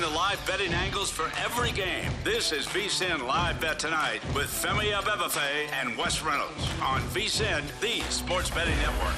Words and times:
The 0.00 0.08
live 0.08 0.40
betting 0.46 0.72
angles 0.72 1.10
for 1.10 1.30
every 1.44 1.72
game. 1.72 2.10
This 2.24 2.52
is 2.52 2.64
VSIN 2.66 3.26
Live 3.26 3.60
Bet 3.60 3.78
Tonight 3.78 4.22
with 4.34 4.46
Femi 4.46 4.92
Abebefe 4.92 5.70
and 5.72 5.94
Wes 5.98 6.22
Reynolds 6.22 6.70
on 6.82 7.02
VSIN, 7.10 7.62
the 7.80 8.00
sports 8.10 8.48
betting 8.48 8.76
network. 8.76 9.14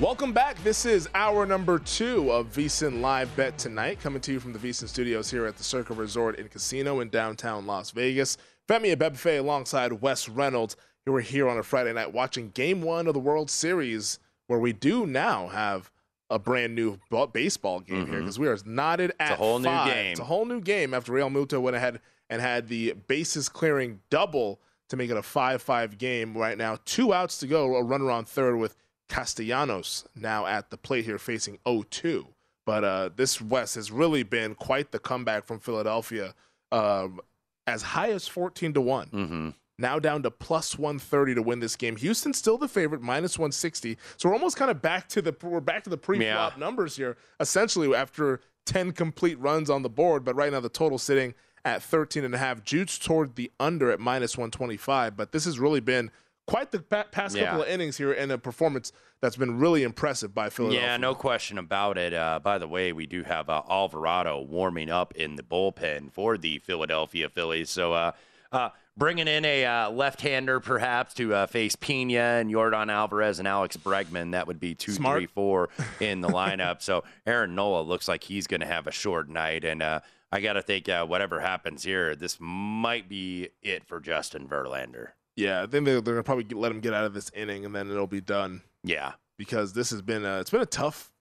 Welcome 0.00 0.32
back. 0.32 0.60
This 0.64 0.84
is 0.84 1.08
hour 1.14 1.46
number 1.46 1.78
two 1.78 2.32
of 2.32 2.52
VSIN 2.52 3.00
Live 3.00 3.34
Bet 3.36 3.58
Tonight, 3.58 4.00
coming 4.00 4.20
to 4.22 4.32
you 4.32 4.40
from 4.40 4.52
the 4.52 4.58
VSIN 4.58 4.88
studios 4.88 5.30
here 5.30 5.46
at 5.46 5.56
the 5.56 5.62
Circa 5.62 5.94
Resort 5.94 6.36
and 6.36 6.50
Casino 6.50 6.98
in 6.98 7.10
downtown 7.10 7.64
Las 7.64 7.92
Vegas. 7.92 8.36
Femi 8.68 8.92
Abebefe 8.96 9.38
alongside 9.38 9.92
Wes 9.92 10.28
Reynolds. 10.28 10.74
Here 11.04 11.12
we're 11.12 11.20
here 11.20 11.48
on 11.48 11.58
a 11.58 11.62
Friday 11.62 11.92
night 11.92 12.12
watching 12.12 12.50
Game 12.50 12.82
One 12.82 13.06
of 13.06 13.14
the 13.14 13.20
World 13.20 13.50
Series, 13.50 14.18
where 14.48 14.58
we 14.58 14.72
do 14.72 15.06
now 15.06 15.46
have 15.48 15.90
a 16.30 16.38
brand 16.38 16.74
new 16.74 16.98
baseball 17.32 17.80
game 17.80 18.06
here 18.06 18.18
because 18.18 18.38
we 18.38 18.48
are 18.48 18.58
knotted 18.66 19.12
at 19.18 19.32
it's 19.32 19.40
a 19.40 19.42
whole 19.42 19.58
new 19.58 19.68
game. 19.68 20.10
It's 20.12 20.20
a 20.20 20.24
whole 20.24 20.44
new 20.44 20.60
game 20.60 20.92
after 20.92 21.12
Realmuto 21.12 21.60
went 21.60 21.76
ahead 21.76 22.00
and 22.28 22.42
had 22.42 22.68
the 22.68 22.92
bases 23.06 23.48
clearing 23.48 24.00
double 24.10 24.60
to 24.88 24.96
make 24.96 25.10
it 25.10 25.16
a 25.16 25.22
5-5 25.22 25.96
game 25.96 26.36
right 26.36 26.58
now. 26.58 26.78
Two 26.84 27.14
outs 27.14 27.38
to 27.38 27.46
go, 27.46 27.76
a 27.76 27.82
runner 27.82 28.10
on 28.10 28.24
third 28.24 28.56
with 28.56 28.76
Castellanos 29.08 30.04
now 30.14 30.46
at 30.46 30.70
the 30.70 30.76
plate 30.76 31.04
here 31.04 31.18
facing 31.18 31.58
0-2. 31.66 32.26
But 32.66 32.84
uh, 32.84 33.10
this 33.16 33.40
West 33.40 33.76
has 33.76 33.90
really 33.90 34.22
been 34.22 34.54
quite 34.54 34.92
the 34.92 34.98
comeback 34.98 35.46
from 35.46 35.58
Philadelphia, 35.60 36.34
um, 36.70 37.20
as 37.66 37.80
high 37.80 38.10
as 38.10 38.28
14 38.28 38.74
to 38.74 38.80
one. 38.82 39.54
Now 39.80 39.98
down 40.00 40.22
to 40.24 40.30
plus 40.30 40.76
130 40.76 41.36
to 41.36 41.42
win 41.42 41.60
this 41.60 41.76
game. 41.76 41.96
Houston's 41.96 42.36
still 42.36 42.58
the 42.58 42.66
favorite, 42.68 43.00
minus 43.00 43.38
160. 43.38 43.96
So 44.16 44.28
we're 44.28 44.34
almost 44.34 44.56
kind 44.56 44.70
of 44.70 44.82
back 44.82 45.08
to 45.10 45.22
the 45.22 45.34
we're 45.42 45.60
back 45.60 45.84
to 45.84 45.90
the 45.90 45.96
pre-flop 45.96 46.54
Yeah. 46.54 46.58
numbers 46.58 46.96
here, 46.96 47.16
essentially 47.38 47.94
after 47.94 48.40
10 48.66 48.92
complete 48.92 49.38
runs 49.38 49.70
on 49.70 49.82
the 49.82 49.88
board. 49.88 50.24
But 50.24 50.34
right 50.34 50.50
now 50.52 50.60
the 50.60 50.68
total 50.68 50.98
sitting 50.98 51.34
at 51.64 51.82
13 51.82 52.24
and 52.24 52.34
a 52.34 52.38
half. 52.38 52.64
Jude's 52.64 52.98
toward 52.98 53.36
the 53.36 53.52
under 53.60 53.90
at 53.90 54.00
minus 54.00 54.36
125. 54.36 55.16
But 55.16 55.32
this 55.32 55.44
has 55.44 55.58
really 55.60 55.80
been 55.80 56.10
quite 56.46 56.70
the 56.72 56.80
pa- 56.80 57.04
past 57.12 57.36
Yeah. 57.36 57.44
couple 57.46 57.62
of 57.62 57.68
innings 57.68 57.98
here 57.98 58.12
and 58.12 58.32
a 58.32 58.38
performance 58.38 58.90
that's 59.20 59.36
been 59.36 59.58
really 59.58 59.82
impressive 59.84 60.34
by 60.34 60.48
Philadelphia. 60.50 60.88
Yeah, 60.88 60.96
no 60.96 61.14
question 61.14 61.56
about 61.58 61.98
it. 61.98 62.14
Uh, 62.14 62.40
by 62.42 62.58
the 62.58 62.66
way, 62.68 62.92
we 62.92 63.06
do 63.06 63.22
have 63.22 63.48
uh, 63.50 63.62
Alvarado 63.68 64.40
warming 64.40 64.90
up 64.90 65.14
in 65.14 65.36
the 65.36 65.42
bullpen 65.42 66.10
for 66.12 66.36
the 66.38 66.58
Philadelphia 66.60 67.28
Phillies. 67.28 67.68
So, 67.70 67.92
uh, 67.92 68.12
uh, 68.50 68.70
bringing 68.98 69.28
in 69.28 69.44
a 69.44 69.64
uh, 69.64 69.90
left-hander 69.90 70.60
perhaps 70.60 71.14
to 71.14 71.32
uh, 71.32 71.46
face 71.46 71.76
Pena 71.76 72.18
and 72.18 72.50
Yordan 72.50 72.90
Alvarez 72.90 73.38
and 73.38 73.46
Alex 73.46 73.76
Bregman. 73.76 74.32
That 74.32 74.46
would 74.46 74.58
be 74.60 74.74
two, 74.74 74.92
Smart. 74.92 75.18
three, 75.20 75.26
four 75.26 75.68
in 76.00 76.20
the 76.20 76.28
lineup. 76.28 76.82
so 76.82 77.04
Aaron 77.26 77.54
Nola 77.54 77.82
looks 77.82 78.08
like 78.08 78.24
he's 78.24 78.46
going 78.46 78.60
to 78.60 78.66
have 78.66 78.86
a 78.86 78.90
short 78.92 79.28
night, 79.28 79.64
and 79.64 79.82
uh, 79.82 80.00
I 80.32 80.40
got 80.40 80.54
to 80.54 80.62
think 80.62 80.88
uh, 80.88 81.06
whatever 81.06 81.40
happens 81.40 81.84
here, 81.84 82.14
this 82.16 82.36
might 82.40 83.08
be 83.08 83.48
it 83.62 83.84
for 83.86 84.00
Justin 84.00 84.48
Verlander. 84.48 85.10
Yeah, 85.36 85.62
I 85.62 85.66
think 85.66 85.84
they're, 85.84 86.00
they're 86.00 86.14
gonna 86.14 86.24
probably 86.24 86.44
let 86.52 86.72
him 86.72 86.80
get 86.80 86.92
out 86.92 87.04
of 87.04 87.14
this 87.14 87.30
inning 87.32 87.64
and 87.64 87.74
then 87.74 87.88
it'll 87.90 88.08
be 88.08 88.20
done. 88.20 88.62
Yeah. 88.82 89.12
because 89.38 89.72
this 89.72 89.90
has 89.90 90.02
been 90.02 90.24
a, 90.24 90.40
it's 90.40 90.50
been 90.50 90.60
a 90.60 90.66
tough 90.66 91.12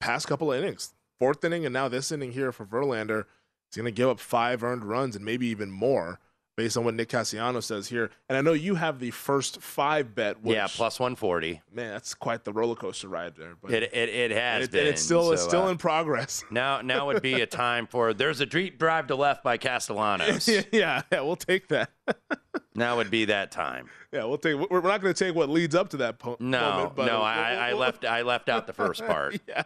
past 0.00 0.26
couple 0.26 0.52
of 0.52 0.58
innings. 0.58 0.94
Fourth 1.20 1.44
inning 1.44 1.64
and 1.64 1.72
now 1.72 1.86
this 1.86 2.10
inning 2.10 2.32
here 2.32 2.50
for 2.50 2.66
Verlander. 2.66 3.26
He's 3.70 3.76
going 3.76 3.84
to 3.86 3.92
give 3.92 4.08
up 4.08 4.18
five 4.18 4.64
earned 4.64 4.84
runs 4.84 5.14
and 5.14 5.24
maybe 5.24 5.46
even 5.46 5.70
more 5.70 6.18
based 6.56 6.76
on 6.76 6.84
what 6.84 6.94
Nick 6.94 7.08
Cassiano 7.08 7.62
says 7.62 7.88
here. 7.88 8.10
And 8.28 8.36
I 8.36 8.40
know 8.42 8.52
you 8.52 8.74
have 8.74 8.98
the 8.98 9.10
first 9.10 9.60
five 9.62 10.14
bet. 10.14 10.42
Which, 10.42 10.54
yeah, 10.56 10.66
plus 10.68 11.00
140. 11.00 11.62
man, 11.72 11.90
that's 11.92 12.14
quite 12.14 12.44
the 12.44 12.52
roller 12.52 12.74
coaster 12.74 13.08
ride 13.08 13.34
there. 13.36 13.54
But 13.60 13.72
It, 13.72 13.82
it, 13.94 14.08
it 14.08 14.30
has 14.32 14.64
it- 14.64 14.70
been. 14.72 14.80
and 14.80 14.88
it's 14.88 15.02
still 15.02 15.32
it's 15.32 15.42
still 15.42 15.64
uh, 15.64 15.70
in 15.70 15.78
progress. 15.78 16.44
Now, 16.50 16.80
now 16.82 17.06
would 17.06 17.22
be 17.22 17.40
a 17.40 17.46
time 17.46 17.86
for. 17.86 18.12
There's 18.14 18.40
a 18.40 18.46
deep 18.46 18.78
drive 18.78 19.06
to 19.08 19.16
left 19.16 19.42
by 19.42 19.56
Castellanos. 19.56 20.48
yeah, 20.72 21.02
yeah, 21.10 21.20
we'll 21.22 21.36
take 21.36 21.68
that. 21.68 21.90
now 22.74 22.96
would 22.96 23.10
be 23.10 23.24
that 23.26 23.50
time. 23.50 23.88
yeah, 24.12 24.24
we'll 24.24 24.38
take. 24.38 24.56
We're 24.70 24.80
not 24.82 25.00
going 25.00 25.14
to 25.14 25.24
take 25.24 25.34
what 25.34 25.48
leads 25.48 25.74
up 25.74 25.88
to 25.90 25.96
that 25.98 26.18
po- 26.18 26.36
No, 26.40 26.60
moment. 26.60 26.96
But 26.96 27.06
no, 27.06 27.12
we'll- 27.18 27.22
I, 27.22 27.52
I 27.54 27.68
we'll- 27.70 27.78
left. 27.80 28.04
I 28.04 28.22
left 28.22 28.48
out 28.48 28.66
the 28.66 28.72
first 28.74 29.04
part. 29.06 29.38
yeah, 29.48 29.62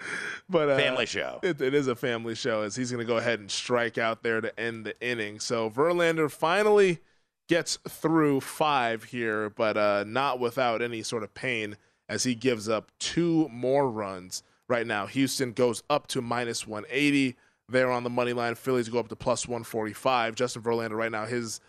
but 0.48 0.68
uh, 0.68 0.76
Family 0.76 1.06
show. 1.06 1.40
It, 1.42 1.60
it 1.60 1.74
is 1.74 1.86
a 1.86 1.96
family 1.96 2.34
show 2.34 2.62
as 2.62 2.76
he's 2.76 2.90
going 2.90 3.04
to 3.04 3.10
go 3.10 3.16
ahead 3.16 3.40
and 3.40 3.50
strike 3.50 3.98
out 3.98 4.22
there 4.22 4.40
to 4.40 4.58
end 4.58 4.84
the 4.84 5.00
inning. 5.00 5.40
So 5.40 5.70
Verlander 5.70 6.30
finally 6.30 7.00
gets 7.48 7.78
through 7.88 8.40
five 8.40 9.04
here, 9.04 9.50
but 9.50 9.76
uh, 9.76 10.04
not 10.06 10.38
without 10.38 10.82
any 10.82 11.02
sort 11.02 11.22
of 11.22 11.34
pain 11.34 11.76
as 12.08 12.24
he 12.24 12.34
gives 12.34 12.68
up 12.68 12.90
two 12.98 13.48
more 13.48 13.90
runs. 13.90 14.42
Right 14.68 14.86
now, 14.86 15.06
Houston 15.06 15.52
goes 15.52 15.82
up 15.90 16.06
to 16.08 16.22
minus 16.22 16.66
180. 16.66 17.36
They're 17.68 17.90
on 17.90 18.04
the 18.04 18.10
money 18.10 18.32
line. 18.32 18.54
Phillies 18.54 18.88
go 18.88 18.98
up 18.98 19.08
to 19.08 19.16
plus 19.16 19.48
145. 19.48 20.34
Justin 20.36 20.62
Verlander 20.62 20.96
right 20.96 21.10
now, 21.10 21.26
his 21.26 21.60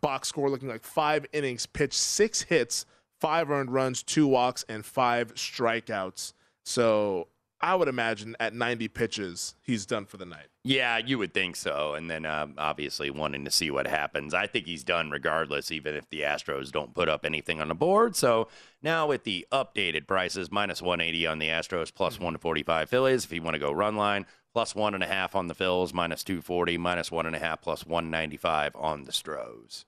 box 0.00 0.28
score 0.28 0.50
looking 0.50 0.68
like 0.68 0.84
five 0.84 1.26
innings 1.32 1.66
pitched, 1.66 1.94
six 1.94 2.42
hits, 2.42 2.86
five 3.20 3.50
earned 3.50 3.72
runs, 3.72 4.02
two 4.02 4.26
walks, 4.26 4.64
and 4.68 4.84
five 4.84 5.34
strikeouts. 5.34 6.32
So 6.64 7.28
I 7.60 7.74
would 7.74 7.88
imagine 7.88 8.36
at 8.40 8.52
90 8.52 8.88
pitches, 8.88 9.54
he's 9.62 9.86
done 9.86 10.04
for 10.06 10.16
the 10.16 10.26
night. 10.26 10.48
Yeah, 10.64 10.98
you 10.98 11.18
would 11.18 11.32
think 11.32 11.56
so. 11.56 11.94
And 11.94 12.10
then 12.10 12.26
um, 12.26 12.54
obviously 12.58 13.10
wanting 13.10 13.44
to 13.44 13.50
see 13.50 13.70
what 13.70 13.86
happens. 13.86 14.34
I 14.34 14.46
think 14.46 14.66
he's 14.66 14.84
done 14.84 15.10
regardless, 15.10 15.70
even 15.72 15.94
if 15.94 16.08
the 16.10 16.22
Astros 16.22 16.70
don't 16.70 16.94
put 16.94 17.08
up 17.08 17.24
anything 17.24 17.60
on 17.60 17.68
the 17.68 17.74
board. 17.74 18.16
So 18.16 18.48
now 18.82 19.06
with 19.06 19.24
the 19.24 19.46
updated 19.50 20.06
prices, 20.06 20.50
minus 20.50 20.82
180 20.82 21.26
on 21.26 21.38
the 21.38 21.48
Astros, 21.48 21.94
plus 21.94 22.18
145 22.18 22.90
Phillies. 22.90 23.24
If 23.24 23.32
you 23.32 23.42
want 23.42 23.54
to 23.54 23.60
go 23.60 23.72
run 23.72 23.96
line, 23.96 24.26
plus 24.52 24.74
one 24.74 24.94
and 24.94 25.02
a 25.02 25.06
half 25.06 25.34
on 25.34 25.48
the 25.48 25.54
Phils, 25.54 25.94
minus 25.94 26.22
240, 26.24 26.76
minus 26.78 27.10
one 27.10 27.26
and 27.26 27.36
a 27.36 27.38
half, 27.38 27.62
plus 27.62 27.86
195 27.86 28.76
on 28.76 29.04
the 29.04 29.12
Stros. 29.12 29.84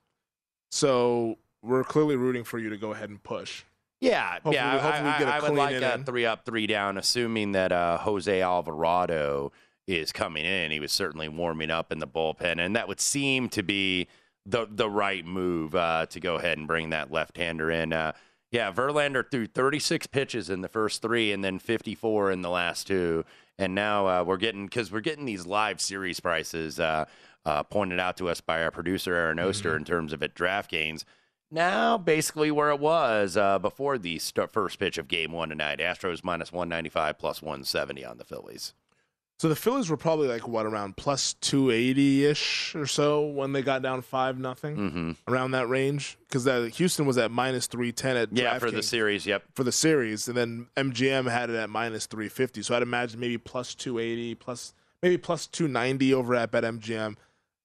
So 0.70 1.38
we're 1.62 1.84
clearly 1.84 2.16
rooting 2.16 2.44
for 2.44 2.58
you 2.58 2.70
to 2.70 2.76
go 2.76 2.92
ahead 2.92 3.10
and 3.10 3.22
push. 3.22 3.64
Yeah, 4.10 4.32
Hopefully- 4.34 4.54
yeah. 4.56 4.74
I- 4.74 4.78
hopefully 4.78 5.02
we 5.04 5.08
I, 5.10 5.18
get 5.18 5.28
I 5.28 5.40
would 5.40 5.56
like 5.58 5.82
a 5.82 6.04
three 6.04 6.26
up, 6.26 6.44
three 6.44 6.66
down, 6.66 6.96
assuming 6.98 7.52
that 7.52 7.72
uh, 7.72 7.98
Jose 7.98 8.40
Alvarado 8.42 9.52
is 9.86 10.12
coming 10.12 10.44
in. 10.44 10.70
He 10.70 10.80
was 10.80 10.92
certainly 10.92 11.28
warming 11.28 11.70
up 11.70 11.92
in 11.92 11.98
the 11.98 12.06
bullpen, 12.06 12.58
and 12.58 12.74
that 12.76 12.88
would 12.88 13.00
seem 13.00 13.48
to 13.50 13.62
be 13.62 14.08
the 14.44 14.66
the 14.70 14.88
right 14.90 15.24
move 15.24 15.74
uh, 15.74 16.06
to 16.06 16.20
go 16.20 16.36
ahead 16.36 16.58
and 16.58 16.66
bring 16.66 16.90
that 16.90 17.10
left 17.10 17.36
hander 17.36 17.70
in. 17.70 17.92
Uh, 17.92 18.12
yeah, 18.52 18.70
Verlander 18.72 19.28
threw 19.28 19.46
36 19.46 20.06
pitches 20.06 20.50
in 20.50 20.60
the 20.60 20.68
first 20.68 21.02
three, 21.02 21.32
and 21.32 21.44
then 21.44 21.58
54 21.58 22.30
in 22.30 22.42
the 22.42 22.50
last 22.50 22.86
two. 22.86 23.24
And 23.58 23.74
now 23.74 24.06
uh, 24.06 24.24
we're 24.24 24.36
getting 24.36 24.66
because 24.66 24.92
we're 24.92 25.00
getting 25.00 25.24
these 25.24 25.46
live 25.46 25.80
series 25.80 26.20
prices 26.20 26.78
uh, 26.78 27.06
uh, 27.44 27.62
pointed 27.64 27.98
out 27.98 28.16
to 28.18 28.28
us 28.28 28.40
by 28.40 28.62
our 28.62 28.70
producer 28.70 29.14
Aaron 29.14 29.38
Oster 29.40 29.70
Mm-hmm. 29.70 29.78
in 29.78 29.84
terms 29.84 30.12
of 30.12 30.22
at 30.22 30.34
DraftKings 30.34 31.04
now 31.50 31.96
basically 31.98 32.50
where 32.50 32.70
it 32.70 32.80
was 32.80 33.36
uh, 33.36 33.58
before 33.58 33.98
the 33.98 34.18
st- 34.18 34.50
first 34.50 34.78
pitch 34.78 34.98
of 34.98 35.08
game 35.08 35.32
one 35.32 35.48
tonight. 35.50 35.78
Astros 35.78 36.22
minus 36.24 36.52
195 36.52 37.18
plus 37.18 37.42
170 37.42 38.04
on 38.04 38.18
the 38.18 38.24
Phillies. 38.24 38.74
So 39.38 39.50
the 39.50 39.56
Phillies 39.56 39.90
were 39.90 39.98
probably 39.98 40.28
like 40.28 40.48
what 40.48 40.64
around 40.64 40.96
plus 40.96 41.34
280 41.34 42.24
ish 42.24 42.74
or 42.74 42.86
so 42.86 43.26
when 43.26 43.52
they 43.52 43.60
got 43.60 43.82
down 43.82 44.00
five 44.00 44.38
nothing 44.38 44.76
Mm-hmm. 44.76 45.10
around 45.30 45.50
that 45.50 45.68
range 45.68 46.16
because 46.26 46.46
Houston 46.76 47.04
was 47.04 47.18
at 47.18 47.30
minus 47.30 47.66
310 47.66 48.16
at 48.16 48.32
Yeah, 48.32 48.58
for 48.58 48.70
the 48.70 48.82
series. 48.82 49.26
Yep. 49.26 49.42
for 49.54 49.62
the 49.62 49.72
series, 49.72 50.26
and 50.26 50.34
then 50.38 50.68
MGM 50.78 51.30
had 51.30 51.50
it 51.50 51.56
at 51.56 51.68
minus 51.68 52.06
350. 52.06 52.62
So 52.62 52.74
I'd 52.74 52.82
imagine 52.82 53.20
maybe 53.20 53.36
plus 53.36 53.74
280, 53.74 54.36
plus 54.36 54.72
maybe 55.02 55.18
plus 55.18 55.46
290 55.46 56.14
over 56.14 56.34
at 56.34 56.50
BetMGM. 56.50 57.16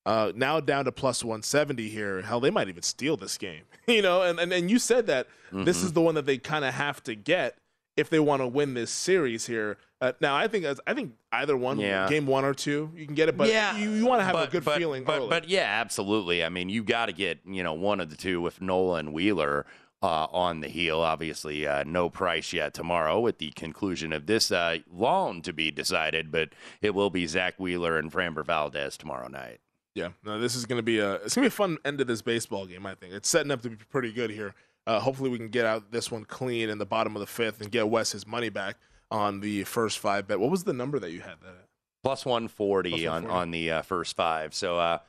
Uh, 0.05 0.31
now 0.35 0.59
down 0.59 0.85
to 0.85 0.91
plus 0.91 1.23
170 1.23 1.87
here. 1.89 2.21
Hell, 2.21 2.39
they 2.39 2.49
might 2.49 2.67
even 2.69 2.81
steal 2.83 3.17
this 3.17 3.37
game. 3.37 3.63
you 3.87 4.01
know, 4.01 4.23
and, 4.23 4.39
and 4.39 4.51
and 4.51 4.69
you 4.71 4.79
said 4.79 5.07
that 5.07 5.27
this 5.51 5.77
Mm-hmm. 5.77 5.85
is 5.85 5.93
the 5.93 6.01
one 6.01 6.15
that 6.15 6.25
they 6.25 6.37
kind 6.37 6.65
of 6.65 6.73
have 6.73 7.03
to 7.03 7.13
get 7.15 7.57
if 7.97 8.09
they 8.09 8.19
want 8.19 8.41
to 8.41 8.47
win 8.47 8.73
this 8.73 8.89
series 8.89 9.45
here. 9.45 9.77
Uh, 9.99 10.13
now, 10.21 10.35
I 10.35 10.47
think 10.47 10.65
I 10.87 10.93
think 10.95 11.13
either 11.31 11.55
one, 11.55 11.77
Yeah. 11.79 12.07
game 12.09 12.25
one 12.25 12.45
or 12.45 12.53
two, 12.55 12.89
you 12.95 13.05
can 13.05 13.13
get 13.13 13.29
it, 13.29 13.37
but 13.37 13.49
yeah, 13.49 13.77
you, 13.77 13.91
you 13.91 14.05
want 14.07 14.21
to 14.21 14.23
have 14.25 14.33
but- 14.33 14.47
a 14.47 14.51
good 14.51 14.63
but- 14.65 14.77
feeling. 14.77 15.03
But 15.03 15.29
but 15.29 15.47
yeah, 15.49 15.67
absolutely. 15.81 16.43
I 16.43 16.49
mean, 16.49 16.69
you 16.69 16.83
got 16.83 17.05
to 17.07 17.13
get 17.13 17.39
you 17.45 17.61
know 17.63 17.73
one 17.73 17.99
of 17.99 18.09
the 18.09 18.15
two 18.17 18.41
with 18.41 18.61
Nola 18.61 18.97
and 18.99 19.13
Wheeler. 19.13 19.65
Uh, 20.03 20.25
on 20.31 20.61
the 20.61 20.67
heel, 20.67 20.99
obviously, 20.99 21.67
uh, 21.67 21.83
no 21.85 22.09
price 22.09 22.53
yet 22.53 22.73
tomorrow 22.73 23.19
with 23.19 23.37
the 23.37 23.51
conclusion 23.51 24.11
of 24.11 24.25
this 24.25 24.51
uh, 24.51 24.77
loan 24.91 25.43
to 25.43 25.53
be 25.53 25.69
decided, 25.69 26.31
but 26.31 26.49
it 26.81 26.95
will 26.95 27.11
be 27.11 27.27
Zack 27.27 27.59
Wheeler 27.59 27.99
and 27.99 28.11
Framber 28.11 28.43
Valdez 28.43 28.97
tomorrow 28.97 29.27
night. 29.27 29.59
Yeah, 29.95 30.09
no, 30.23 30.39
this 30.39 30.55
is 30.55 30.65
gonna 30.65 30.81
be 30.81 30.99
a 30.99 31.15
it's 31.15 31.35
gonna 31.35 31.45
be 31.45 31.49
a 31.49 31.51
fun 31.51 31.77
end 31.83 31.99
of 32.01 32.07
this 32.07 32.21
baseball 32.21 32.65
game. 32.65 32.85
I 32.85 32.95
think 32.95 33.13
it's 33.13 33.27
setting 33.29 33.51
up 33.51 33.61
to 33.63 33.69
be 33.69 33.75
pretty 33.75 34.11
good 34.13 34.29
here. 34.31 34.53
Uh, 34.87 34.99
hopefully, 34.99 35.29
we 35.29 35.37
can 35.37 35.49
get 35.49 35.65
out 35.65 35.91
this 35.91 36.09
one 36.09 36.23
clean 36.25 36.69
in 36.69 36.77
the 36.77 36.85
bottom 36.85 37.15
of 37.15 37.19
the 37.19 37.27
fifth 37.27 37.61
and 37.61 37.71
get 37.71 37.89
Wes 37.89 38.11
his 38.13 38.25
money 38.25 38.49
back 38.49 38.77
on 39.11 39.41
the 39.41 39.63
first 39.65 39.99
five 39.99 40.27
bet. 40.27 40.39
What 40.39 40.49
was 40.49 40.63
the 40.63 40.73
number 40.73 40.97
that 40.99 41.11
you 41.11 41.21
had 41.21 41.41
that 41.41 41.49
at? 41.49 41.67
plus 42.03 42.25
140, 42.25 43.05
on 43.05 43.27
on 43.27 43.51
the 43.51 43.69
uh, 43.69 43.81
first 43.83 44.15
five. 44.15 44.53
So 44.55 44.79
uh, 44.79 44.99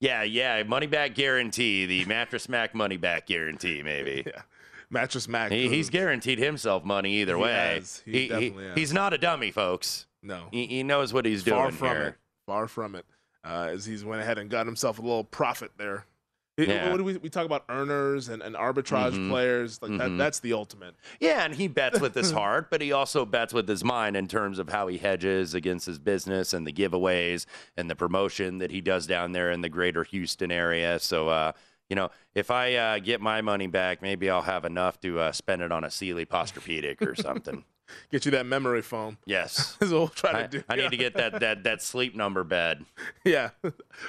yeah, 0.00 0.22
yeah, 0.22 0.62
money 0.64 0.86
back 0.86 1.14
guarantee, 1.14 1.86
the 1.86 2.04
mattress 2.04 2.48
Mac 2.48 2.74
money 2.74 2.96
back 2.98 3.26
guarantee, 3.26 3.82
maybe. 3.82 4.22
Yeah, 4.34 4.42
Mattress 4.88 5.26
Mac. 5.26 5.50
He, 5.50 5.68
he's 5.68 5.90
guaranteed 5.90 6.38
himself 6.38 6.84
money 6.84 7.14
either 7.16 7.36
He 7.36 7.42
way. 7.42 7.52
has. 7.52 8.02
He 8.04 8.28
definitely 8.28 8.70
he's 8.76 8.92
not 8.92 9.12
a 9.12 9.18
dummy, 9.18 9.50
folks. 9.50 10.06
no 10.22 10.44
He, 10.52 10.66
he 10.66 10.82
knows 10.84 11.12
what 11.12 11.24
he's 11.26 11.42
doing 11.42 11.56
far 11.56 11.72
from 11.72 11.88
here. 11.88 12.02
it. 12.08 12.14
Far 12.46 12.68
from 12.68 12.94
it. 12.94 13.04
Uh, 13.46 13.68
as 13.72 13.84
he's 13.86 14.04
went 14.04 14.20
ahead 14.20 14.38
and 14.38 14.50
got 14.50 14.66
himself 14.66 14.98
a 14.98 15.02
little 15.02 15.22
profit 15.24 15.70
there. 15.78 16.04
Yeah. 16.58 16.90
What 16.90 16.96
do 16.96 17.04
we, 17.04 17.18
we 17.18 17.28
talk 17.28 17.44
about 17.44 17.64
earners 17.68 18.30
and, 18.30 18.42
and 18.42 18.56
arbitrage 18.56 19.12
Mhm. 19.12 19.28
players 19.28 19.80
like 19.82 19.90
that? 19.98 20.08
Mhm. 20.08 20.16
That's 20.18 20.40
the 20.40 20.54
ultimate. 20.54 20.94
Yeah, 21.20 21.44
and 21.44 21.54
he 21.54 21.68
bets 21.68 22.00
with 22.00 22.14
his 22.14 22.30
heart, 22.32 22.70
but 22.70 22.80
he 22.80 22.92
also 22.92 23.26
bets 23.26 23.52
with 23.52 23.68
his 23.68 23.84
mind 23.84 24.16
in 24.16 24.26
terms 24.26 24.58
of 24.58 24.70
how 24.70 24.86
he 24.86 24.96
hedges 24.96 25.52
against 25.54 25.84
his 25.84 25.98
business 25.98 26.54
and 26.54 26.66
the 26.66 26.72
giveaways 26.72 27.44
and 27.76 27.90
the 27.90 27.94
promotion 27.94 28.56
that 28.58 28.70
he 28.70 28.80
does 28.80 29.06
down 29.06 29.32
there 29.32 29.50
in 29.50 29.60
the 29.60 29.68
greater 29.68 30.02
Houston 30.04 30.50
area. 30.50 30.98
So, 30.98 31.28
uh, 31.28 31.52
you 31.90 31.94
know, 31.94 32.10
if 32.34 32.50
I 32.50 32.74
uh, 32.74 32.98
get 33.00 33.20
my 33.20 33.42
money 33.42 33.66
back, 33.66 34.00
maybe 34.00 34.30
I'll 34.30 34.40
have 34.42 34.64
enough 34.64 34.98
to 35.02 35.20
uh, 35.20 35.32
spend 35.32 35.60
it 35.60 35.70
on 35.70 35.84
a 35.84 35.90
Sealy 35.90 36.24
Posturepedic 36.24 37.06
or 37.06 37.14
something. 37.14 37.64
Get 38.10 38.24
you 38.24 38.30
that 38.32 38.46
memory 38.46 38.82
foam. 38.82 39.18
yes. 39.26 39.76
Is 39.80 39.90
what 39.92 39.98
we'll 39.98 40.08
try 40.08 40.32
to 40.32 40.38
I, 40.38 40.46
do. 40.46 40.62
I 40.68 40.76
need 40.76 40.90
to 40.90 40.96
get 40.96 41.14
that, 41.14 41.40
that, 41.40 41.64
that 41.64 41.82
sleep 41.82 42.14
number 42.14 42.44
bed. 42.44 42.84
Yeah, 43.24 43.50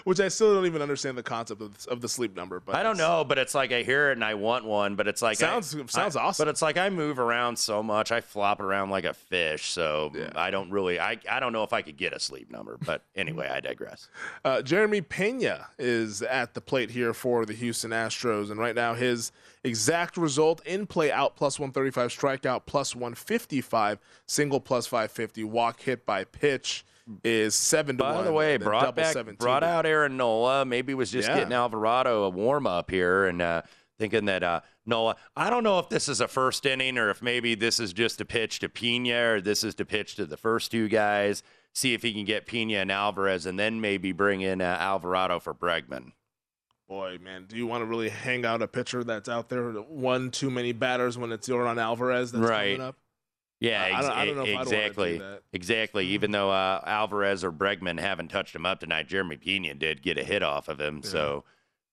which 0.04 0.20
I 0.20 0.28
still 0.28 0.54
don't 0.54 0.68
even 0.68 0.82
understand 0.82 1.18
the 1.18 1.24
concept 1.24 1.60
of, 1.60 1.76
of 1.88 2.02
the 2.02 2.08
sleep 2.10 2.36
number. 2.36 2.60
But 2.60 2.76
I 2.76 2.84
don't 2.84 2.98
know, 2.98 3.24
but 3.24 3.40
it's 3.40 3.56
like 3.56 3.72
I 3.72 3.82
hear 3.82 4.10
it 4.10 4.14
and 4.14 4.24
I 4.24 4.36
want 4.36 4.64
one, 4.66 4.96
but 4.96 5.08
it's 5.08 5.24
like 5.24 5.38
I- 5.42 5.60
Sounds- 5.60 5.76
sounds 5.92 6.16
I- 6.16 6.22
awesome. 6.22 6.46
But 6.46 6.50
it's 6.52 6.62
like 6.62 6.78
I 6.78 6.90
move 6.92 7.18
around 7.18 7.58
so 7.58 7.82
much, 7.82 8.12
I 8.12 8.22
flop 8.22 8.60
around 8.60 8.92
like 8.92 9.06
a 9.06 9.14
fish, 9.14 9.72
so 9.72 10.12
Yeah. 10.14 10.30
I 10.36 10.52
don't 10.52 10.70
really. 10.70 11.00
I 11.00 11.18
I 11.30 11.40
don't 11.40 11.52
know 11.52 11.64
if 11.64 11.74
I 11.74 11.82
could 11.82 11.98
get 11.98 12.14
a 12.14 12.20
sleep 12.20 12.52
number, 12.52 12.78
but 12.86 13.02
anyway, 13.16 13.50
I 13.52 13.60
digress. 13.60 14.08
Uh, 14.46 14.62
Jeremy 14.62 15.02
Pena 15.02 15.68
is 15.80 16.22
at 16.22 16.54
the 16.54 16.62
plate 16.62 16.92
here 16.92 17.14
for 17.14 17.46
the 17.46 17.54
Houston 17.54 17.90
Astros, 17.92 18.52
and 18.52 18.60
right 18.60 18.76
now 18.76 18.94
his 18.94 19.32
exact 19.68 20.18
result 20.18 20.66
in 20.66 20.88
play 20.88 21.12
out 21.12 21.36
plus 21.36 21.60
135, 21.60 22.10
strikeout 22.12 22.66
plus 22.66 22.96
155, 22.96 24.00
single 24.26 24.60
plus 24.60 24.88
550, 24.88 25.44
walk 25.44 25.82
hit 25.82 26.06
by 26.06 26.24
pitch 26.24 26.86
is 27.24 27.56
seven 27.56 27.98
to 27.98 28.04
By 28.04 28.16
one. 28.16 28.26
the 28.26 28.34
way, 28.34 28.58
brought 28.58 28.96
back 28.96 29.14
17. 29.14 29.38
brought 29.38 29.64
out 29.64 29.86
Aaron 29.86 30.18
Nola. 30.18 30.66
Maybe 30.66 30.94
was 30.94 31.10
just 31.12 31.30
Yeah. 31.30 31.36
getting 31.38 31.54
Alvarado 31.54 32.24
a 32.24 32.30
warm 32.30 32.68
up 32.68 32.92
here 32.92 33.26
and 33.28 33.42
uh, 33.42 33.62
thinking 33.98 34.26
that 34.26 34.44
uh, 34.44 34.60
Nola. 34.86 35.16
I 35.36 35.50
don't 35.50 35.64
know 35.64 35.80
if 35.80 35.88
this 35.88 36.10
is 36.10 36.20
a 36.20 36.28
first 36.28 36.66
inning 36.66 36.98
or 36.98 37.10
if 37.10 37.22
maybe 37.22 37.56
this 37.56 37.80
is 37.80 37.94
just 37.94 38.20
a 38.20 38.26
pitch 38.26 38.60
to 38.60 38.68
Pena 38.70 39.36
or 39.36 39.42
this 39.42 39.64
is 39.64 39.74
to 39.76 39.86
pitch 39.86 40.16
to 40.16 40.26
the 40.26 40.36
first 40.38 40.70
two 40.72 40.90
guys. 40.90 41.44
See 41.74 41.94
if 41.94 42.02
he 42.02 42.12
can 42.14 42.26
get 42.26 42.46
Pena 42.48 42.80
and 42.80 42.92
Alvarez, 42.92 43.46
and 43.46 43.58
then 43.60 43.80
maybe 43.80 44.12
bring 44.12 44.42
in 44.42 44.62
uh, 44.62 44.78
Alvarado 44.80 45.40
for 45.40 45.54
Bregman. 45.54 46.12
Boy, 46.88 47.18
man, 47.22 47.46
do 47.48 47.58
you 47.58 47.68
want 47.68 47.82
to 47.82 47.86
really 47.86 48.10
hang 48.10 48.46
out 48.46 48.62
a 48.62 48.68
pitcher 48.68 49.04
that's 49.04 49.28
out 49.28 49.50
there 49.50 49.72
one 49.74 50.32
too 50.32 50.50
many 50.50 50.72
batters 50.72 51.18
when 51.18 51.32
it's 51.34 51.48
Yordan 51.50 51.78
Alvarez 51.82 52.32
that's 52.32 52.48
Right. 52.50 52.78
coming 52.78 52.88
up? 52.88 52.96
Yeah, 53.60 53.82
I- 53.84 53.86
I 53.98 54.02
don't- 54.02 54.12
I 54.12 54.26
don't 54.26 54.36
know 54.36 54.44
if 54.44 54.50
I'd 54.50 54.54
wanna 54.54 54.70
do 54.70 54.76
exactly, 54.76 55.22
exactly. 55.52 56.06
Even 56.08 56.32
though 56.32 56.50
uh, 56.52 56.82
Alvarez 56.86 57.44
or 57.44 57.52
Bregman 57.52 58.00
haven't 58.00 58.30
touched 58.30 58.56
him 58.56 58.66
up 58.66 58.80
tonight, 58.80 59.08
Jeremy 59.08 59.36
Pena 59.38 59.74
did 59.74 60.02
get 60.02 60.18
a 60.18 60.24
hit 60.24 60.44
off 60.44 60.68
of 60.70 60.80
him. 60.80 61.02
So, 61.04 61.44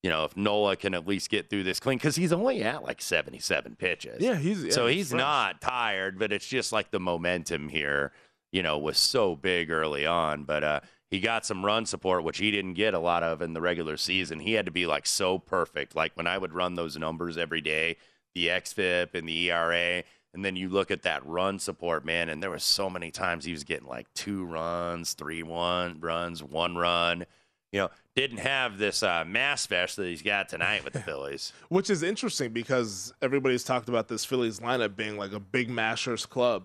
you 0.02 0.10
know, 0.10 0.24
if 0.26 0.36
Nola 0.36 0.76
can 0.76 0.92
at 0.94 1.06
least 1.08 1.30
get 1.30 1.48
through 1.50 1.64
this 1.64 1.80
clean, 1.80 1.96
because 1.98 2.16
he's 2.16 2.32
only 2.34 2.62
at 2.62 2.82
like 2.84 3.00
seventy-seven 3.00 3.76
pitches. 3.76 4.22
Yeah, 4.22 4.36
he's 4.36 4.62
yeah, 4.64 4.70
so 4.72 4.86
he's 4.86 5.10
fresh. 5.10 5.18
not 5.18 5.60
tired, 5.62 6.18
but 6.18 6.30
it's 6.32 6.46
just 6.46 6.70
like 6.70 6.90
the 6.90 7.00
momentum 7.00 7.70
here, 7.70 8.12
you 8.52 8.62
know, 8.62 8.78
was 8.78 8.98
so 8.98 9.34
big 9.34 9.70
early 9.70 10.04
on. 10.04 10.44
But 10.44 10.62
uh, 10.62 10.80
he 11.14 11.20
got 11.20 11.46
some 11.46 11.64
run 11.64 11.86
support, 11.86 12.24
which 12.24 12.38
he 12.38 12.50
didn't 12.50 12.74
get 12.74 12.92
a 12.92 12.98
lot 12.98 13.22
of 13.22 13.40
in 13.40 13.52
the 13.52 13.60
regular 13.60 13.96
season. 13.96 14.40
He 14.40 14.54
had 14.54 14.66
to 14.66 14.72
be 14.72 14.84
like 14.84 15.06
so 15.06 15.38
perfect. 15.38 15.94
Like 15.94 16.10
when 16.16 16.26
I 16.26 16.36
would 16.36 16.52
run 16.52 16.74
those 16.74 16.96
numbers 16.96 17.38
every 17.38 17.60
day, 17.60 17.98
the 18.34 18.48
XFIP 18.48 19.14
and 19.14 19.28
the 19.28 19.48
ERA, 19.48 20.02
and 20.32 20.44
then 20.44 20.56
you 20.56 20.68
look 20.68 20.90
at 20.90 21.02
that 21.02 21.24
run 21.24 21.60
support, 21.60 22.04
man, 22.04 22.28
and 22.28 22.42
there 22.42 22.50
was 22.50 22.64
so 22.64 22.90
many 22.90 23.12
times 23.12 23.44
he 23.44 23.52
was 23.52 23.62
getting 23.62 23.86
like 23.86 24.12
two 24.14 24.44
runs, 24.44 25.12
three 25.12 25.44
one 25.44 26.00
runs, 26.00 26.42
one 26.42 26.74
run. 26.74 27.26
You 27.70 27.82
know, 27.82 27.90
didn't 28.16 28.38
have 28.38 28.78
this 28.78 29.04
uh, 29.04 29.24
mass 29.24 29.66
fest 29.66 29.94
that 29.94 30.08
he's 30.08 30.20
got 30.20 30.48
tonight 30.48 30.82
with 30.82 30.94
the 30.94 31.00
Phillies. 31.08 31.52
Which 31.68 31.90
is 31.90 32.02
interesting 32.02 32.52
because 32.52 33.14
everybody's 33.22 33.62
talked 33.62 33.88
about 33.88 34.08
this 34.08 34.24
Phillies 34.24 34.58
lineup 34.58 34.96
being 34.96 35.16
like 35.16 35.32
a 35.32 35.38
big 35.38 35.70
mashers 35.70 36.26
club. 36.26 36.64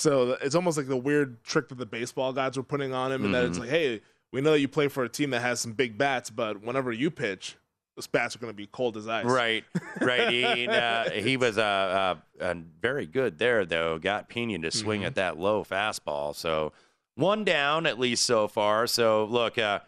So 0.00 0.36
it's 0.40 0.54
almost 0.54 0.76
like 0.78 0.88
the 0.88 0.96
weird 0.96 1.44
trick 1.44 1.68
that 1.68 1.78
the 1.78 1.86
baseball 1.86 2.32
gods 2.32 2.56
were 2.56 2.62
putting 2.62 2.92
on 2.92 3.12
him, 3.12 3.24
and 3.24 3.34
that 3.34 3.44
it's 3.44 3.58
Mm-hmm. 3.58 3.60
like, 3.60 3.70
hey, 3.70 4.00
we 4.32 4.40
know 4.40 4.52
that 4.52 4.60
you 4.60 4.68
play 4.68 4.88
for 4.88 5.04
a 5.04 5.08
team 5.08 5.30
that 5.30 5.40
has 5.42 5.60
some 5.60 5.72
big 5.72 5.98
bats, 5.98 6.30
but 6.30 6.62
whenever 6.62 6.92
you 6.92 7.10
pitch, 7.10 7.56
those 7.96 8.06
bats 8.06 8.34
are 8.34 8.38
going 8.38 8.52
to 8.52 8.56
be 8.56 8.66
cold 8.66 8.96
as 8.96 9.06
ice. 9.08 9.24
Right, 9.26 9.64
right. 10.00 10.30
He, 10.30 10.44
uh, 10.68 11.10
he 11.10 11.36
was 11.36 11.58
uh, 11.58 12.14
uh, 12.40 12.54
very 12.80 13.06
good 13.06 13.38
there, 13.38 13.66
though. 13.66 13.98
Got 13.98 14.28
Pena 14.28 14.58
to 14.60 14.70
swing 14.70 15.04
at 15.04 15.16
that 15.16 15.38
low 15.38 15.64
fastball. 15.64 16.34
So 16.34 16.72
one 17.16 17.44
down 17.44 17.86
at 17.86 17.98
least 17.98 18.22
so 18.24 18.48
far. 18.48 18.86
So 18.86 19.24
look, 19.24 19.58
uh, 19.58 19.80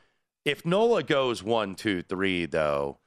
if 0.44 0.66
Nola 0.66 1.02
goes 1.04 1.42
one, 1.42 1.74
two, 1.76 2.02
three, 2.02 2.44
though, 2.46 2.98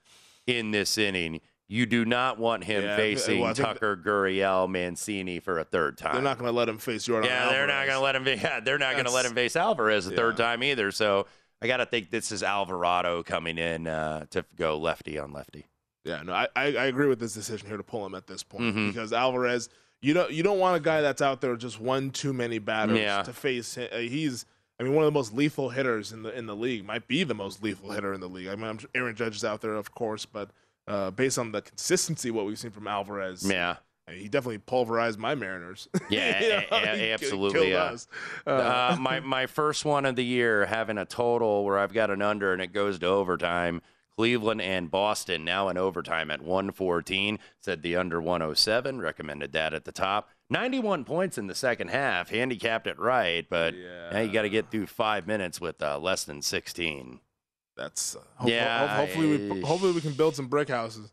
in 0.47 0.71
this 0.71 0.97
inning, 0.97 1.41
You 1.67 1.85
do 1.87 2.05
not 2.05 2.37
want 2.37 2.63
him 2.63 2.83
Yeah, 2.83 2.95
facing 2.95 3.39
well, 3.41 3.53
Tucker 3.55 3.97
Gurriel 3.97 4.69
Mancini 4.69 5.39
for 5.39 5.57
a 5.57 5.63
third 5.63 5.97
time. 5.97 6.13
They're 6.13 6.21
not 6.21 6.37
going 6.37 6.51
to 6.51 6.55
let 6.55 6.69
him 6.69 6.77
face 6.77 7.07
Yordan. 7.07 7.25
yeah, 7.25 7.49
they're 7.49 7.65
not 7.65 7.85
going 7.87 7.97
to 7.97 8.03
let 8.03 8.15
him. 8.15 8.27
Yeah, 8.27 8.59
they're 8.59 8.77
not 8.77 8.93
going 8.93 9.05
to 9.05 9.11
let 9.11 9.25
him 9.25 9.33
face 9.33 9.55
Alvarez 9.55 10.05
a 10.05 10.11
third 10.11 10.37
time 10.37 10.61
either. 10.63 10.91
So 10.91 11.25
I 11.61 11.67
got 11.67 11.77
to 11.77 11.85
think 11.87 12.11
this 12.11 12.31
is 12.31 12.43
Alvarado 12.43 13.23
coming 13.23 13.57
in 13.57 13.87
uh, 13.87 14.25
to 14.29 14.45
go 14.55 14.77
lefty 14.77 15.17
on 15.17 15.33
lefty. 15.33 15.65
Yeah, 16.03 16.21
no, 16.21 16.33
I, 16.33 16.47
I 16.55 16.65
agree 16.85 17.07
with 17.07 17.19
this 17.19 17.33
decision 17.33 17.67
here 17.67 17.77
to 17.77 17.83
pull 17.83 18.05
him 18.05 18.13
at 18.13 18.27
this 18.27 18.43
point 18.43 18.75
Mhm. 18.75 18.87
because 18.93 19.11
Alvarez, 19.11 19.69
you 20.01 20.13
don't 20.13 20.29
you 20.31 20.43
don't 20.43 20.59
want 20.59 20.77
a 20.77 20.79
guy 20.79 21.01
that's 21.01 21.19
out 21.23 21.41
there 21.41 21.55
just 21.55 21.79
one 21.79 22.11
too 22.11 22.31
many 22.31 22.59
batters 22.59 22.99
Yeah. 22.99 23.23
to 23.23 23.33
face. 23.33 23.73
him. 23.73 23.87
Uh, 23.91 23.97
He's 23.97 24.45
I 24.79 24.83
mean 24.83 24.93
one 24.93 25.03
of 25.03 25.07
the 25.11 25.17
most 25.17 25.33
lethal 25.33 25.69
hitters 25.69 26.11
in 26.11 26.21
the 26.21 26.37
in 26.37 26.45
the 26.45 26.55
league. 26.55 26.85
Might 26.85 27.07
be 27.07 27.23
the 27.23 27.33
most 27.33 27.63
lethal 27.63 27.89
hitter 27.91 28.13
in 28.13 28.19
the 28.21 28.29
league. 28.29 28.49
I 28.49 28.55
mean 28.55 28.65
I'm 28.65 28.79
Aaron 28.93 29.15
Judge 29.15 29.37
is 29.37 29.43
out 29.43 29.61
there 29.61 29.73
of 29.73 29.95
course, 29.95 30.27
but 30.27 30.51
uh, 30.87 31.11
based 31.11 31.37
on 31.39 31.51
the 31.51 31.61
consistency 31.61 32.31
what 32.31 32.45
we've 32.45 32.59
seen 32.59 32.71
from 32.71 32.87
Alvarez, 32.87 33.47
Yeah. 33.49 33.77
He 34.07 34.27
definitely 34.27 34.59
pulverized 34.59 35.17
my 35.17 35.33
Mariners. 35.33 35.87
Yeah, 36.11 36.39
You 36.43 36.49
know, 36.49 36.57
a- 36.71 36.81
k- 36.81 37.11
absolutely, 37.11 37.71
yeah. 37.71 37.95
Uh, 38.45 38.49
Uh, 38.51 38.97
my 38.99 39.19
my 39.19 39.47
first 39.47 39.83
one 39.83 40.05
of 40.05 40.15
the 40.15 40.23
year 40.23 40.65
having 40.67 40.99
a 40.99 41.05
total 41.05 41.63
where 41.65 41.79
I've 41.79 41.91
got 41.93 42.11
an 42.11 42.21
under 42.21 42.53
and 42.53 42.61
it 42.61 42.71
goes 42.71 42.99
to 42.99 43.07
overtime. 43.07 43.81
Cleveland 44.15 44.61
and 44.61 44.89
Boston 44.91 45.43
now 45.43 45.67
in 45.69 45.77
overtime 45.77 46.29
at 46.31 46.41
114. 46.41 47.39
Said 47.61 47.81
the 47.81 47.95
under 47.97 48.21
107. 48.21 49.01
Recommended 49.01 49.51
that 49.53 49.73
at 49.73 49.83
the 49.85 49.91
top. 49.91 50.29
91 50.51 51.03
points 51.03 51.37
in 51.37 51.47
the 51.47 51.55
second 51.55 51.89
half. 51.89 52.29
Handicapped 52.29 52.87
it 52.87 52.97
right, 52.99 53.45
but 53.49 53.73
now 54.13 54.19
you 54.19 54.31
got 54.31 54.43
to 54.43 54.49
get 54.49 54.69
through 54.71 54.85
five 54.87 55.25
minutes 55.27 55.59
with 55.59 55.81
uh, 55.81 55.97
less 55.99 56.23
than 56.23 56.41
16. 56.43 57.19
That's 57.77 58.15
uh, 58.15 58.19
hope- 58.35 58.49
Yeah, 58.49 58.87
hope- 58.87 58.97
hopefully 59.07 59.37
we 59.49 59.61
hopefully 59.61 59.91
we 59.93 60.01
can 60.01 60.13
build 60.13 60.35
some 60.35 60.47
brick 60.47 60.69
houses. 60.69 61.11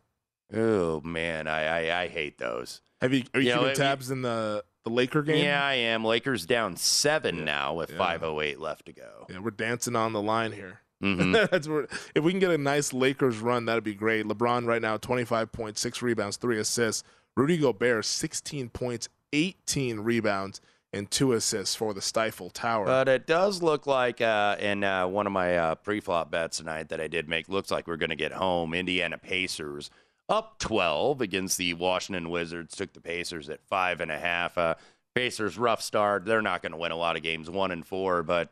Oh 0.53 1.01
man, 1.01 1.47
I 1.47 1.89
I, 1.89 2.01
I 2.03 2.07
hate 2.07 2.37
those. 2.37 2.81
Have 3.01 3.13
you 3.13 3.23
are 3.33 3.39
you 3.39 3.47
You 3.49 3.53
keeping 3.55 3.69
it- 3.69 3.75
tabs 3.75 4.11
in 4.11 4.21
the 4.21 4.63
the 4.83 4.89
Laker 4.89 5.21
game? 5.23 5.43
Yeah, 5.43 5.63
I 5.63 5.73
am. 5.75 6.03
Lakers 6.03 6.45
down 6.45 6.75
seven 6.75 7.45
now 7.45 7.73
with 7.73 7.91
Yeah. 7.91 7.97
5:08 7.97 8.59
left 8.59 8.85
to 8.87 8.93
go. 8.93 9.25
Yeah, 9.29 9.39
we're 9.39 9.51
dancing 9.51 9.95
on 9.95 10.13
the 10.13 10.21
line 10.21 10.51
here. 10.51 10.79
Mhm. 11.01 11.49
That's 11.51 11.67
where, 11.67 11.87
if 12.15 12.23
we 12.23 12.31
can 12.31 12.39
get 12.39 12.51
a 12.51 12.57
nice 12.57 12.93
Lakers 12.93 13.39
run, 13.39 13.65
that'd 13.65 13.83
be 13.83 13.93
great. 13.93 14.25
LeBron 14.25 14.65
right 14.65 14.81
now, 14.81 14.95
25 14.97 15.51
points, 15.51 15.81
six 15.81 16.01
rebounds, 16.01 16.37
three 16.37 16.59
assists. 16.59 17.03
Rudy 17.35 17.57
Gobert, 17.57 18.05
16 18.05 18.69
points, 18.69 19.09
18 19.33 19.99
rebounds, 20.01 20.61
and 20.93 21.09
two 21.09 21.33
assists 21.33 21.75
for 21.75 21.93
the 21.93 22.01
Stifle 22.01 22.49
Tower. 22.49 22.85
But 22.85 23.07
it 23.07 23.25
does 23.25 23.61
look 23.61 23.87
like, 23.87 24.21
uh, 24.21 24.55
in 24.59 24.83
uh, 24.83 25.07
one 25.07 25.25
of 25.25 25.33
my 25.33 25.57
uh, 25.57 25.75
pre-flop 25.75 26.29
bets 26.29 26.57
tonight 26.57 26.89
that 26.89 27.01
I 27.01 27.07
did 27.07 27.27
make, 27.27 27.49
looks 27.49 27.71
like 27.71 27.87
we're 27.87 27.97
going 27.97 28.11
to 28.11 28.15
get 28.15 28.31
home. 28.31 28.73
Indiana 28.73 29.17
Pacers 29.17 29.89
up 30.29 30.59
12 30.59 31.19
against 31.19 31.57
the 31.57 31.73
Washington 31.73 32.29
Wizards. 32.29 32.75
Took 32.75 32.93
the 32.93 33.01
Pacers 33.01 33.49
at 33.49 33.65
five 33.65 33.99
and 33.99 34.11
a 34.11 34.19
half. 34.19 34.57
Uh, 34.57 34.75
Pacers 35.15 35.57
rough 35.57 35.81
start. 35.81 36.25
They're 36.25 36.41
not 36.41 36.61
going 36.61 36.71
to 36.71 36.77
win 36.77 36.91
a 36.91 36.97
lot 36.97 37.17
of 37.17 37.23
games, 37.23 37.49
one 37.49 37.71
and 37.71 37.85
four, 37.85 38.23
but. 38.23 38.49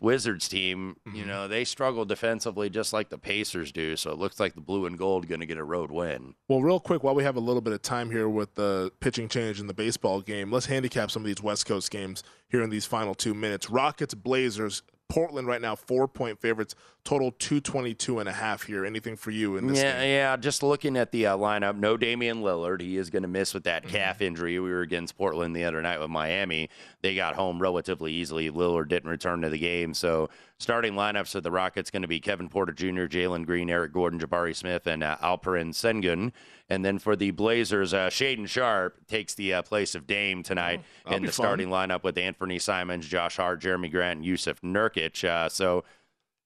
Wizards 0.00 0.48
team, 0.48 0.96
you 1.06 1.24
Mhm. 1.24 1.26
know, 1.26 1.48
they 1.48 1.64
struggle 1.64 2.04
defensively 2.04 2.68
just 2.68 2.92
like 2.92 3.08
the 3.10 3.18
Pacers 3.18 3.70
do. 3.72 3.96
So 3.96 4.10
it 4.10 4.18
looks 4.18 4.40
like 4.40 4.54
the 4.54 4.60
blue 4.60 4.86
and 4.86 4.98
gold 4.98 5.28
going 5.28 5.40
to 5.40 5.46
get 5.46 5.58
a 5.58 5.64
road 5.64 5.90
win. 5.90 6.34
well, 6.48 6.62
real 6.62 6.80
quick, 6.80 7.02
while 7.02 7.14
we 7.14 7.22
have 7.24 7.36
a 7.36 7.40
little 7.40 7.60
bit 7.62 7.72
of 7.72 7.82
time 7.82 8.10
here 8.10 8.28
with 8.28 8.54
the 8.54 8.90
pitching 9.00 9.28
change 9.28 9.60
in 9.60 9.66
the 9.66 9.74
baseball 9.74 10.20
game, 10.20 10.50
let's 10.52 10.66
handicap 10.66 11.10
some 11.10 11.22
of 11.22 11.26
these 11.26 11.42
West 11.42 11.66
Coast 11.66 11.90
games 11.90 12.22
here 12.48 12.62
in 12.62 12.70
these 12.70 12.86
final 12.86 13.14
two 13.14 13.34
minutes. 13.34 13.70
Rockets, 13.70 14.14
Blazers, 14.14 14.82
Portland 15.08 15.46
right 15.46 15.60
now, 15.60 15.74
four 15.76 16.08
point 16.08 16.40
favorites, 16.40 16.74
total 17.04 17.30
222 17.32 18.18
and 18.18 18.28
a 18.28 18.32
half 18.32 18.62
here. 18.62 18.84
Anything 18.84 19.14
for 19.16 19.30
you 19.30 19.56
in 19.56 19.66
this 19.66 19.78
yeah, 19.78 20.00
game? 20.00 20.08
yeah. 20.10 20.36
Just 20.36 20.62
looking 20.62 20.96
at 20.96 21.12
the 21.12 21.26
uh, 21.26 21.36
lineup, 21.36 21.76
no 21.76 21.96
Damian 21.96 22.38
Lillard. 22.42 22.80
He 22.80 22.96
is 22.96 23.10
going 23.10 23.22
to 23.22 23.28
miss 23.28 23.52
with 23.52 23.64
that 23.64 23.82
Mm-hmm. 23.84 23.92
calf 23.96 24.22
injury. 24.22 24.58
We 24.58 24.70
were 24.70 24.80
against 24.80 25.16
Portland 25.18 25.54
the 25.54 25.64
other 25.64 25.82
night 25.82 26.00
with 26.00 26.08
Miami. 26.10 26.70
They 27.02 27.14
got 27.14 27.34
home 27.34 27.60
relatively 27.60 28.12
easily. 28.12 28.50
Lillard 28.50 28.88
didn't 28.88 29.10
return 29.10 29.42
to 29.42 29.50
the 29.50 29.58
game. 29.58 29.92
So 29.94 30.30
starting 30.58 30.94
lineups 30.94 31.34
of 31.34 31.42
the 31.42 31.50
Rockets 31.50 31.90
going 31.90 32.02
to 32.02 32.08
be 32.08 32.20
Kevin 32.20 32.48
Porter 32.48 32.72
Jr., 32.72 33.04
Jalen 33.06 33.44
Green, 33.44 33.68
Eric 33.68 33.92
Gordon, 33.92 34.18
Jabari 34.18 34.56
Smith, 34.56 34.86
and 34.86 35.04
uh, 35.04 35.16
Alperen 35.22 35.70
Sengun. 35.74 36.32
And 36.70 36.82
then 36.82 36.98
for 36.98 37.14
the 37.14 37.30
Blazers, 37.32 37.92
uh, 37.92 38.08
Shaedon 38.08 38.48
Sharpe 38.48 39.06
takes 39.06 39.34
the 39.34 39.52
uh, 39.52 39.62
place 39.62 39.94
of 39.94 40.06
Dame 40.06 40.42
tonight 40.42 40.80
Oh, 41.04 41.14
in 41.14 41.22
the 41.22 41.28
fun. 41.28 41.32
starting 41.44 41.68
lineup 41.68 42.02
with 42.02 42.16
Anfernee 42.16 42.62
Simons, 42.62 43.06
Josh 43.06 43.36
Hart, 43.36 43.60
Jerami 43.60 43.90
Grant, 43.90 44.20
and 44.20 44.26
Jusuf 44.26 44.60
Nurkic. 44.62 45.22
Uh, 45.28 45.50
so 45.50 45.84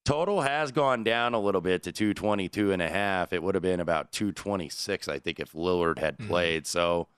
Total 0.05 0.41
has 0.41 0.73
gone 0.73 1.05
down 1.05 1.35
a 1.35 1.39
little 1.41 1.61
bit 1.61 1.83
to 1.83 1.93
222 1.93 2.73
and 2.73 2.81
a 2.81 2.89
half. 2.89 3.33
It 3.33 3.43
would 3.43 3.55
have 3.55 3.63
been 3.63 3.81
about 3.81 4.11
226, 4.13 5.07
I 5.09 5.19
think, 5.19 5.39
if 5.39 5.53
Lillard 5.53 5.99
had 5.99 6.17
Mm-hmm. 6.19 6.29
played. 6.29 6.67
So 6.67 7.09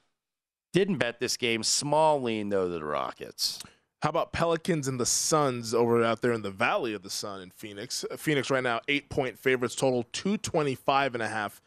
didn't 0.73 0.99
bet 0.99 1.21
this 1.21 1.37
game. 1.37 1.63
Small 1.63 2.21
lean 2.21 2.49
though 2.49 2.67
to 2.69 2.75
the 2.75 2.85
Rockets. 2.85 3.61
How 4.03 4.09
about 4.09 4.33
Pelicans 4.33 4.89
and 4.89 4.99
the 4.99 5.05
Suns 5.07 5.75
over 5.75 6.03
out 6.03 6.23
there 6.23 6.33
in 6.33 6.41
the 6.43 6.51
Valley 6.51 6.95
of 6.95 7.03
the 7.03 7.11
Sun 7.11 7.43
in 7.43 7.51
Phoenix? 7.51 8.05
Uh, 8.11 8.17
Phoenix 8.17 8.51
right 8.51 8.63
now, 8.63 8.81
eight 8.89 9.09
point 9.11 9.39
favorites, 9.39 9.75
total 9.75 10.05
225 10.13 11.15
and 11.15 11.23
a 11.23 11.29
half 11.29 11.61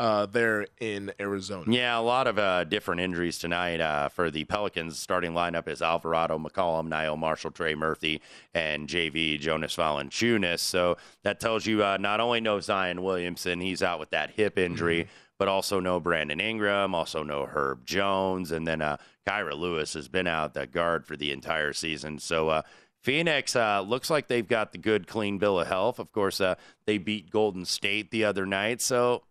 uh, 0.00 0.24
there 0.24 0.66
in 0.80 1.12
Arizona. 1.20 1.70
Yeah, 1.70 1.98
a 1.98 2.00
lot 2.00 2.26
of 2.26 2.38
uh, 2.38 2.64
different 2.64 3.02
injuries 3.02 3.38
tonight 3.38 3.82
uh, 3.82 4.08
for 4.08 4.30
the 4.30 4.44
Pelicans. 4.44 4.98
Starting 4.98 5.32
lineup 5.32 5.68
is 5.68 5.82
Alvarado, 5.82 6.38
McCollum, 6.38 6.88
Naji 6.88 7.18
Marshall, 7.18 7.50
Trey 7.50 7.74
Murphy, 7.74 8.22
and 8.54 8.88
JV 8.88 9.38
Jonas 9.38 9.76
Valanciunas. 9.76 10.60
So 10.60 10.96
that 11.22 11.38
tells 11.38 11.66
you 11.66 11.84
uh, 11.84 11.98
not 11.98 12.18
only 12.18 12.40
no 12.40 12.60
Zion 12.60 13.02
Williamson, 13.02 13.60
he's 13.60 13.82
out 13.82 14.00
with 14.00 14.08
that 14.10 14.30
hip 14.30 14.58
injury, 14.58 15.06
but 15.38 15.48
also 15.48 15.80
no 15.80 16.00
Brandon 16.00 16.40
Ingram, 16.40 16.94
also 16.94 17.22
no 17.22 17.44
Herb 17.44 17.84
Jones, 17.84 18.52
and 18.52 18.66
then 18.66 18.80
uh, 18.80 18.96
Kira 19.28 19.52
Lewis 19.54 19.92
has 19.92 20.08
been 20.08 20.26
out 20.26 20.54
that 20.54 20.72
guard 20.72 21.06
for 21.06 21.16
the 21.16 21.30
entire 21.30 21.74
season. 21.74 22.18
So. 22.18 22.48
Uh, 22.48 22.62
Phoenix 23.02 23.56
uh, 23.56 23.80
looks 23.80 24.10
like 24.10 24.28
they've 24.28 24.46
got 24.46 24.72
the 24.72 24.78
good, 24.78 25.06
clean 25.06 25.38
bill 25.38 25.58
of 25.58 25.66
health. 25.66 25.98
Of 25.98 26.12
course, 26.12 26.38
uh, 26.38 26.56
they 26.84 26.98
beat 26.98 27.30
Golden 27.30 27.64
State 27.64 28.10
the 28.10 28.26
other 28.26 28.44
night. 28.44 28.82
So 28.82 29.22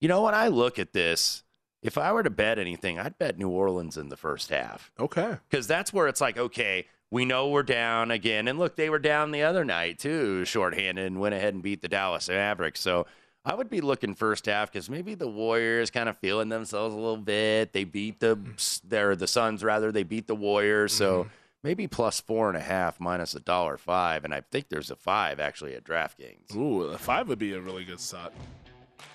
you 0.00 0.08
know, 0.08 0.22
when 0.22 0.34
I 0.34 0.48
look 0.48 0.78
at 0.78 0.92
this, 0.92 1.42
if 1.82 1.96
I 1.96 2.12
were 2.12 2.22
to 2.22 2.30
bet 2.30 2.58
anything, 2.58 2.98
I'd 2.98 3.18
bet 3.18 3.38
New 3.38 3.48
Orleans 3.48 3.96
in 3.96 4.08
the 4.08 4.16
first 4.16 4.50
half 4.50 4.90
Okay. 4.98 5.36
because 5.48 5.66
that's 5.66 5.92
where 5.92 6.08
it's 6.08 6.20
like, 6.20 6.36
okay, 6.36 6.86
we 7.10 7.24
know 7.24 7.48
we're 7.48 7.62
down 7.62 8.10
again. 8.10 8.48
And 8.48 8.58
look, 8.58 8.76
they 8.76 8.90
were 8.90 8.98
down 8.98 9.30
the 9.30 9.42
other 9.42 9.64
night 9.64 9.98
too, 9.98 10.44
shorthanded, 10.44 11.06
and 11.06 11.20
went 11.20 11.34
ahead 11.34 11.54
and 11.54 11.62
beat 11.62 11.82
the 11.82 11.88
Dallas 11.88 12.28
Mavericks. 12.28 12.80
So 12.80 13.06
I 13.44 13.54
would 13.54 13.70
be 13.70 13.80
looking 13.80 14.14
first 14.14 14.46
half 14.46 14.70
because 14.70 14.90
maybe 14.90 15.14
the 15.14 15.28
Warriors 15.28 15.90
kind 15.90 16.08
of 16.08 16.18
feeling 16.18 16.50
themselves 16.50 16.94
a 16.94 16.98
little 16.98 17.16
bit. 17.16 17.72
They 17.72 17.84
beat 17.84 18.20
the 18.20 18.36
mm. 18.36 18.80
their 18.82 19.16
the 19.16 19.26
Suns 19.26 19.64
rather. 19.64 19.90
They 19.90 20.02
beat 20.02 20.26
the 20.26 20.34
Warriors. 20.34 20.92
So 20.92 21.24
mm-hmm. 21.24 21.30
maybe 21.64 21.86
plus 21.86 22.20
four 22.20 22.48
and 22.48 22.56
a 22.56 22.62
half 22.62 23.00
minus 23.00 23.34
a 23.34 23.40
dollar 23.40 23.78
five, 23.78 24.24
and 24.24 24.34
I 24.34 24.42
think 24.42 24.68
there's 24.68 24.90
a 24.90 24.96
five 24.96 25.40
actually 25.40 25.74
at 25.74 25.84
DraftKings. 25.84 26.54
Ooh, 26.54 26.82
a 26.82 26.98
five 26.98 27.28
would 27.28 27.38
be 27.38 27.54
a 27.54 27.60
really 27.60 27.84
good 27.84 28.00
shot. 28.00 28.32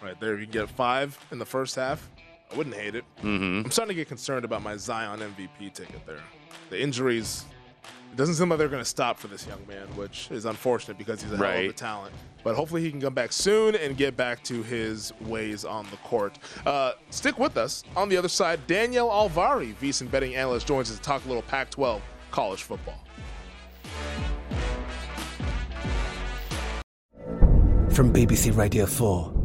Right 0.02 0.20
there, 0.20 0.38
you 0.38 0.46
get 0.46 0.70
five 0.70 1.18
in 1.32 1.40
the 1.40 1.46
first 1.46 1.76
half. 1.76 2.10
I 2.52 2.56
wouldn't 2.56 2.76
hate 2.76 2.96
it. 2.96 3.04
Mm-hmm. 3.20 3.66
I'm 3.66 3.72
starting 3.72 3.96
to 3.96 3.96
get 3.96 4.08
concerned 4.08 4.46
about 4.46 4.62
my 4.62 4.78
Zion 4.78 5.20
MVP 5.20 5.74
ticket 5.74 6.06
there. 6.06 6.20
The 6.70 6.82
injuries, 6.82 7.46
it 8.12 8.16
doesn't 8.16 8.36
seem 8.36 8.50
like 8.50 8.60
they're 8.60 8.70
going 8.70 8.84
to 8.84 8.90
stop 8.90 9.18
for 9.18 9.28
this 9.28 9.48
young 9.48 9.66
man, 9.68 9.88
which 9.96 10.30
is 10.32 10.46
unfortunate 10.46 10.98
because 10.98 11.22
he's 11.22 11.32
a 11.32 11.38
hell 11.38 11.46
of 11.48 11.66
a 11.70 11.74
talent. 11.74 12.14
But 12.44 12.56
hopefully 12.56 12.82
he 12.82 12.92
can 12.92 13.02
come 13.02 13.14
back 13.14 13.34
soon 13.34 13.76
and 13.76 13.98
get 13.98 14.16
back 14.16 14.44
to 14.44 14.62
his 14.62 15.12
ways 15.22 15.66
on 15.66 15.88
the 15.90 15.98
court. 15.98 16.38
Uh, 16.66 16.94
stick 17.10 17.40
with 17.40 17.58
us. 17.58 17.84
On 17.96 18.08
the 18.08 18.18
other 18.18 18.30
side, 18.30 18.66
Danielle 18.68 19.10
Alvari, 19.10 19.74
VSiN 19.76 20.10
betting 20.12 20.36
analyst, 20.36 20.68
joins 20.68 20.92
us 20.92 20.98
to 20.98 21.04
talk 21.04 21.26
a 21.26 21.28
little 21.28 21.44
Pac-12 21.44 22.02
college 22.32 22.64
football. 22.64 23.00
From 27.90 28.12
BBC 28.12 28.56
Radio 28.56 28.86
4, 28.86 29.45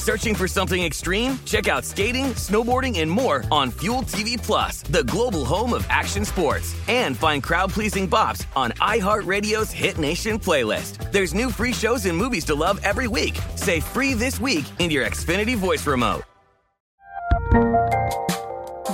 Searching 0.00 0.34
for 0.34 0.48
something 0.48 0.82
extreme? 0.82 1.38
Check 1.44 1.68
out 1.68 1.84
skating, 1.84 2.32
snowboarding, 2.32 3.00
and 3.00 3.10
more 3.10 3.44
on 3.52 3.70
Fuel 3.82 4.00
TV 4.00 4.42
Plus, 4.42 4.80
the 4.84 5.04
global 5.04 5.44
home 5.44 5.74
of 5.74 5.86
action 5.90 6.24
sports. 6.24 6.74
And 6.88 7.14
find 7.14 7.42
crowd-pleasing 7.42 8.08
bops 8.08 8.46
on 8.56 8.70
iHeartRadio's 8.80 9.70
Hit 9.70 9.98
Nation 9.98 10.38
playlist. 10.38 11.12
There's 11.12 11.34
new 11.34 11.50
free 11.50 11.74
shows 11.74 12.06
and 12.06 12.16
movies 12.16 12.46
to 12.46 12.54
love 12.54 12.80
every 12.82 13.08
week. 13.08 13.38
Say 13.56 13.80
free 13.80 14.14
this 14.14 14.40
week 14.40 14.64
in 14.78 14.90
your 14.90 15.04
Xfinity 15.04 15.54
voice 15.54 15.86
remote. 15.86 16.22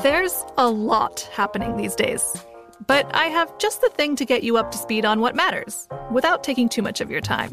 There's 0.02 0.44
a 0.58 0.68
lot 0.68 1.20
happening 1.32 1.76
these 1.76 1.94
days. 1.94 2.36
But 2.88 3.08
I 3.14 3.26
have 3.26 3.56
just 3.58 3.80
the 3.80 3.90
thing 3.90 4.16
to 4.16 4.24
get 4.24 4.42
you 4.42 4.56
up 4.56 4.72
to 4.72 4.78
speed 4.78 5.04
on 5.04 5.20
what 5.20 5.36
matters 5.36 5.86
without 6.10 6.42
taking 6.42 6.68
too 6.68 6.82
much 6.82 7.00
of 7.00 7.12
your 7.12 7.20
time. 7.20 7.52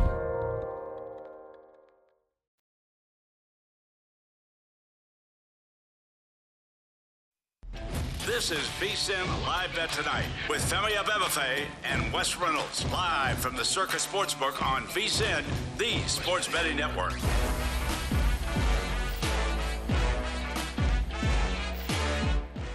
This 8.25 8.51
is 8.51 8.59
VSIN 8.79 9.25
Live 9.47 9.73
Bet 9.75 9.91
Tonight 9.91 10.25
with 10.49 10.61
Femi 10.69 10.91
Abebefe 10.91 11.65
and 11.83 12.13
Wes 12.13 12.37
Reynolds 12.37 12.85
live 12.91 13.37
from 13.39 13.55
the 13.55 13.65
Circa 13.65 13.97
Sportsbook 13.97 14.61
on 14.63 14.83
VSIN, 14.87 15.43
the 15.77 15.97
sports 16.07 16.47
betting 16.47 16.75
network. 16.77 17.13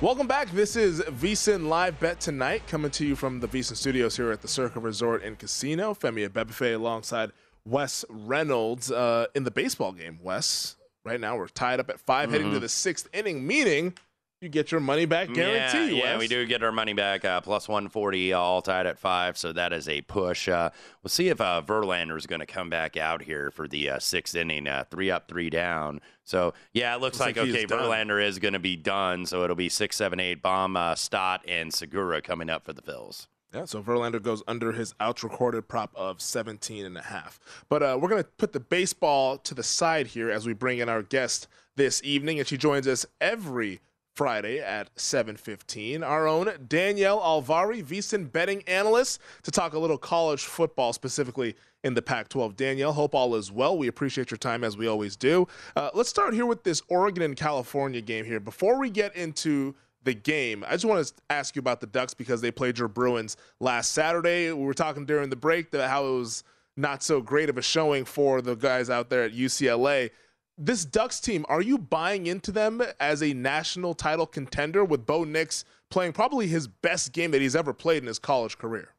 Welcome 0.02 0.26
back. 0.26 0.50
This 0.50 0.76
is 0.76 1.00
VSIN 1.00 1.68
Live 1.68 1.98
Bet 2.00 2.20
Tonight, 2.20 2.66
coming 2.66 2.90
to 2.92 3.06
you 3.06 3.16
from 3.16 3.40
the 3.40 3.48
VSIN 3.48 3.76
Studios 3.76 4.16
here 4.16 4.30
at 4.30 4.42
the 4.42 4.48
Circa 4.48 4.78
Resort 4.78 5.22
and 5.24 5.38
Casino. 5.38 5.94
Femi 5.94 6.28
Abebefe 6.28 6.74
alongside 6.74 7.32
Wes 7.64 8.04
Reynolds 8.10 8.90
uh, 8.92 9.26
in 9.34 9.44
the 9.44 9.50
baseball 9.50 9.92
game. 9.92 10.18
Wes, 10.22 10.76
right 11.04 11.18
now 11.18 11.36
we're 11.36 11.48
tied 11.48 11.80
up 11.80 11.88
at 11.88 11.98
5 11.98 12.24
Mm-hmm. 12.28 12.32
heading 12.32 12.52
to 12.52 12.60
the 12.60 12.68
sixth 12.68 13.08
inning, 13.14 13.46
meaning 13.46 13.94
you 14.40 14.48
get 14.48 14.70
your 14.70 14.80
money 14.80 15.06
back 15.06 15.32
guarantee. 15.32 15.96
Yeah, 15.96 16.12
yeah, 16.12 16.18
we 16.18 16.28
do 16.28 16.44
get 16.44 16.62
our 16.62 16.72
money 16.72 16.92
back. 16.92 17.24
Uh, 17.24 17.40
plus 17.40 17.68
140, 17.68 18.32
all 18.34 18.60
tied 18.60 18.86
at 18.86 18.98
five, 18.98 19.38
so 19.38 19.52
that 19.52 19.72
is 19.72 19.88
a 19.88 20.02
push. 20.02 20.48
Uh, 20.48 20.70
we'll 21.02 21.08
see 21.08 21.28
if 21.28 21.40
uh, 21.40 21.62
Verlander 21.64 22.16
is 22.18 22.26
going 22.26 22.40
to 22.40 22.46
come 22.46 22.68
back 22.68 22.96
out 22.96 23.22
here 23.22 23.50
for 23.50 23.66
the 23.66 23.90
uh, 23.90 23.98
sixth 23.98 24.34
inning, 24.34 24.66
uh, 24.66 24.84
three 24.90 25.10
up, 25.10 25.28
three 25.28 25.48
down. 25.48 26.00
So 26.24 26.52
yeah, 26.72 26.94
it 26.94 27.00
looks, 27.00 27.18
Looks 27.18 27.20
like, 27.20 27.36
like 27.36 27.48
okay, 27.48 27.64
done. 27.64 27.78
Verlander 27.78 28.22
is 28.22 28.38
going 28.38 28.54
to 28.54 28.58
be 28.58 28.76
done. 28.76 29.24
So 29.24 29.42
it'll 29.42 29.56
be 29.56 29.70
six, 29.70 29.96
seven, 29.96 30.20
eight, 30.20 30.42
Bohm, 30.42 30.76
uh, 30.76 30.94
Stott, 30.94 31.42
and 31.48 31.72
Segura 31.72 32.20
coming 32.20 32.50
up 32.50 32.64
for 32.64 32.72
the 32.72 32.82
Phils. 32.82 33.28
Yeah, 33.54 33.64
so 33.64 33.82
Verlander 33.82 34.20
goes 34.20 34.42
under 34.46 34.72
his 34.72 34.92
outs 35.00 35.24
recorded 35.24 35.66
prop 35.66 35.92
of 35.94 36.20
17 36.20 36.84
and 36.84 36.98
a 36.98 37.02
half. 37.02 37.38
But 37.70 37.82
uh, 37.82 37.98
we're 37.98 38.10
going 38.10 38.22
to 38.22 38.28
put 38.36 38.52
the 38.52 38.60
baseball 38.60 39.38
to 39.38 39.54
the 39.54 39.62
side 39.62 40.08
here 40.08 40.30
as 40.30 40.46
we 40.46 40.52
bring 40.52 40.78
in 40.78 40.90
our 40.90 41.02
guest 41.02 41.48
this 41.76 42.02
evening, 42.04 42.38
and 42.38 42.46
she 42.46 42.58
joins 42.58 42.86
us 42.86 43.06
every 43.18 43.80
Friday 44.16 44.58
at 44.58 44.88
7:15. 44.96 46.02
Our 46.02 46.26
own 46.26 46.50
Danielle 46.66 47.20
Alvari, 47.20 47.84
VSiN 47.84 48.32
betting 48.32 48.62
analyst, 48.66 49.20
to 49.42 49.50
talk 49.50 49.74
a 49.74 49.78
little 49.78 49.98
college 49.98 50.44
football, 50.44 50.94
specifically 50.94 51.54
in 51.84 51.92
the 51.94 52.02
Pac-12. 52.02 52.56
Danielle, 52.56 52.94
hope 52.94 53.14
all 53.14 53.36
is 53.36 53.52
well. 53.52 53.76
We 53.76 53.88
appreciate 53.88 54.30
your 54.30 54.38
time 54.38 54.64
as 54.64 54.76
we 54.76 54.86
always 54.86 55.16
do. 55.16 55.46
Uh, 55.76 55.90
let's 55.92 56.08
start 56.08 56.32
here 56.32 56.46
with 56.46 56.64
this 56.64 56.82
Oregon 56.88 57.22
and 57.22 57.36
California 57.36 58.00
game 58.00 58.24
here. 58.24 58.40
Before 58.40 58.78
we 58.78 58.88
get 58.90 59.14
into 59.14 59.74
the 60.02 60.14
game. 60.14 60.64
I 60.66 60.70
just 60.70 60.84
want 60.84 61.04
to 61.04 61.12
ask 61.28 61.56
you 61.56 61.60
about 61.60 61.80
the 61.80 61.86
Ducks 61.88 62.14
because 62.14 62.40
they 62.40 62.52
played 62.52 62.78
your 62.78 62.86
Bruins 62.86 63.36
last 63.58 63.90
Saturday. 63.90 64.52
We 64.52 64.64
were 64.64 64.72
talking 64.72 65.04
during 65.04 65.30
the 65.30 65.36
break 65.36 65.72
that 65.72 65.90
how 65.90 66.06
it 66.06 66.12
was 66.12 66.44
not 66.76 67.02
so 67.02 67.20
great 67.20 67.50
of 67.50 67.58
a 67.58 67.62
showing 67.62 68.04
for 68.04 68.40
the 68.40 68.54
guys 68.54 68.88
out 68.88 69.10
there 69.10 69.24
at 69.24 69.32
UCLA. 69.32 70.10
This 70.58 70.86
Ducks 70.86 71.20
team, 71.20 71.44
are 71.50 71.60
you 71.60 71.76
buying 71.76 72.26
into 72.26 72.50
them 72.50 72.82
as 72.98 73.22
a 73.22 73.34
national 73.34 73.92
title 73.92 74.24
contender 74.24 74.82
with 74.86 75.04
Bo 75.04 75.24
Nix 75.24 75.66
playing 75.90 76.14
probably 76.14 76.46
his 76.46 76.66
best 76.66 77.12
game 77.12 77.30
that 77.32 77.42
he's 77.42 77.54
ever 77.54 77.74
played 77.74 78.02
in 78.02 78.06
his 78.06 78.18
college 78.18 78.56
career? 78.56 78.94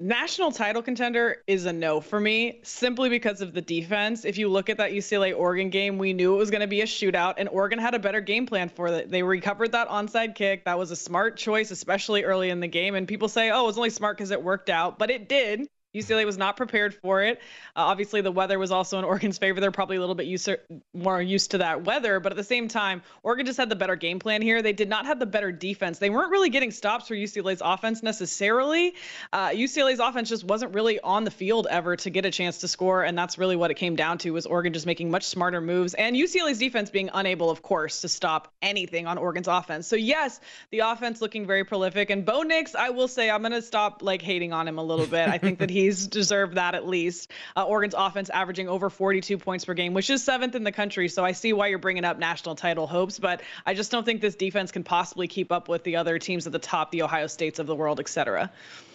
National 0.00 0.52
title 0.52 0.82
contender 0.82 1.36
is 1.46 1.64
a 1.64 1.72
no 1.72 1.98
for 1.98 2.20
me 2.20 2.60
simply 2.62 3.08
because 3.08 3.40
of 3.40 3.54
the 3.54 3.62
defense. 3.62 4.26
If 4.26 4.36
you 4.36 4.48
look 4.48 4.68
at 4.68 4.76
that 4.76 4.90
UCLA 4.90 5.34
Oregon 5.34 5.70
game, 5.70 5.96
we 5.96 6.12
knew 6.12 6.34
it 6.34 6.38
was 6.38 6.50
going 6.50 6.60
to 6.60 6.66
be 6.66 6.82
a 6.82 6.86
shootout, 6.86 7.34
and 7.38 7.48
Oregon 7.48 7.78
had 7.78 7.94
a 7.94 7.98
better 7.98 8.20
game 8.20 8.44
plan 8.44 8.68
for 8.68 8.88
it. 8.88 9.10
They 9.10 9.22
recovered 9.22 9.72
that 9.72 9.88
onside 9.88 10.34
kick. 10.34 10.66
That 10.66 10.78
was 10.78 10.90
a 10.90 10.96
smart 10.96 11.38
choice, 11.38 11.70
especially 11.70 12.24
early 12.24 12.50
in 12.50 12.60
the 12.60 12.68
game. 12.68 12.96
And 12.96 13.08
people 13.08 13.28
say, 13.28 13.50
oh, 13.50 13.62
it 13.62 13.66
was 13.66 13.78
only 13.78 13.88
smart 13.88 14.18
because 14.18 14.30
it 14.30 14.42
worked 14.42 14.68
out, 14.68 14.98
but 14.98 15.08
it 15.08 15.26
did. 15.26 15.68
UCLA 15.94 16.26
was 16.26 16.36
not 16.36 16.56
prepared 16.56 16.94
for 16.94 17.22
it. 17.22 17.38
Uh, 17.76 17.86
obviously, 17.86 18.20
the 18.20 18.32
weather 18.32 18.58
was 18.58 18.70
also 18.70 18.98
in 18.98 19.04
Oregon's 19.04 19.38
favor. 19.38 19.60
They're 19.60 19.70
probably 19.70 19.96
a 19.96 20.00
little 20.00 20.14
bit 20.14 20.26
more 20.92 21.22
used 21.22 21.52
to 21.52 21.58
that 21.58 21.84
weather, 21.84 22.20
but 22.20 22.32
at 22.32 22.36
the 22.36 22.44
same 22.44 22.68
time, 22.68 23.02
Oregon 23.22 23.46
just 23.46 23.58
had 23.58 23.68
the 23.68 23.76
better 23.76 23.96
game 23.96 24.18
plan 24.18 24.42
here. 24.42 24.62
They 24.62 24.72
did 24.72 24.88
not 24.88 25.06
have 25.06 25.18
the 25.18 25.26
better 25.26 25.52
defense. 25.52 25.98
They 25.98 26.10
weren't 26.10 26.30
really 26.30 26.50
getting 26.50 26.72
stops 26.72 27.08
for 27.08 27.14
UCLA's 27.14 27.62
offense 27.64 28.02
necessarily. 28.02 28.94
Uh, 29.32 29.50
UCLA's 29.50 30.00
offense 30.00 30.28
just 30.28 30.44
wasn't 30.44 30.74
really 30.74 30.98
on 31.00 31.24
the 31.24 31.30
field 31.30 31.66
ever 31.70 31.96
to 31.96 32.10
get 32.10 32.24
a 32.24 32.30
chance 32.30 32.58
to 32.58 32.68
score, 32.68 33.04
and 33.04 33.16
that's 33.16 33.38
really 33.38 33.56
what 33.56 33.70
it 33.70 33.74
came 33.74 33.94
down 33.94 34.18
to 34.18 34.30
was 34.32 34.46
Oregon 34.46 34.72
just 34.72 34.86
making 34.86 35.10
much 35.10 35.24
smarter 35.24 35.60
moves 35.60 35.94
and 35.94 36.16
UCLA's 36.16 36.58
defense 36.58 36.90
being 36.90 37.10
unable, 37.14 37.50
of 37.50 37.62
course, 37.62 38.00
to 38.00 38.08
stop 38.08 38.52
anything 38.62 39.06
on 39.06 39.18
Oregon's 39.18 39.48
offense. 39.48 39.86
So 39.86 39.96
yes, 39.96 40.40
the 40.70 40.80
offense 40.80 41.20
looking 41.20 41.46
very 41.46 41.64
prolific, 41.64 42.10
and 42.10 42.24
Bo 42.24 42.42
Nix, 42.42 42.74
I 42.74 42.90
will 42.90 43.08
say, 43.08 43.30
I'm 43.30 43.42
gonna 43.42 43.62
stop 43.62 44.02
like 44.02 44.22
hating 44.22 44.52
on 44.52 44.66
him 44.66 44.78
a 44.78 44.82
little 44.82 45.06
bit. 45.06 45.28
I 45.28 45.38
think 45.38 45.60
that 45.60 45.70
he 45.70 45.83
he's 45.84 46.06
deserved 46.06 46.54
that 46.54 46.74
at 46.74 46.86
least. 46.86 47.30
Uh, 47.56 47.64
Oregon's 47.64 47.94
offense 47.96 48.30
averaging 48.30 48.68
over 48.68 48.90
42 48.90 49.38
points 49.38 49.64
per 49.64 49.74
game, 49.74 49.94
which 49.94 50.10
is 50.10 50.22
seventh 50.22 50.54
in 50.54 50.64
the 50.64 50.72
country. 50.72 51.08
So 51.08 51.24
I 51.24 51.32
see 51.32 51.52
why 51.52 51.68
you're 51.68 51.78
bringing 51.78 52.04
up 52.04 52.18
national 52.18 52.54
title 52.54 52.86
hopes, 52.86 53.18
but 53.18 53.42
I 53.66 53.74
just 53.74 53.90
don't 53.90 54.04
think 54.04 54.20
this 54.20 54.34
defense 54.34 54.72
can 54.72 54.82
possibly 54.82 55.28
keep 55.28 55.52
up 55.52 55.68
with 55.68 55.84
the 55.84 55.96
other 55.96 56.18
teams 56.18 56.46
at 56.46 56.52
the 56.52 56.58
top, 56.58 56.90
the 56.90 57.02
Ohio 57.02 57.26
States 57.26 57.58
of 57.58 57.66
the 57.66 57.74
world, 57.74 58.00
et 58.00 58.08
cetera. 58.08 58.50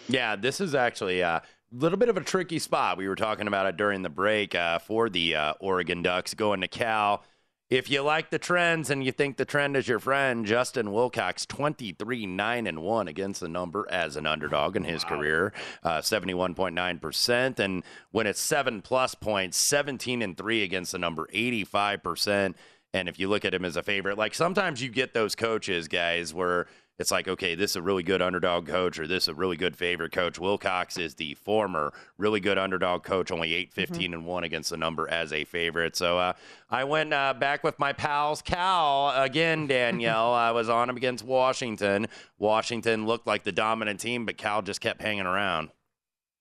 Yeah, 0.08 0.36
this 0.36 0.60
is 0.60 0.74
actually 0.74 1.20
a 1.20 1.42
little 1.72 1.98
bit 1.98 2.08
of 2.08 2.16
a 2.16 2.20
tricky 2.20 2.58
spot. 2.58 2.98
We 2.98 3.08
were 3.08 3.16
talking 3.16 3.46
about 3.46 3.66
it 3.66 3.76
during 3.76 4.02
the 4.02 4.08
break 4.08 4.54
uh, 4.54 4.80
for 4.80 5.08
the 5.08 5.36
uh, 5.36 5.54
Oregon 5.60 6.02
Ducks 6.02 6.34
going 6.34 6.60
to 6.62 6.68
Cal. 6.68 7.22
If 7.70 7.88
you 7.88 8.02
like 8.02 8.30
the 8.30 8.38
trends 8.40 8.90
and 8.90 9.04
you 9.04 9.12
think 9.12 9.36
the 9.36 9.44
trend 9.44 9.76
is 9.76 9.86
your 9.86 10.00
friend, 10.00 10.44
Justin 10.44 10.90
Wilcox, 10.90 11.46
23 11.46 12.26
9 12.26 12.66
and 12.66 12.82
1 12.82 13.06
against 13.06 13.40
the 13.40 13.48
number 13.48 13.86
as 13.88 14.16
an 14.16 14.26
underdog 14.26 14.74
in 14.74 14.82
his 14.82 15.04
wow. 15.04 15.10
career, 15.10 15.52
uh, 15.84 16.00
71.9%. 16.00 17.60
And 17.60 17.84
when 18.10 18.26
it's 18.26 18.40
seven 18.40 18.82
plus 18.82 19.14
points, 19.14 19.56
17 19.56 20.20
and 20.20 20.36
3 20.36 20.64
against 20.64 20.90
the 20.90 20.98
number, 20.98 21.28
85%. 21.32 22.56
And 22.92 23.08
if 23.08 23.20
you 23.20 23.28
look 23.28 23.44
at 23.44 23.54
him 23.54 23.64
as 23.64 23.76
a 23.76 23.84
favorite, 23.84 24.18
like 24.18 24.34
sometimes 24.34 24.82
you 24.82 24.88
get 24.88 25.14
those 25.14 25.36
coaches, 25.36 25.86
guys, 25.86 26.34
where 26.34 26.66
it's 27.00 27.10
like, 27.10 27.28
okay, 27.28 27.54
this 27.54 27.70
is 27.70 27.76
a 27.76 27.82
really 27.82 28.02
good 28.02 28.20
underdog 28.20 28.66
coach 28.66 28.98
or 28.98 29.06
this 29.06 29.24
is 29.24 29.28
a 29.28 29.34
really 29.34 29.56
good 29.56 29.74
favorite 29.74 30.12
coach. 30.12 30.38
Wilcox 30.38 30.98
is 30.98 31.14
the 31.14 31.32
former 31.32 31.94
really 32.18 32.40
good 32.40 32.58
underdog 32.58 33.04
coach, 33.04 33.30
only 33.30 33.54
8 33.54 33.70
mm-hmm. 33.70 33.80
15 33.80 33.96
mm-hmm. 33.96 34.12
and 34.12 34.26
1 34.26 34.44
against 34.44 34.68
the 34.68 34.76
number 34.76 35.08
as 35.08 35.32
a 35.32 35.44
favorite. 35.44 35.96
So 35.96 36.18
uh, 36.18 36.34
I 36.68 36.84
went 36.84 37.14
uh, 37.14 37.32
back 37.32 37.64
with 37.64 37.78
my 37.78 37.94
pals, 37.94 38.42
Cal, 38.42 39.14
again, 39.16 39.66
Danielle. 39.66 40.34
I 40.34 40.50
was 40.50 40.68
on 40.68 40.90
him 40.90 40.98
against 40.98 41.24
Washington. 41.24 42.06
Washington 42.38 43.06
looked 43.06 43.26
like 43.26 43.44
the 43.44 43.52
dominant 43.52 44.00
team, 44.00 44.26
but 44.26 44.36
Cal 44.36 44.60
just 44.60 44.82
kept 44.82 45.00
hanging 45.00 45.24
around. 45.24 45.70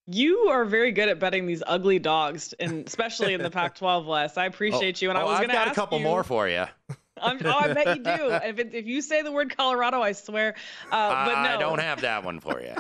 You 0.07 0.49
are 0.49 0.65
very 0.65 0.91
good 0.91 1.07
at 1.07 1.19
betting 1.19 1.45
these 1.45 1.63
ugly 1.65 1.99
dogs, 1.99 2.51
and 2.59 2.85
especially 2.85 3.33
in 3.33 3.41
the 3.41 3.49
Pac-12 3.51 4.05
West. 4.05 4.37
I 4.37 4.47
appreciate 4.47 4.97
oh, 4.97 5.05
you. 5.05 5.09
And 5.09 5.17
oh, 5.17 5.21
I 5.21 5.23
was 5.23 5.37
going 5.37 5.49
to 5.49 5.55
got 5.55 5.69
a 5.69 5.73
couple 5.73 5.99
you, 5.99 6.03
more 6.03 6.25
for 6.25 6.49
you. 6.49 6.65
I'm, 7.21 7.39
oh, 7.45 7.51
I 7.51 7.73
bet 7.73 7.97
you 7.97 8.03
do. 8.03 8.31
if, 8.31 8.59
it, 8.59 8.73
if 8.73 8.85
you 8.85 9.01
say 9.01 9.21
the 9.21 9.31
word 9.31 9.55
Colorado, 9.55 10.01
I 10.01 10.11
swear. 10.13 10.55
Uh, 10.91 11.25
but 11.25 11.43
no. 11.43 11.49
I 11.49 11.57
don't 11.57 11.79
have 11.79 12.01
that 12.01 12.23
one 12.23 12.39
for 12.39 12.61
you. 12.61 12.75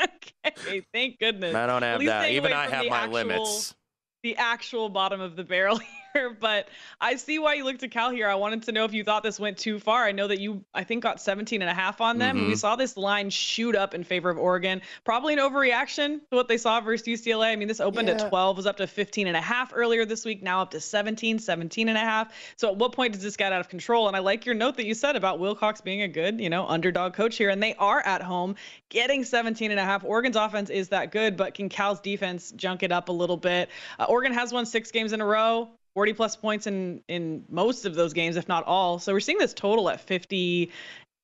okay, 0.46 0.82
thank 0.92 1.18
goodness. 1.18 1.54
I 1.54 1.66
don't 1.66 1.82
have 1.82 2.04
that. 2.04 2.30
Even 2.30 2.52
I 2.52 2.68
have 2.68 2.86
my 2.86 2.98
actual, 2.98 3.12
limits. 3.12 3.74
The 4.22 4.36
actual 4.36 4.88
bottom 4.88 5.20
of 5.20 5.36
the 5.36 5.44
barrel 5.44 5.80
but 6.40 6.68
I 7.00 7.16
see 7.16 7.38
why 7.38 7.54
you 7.54 7.64
looked 7.64 7.82
at 7.82 7.90
Cal 7.90 8.10
here. 8.10 8.28
I 8.28 8.34
wanted 8.34 8.64
to 8.64 8.72
know 8.72 8.84
if 8.84 8.92
you 8.92 9.04
thought 9.04 9.22
this 9.22 9.38
went 9.38 9.58
too 9.58 9.78
far. 9.78 10.04
I 10.04 10.12
know 10.12 10.26
that 10.26 10.40
you, 10.40 10.64
I 10.74 10.84
think, 10.84 11.02
got 11.02 11.20
17 11.20 11.62
and 11.62 11.70
a 11.70 11.74
half 11.74 12.00
on 12.00 12.18
them. 12.18 12.36
Mm-hmm. 12.36 12.48
We 12.48 12.56
saw 12.56 12.76
this 12.76 12.96
line 12.96 13.30
shoot 13.30 13.76
up 13.76 13.94
in 13.94 14.04
favor 14.04 14.30
of 14.30 14.38
Oregon. 14.38 14.82
Probably 15.04 15.34
an 15.34 15.38
overreaction 15.38 16.20
to 16.30 16.36
what 16.36 16.48
they 16.48 16.58
saw 16.58 16.80
versus 16.80 17.06
UCLA. 17.06 17.52
I 17.52 17.56
mean, 17.56 17.68
this 17.68 17.80
opened 17.80 18.08
yeah. 18.08 18.14
at 18.14 18.28
12, 18.28 18.56
was 18.56 18.66
up 18.66 18.78
to 18.78 18.86
15 18.86 19.26
and 19.26 19.36
a 19.36 19.40
half 19.40 19.72
earlier 19.74 20.04
this 20.04 20.24
week, 20.24 20.42
now 20.42 20.62
up 20.62 20.72
to 20.72 20.80
17, 20.80 21.38
17 21.38 21.88
and 21.88 21.96
a 21.96 22.00
half. 22.00 22.32
So 22.56 22.70
at 22.70 22.76
what 22.76 22.92
point 22.92 23.12
does 23.12 23.22
this 23.22 23.36
get 23.36 23.52
out 23.52 23.60
of 23.60 23.68
control? 23.68 24.08
And 24.08 24.16
I 24.16 24.20
like 24.20 24.46
your 24.46 24.54
note 24.54 24.76
that 24.76 24.86
you 24.86 24.94
said 24.94 25.16
about 25.16 25.38
Wilcox 25.38 25.80
being 25.80 26.02
a 26.02 26.08
good, 26.08 26.40
you 26.40 26.50
know, 26.50 26.66
underdog 26.66 27.14
coach 27.14 27.36
here. 27.36 27.50
And 27.50 27.62
they 27.62 27.74
are 27.74 28.00
at 28.00 28.22
home 28.22 28.56
getting 28.88 29.24
17 29.24 29.70
and 29.70 29.80
a 29.80 29.84
half. 29.84 30.04
Oregon's 30.04 30.36
offense 30.36 30.70
is 30.70 30.88
that 30.88 31.12
good, 31.12 31.36
but 31.36 31.54
can 31.54 31.68
Cal's 31.68 32.00
defense 32.00 32.50
junk 32.52 32.82
it 32.82 32.92
up 32.92 33.08
a 33.08 33.12
little 33.12 33.36
bit? 33.36 33.68
Uh, 33.98 34.06
Oregon 34.08 34.32
has 34.32 34.52
won 34.52 34.66
six 34.66 34.90
games 34.90 35.12
in 35.12 35.20
a 35.20 35.26
row. 35.26 35.68
40 35.94 36.12
plus 36.14 36.36
points 36.36 36.66
in 36.66 37.02
in 37.08 37.44
most 37.48 37.84
of 37.84 37.94
those 37.94 38.12
games, 38.12 38.36
if 38.36 38.48
not 38.48 38.64
all. 38.64 38.98
So 38.98 39.12
we're 39.12 39.20
seeing 39.20 39.38
this 39.38 39.54
total 39.54 39.88
at 39.90 40.00
50 40.00 40.70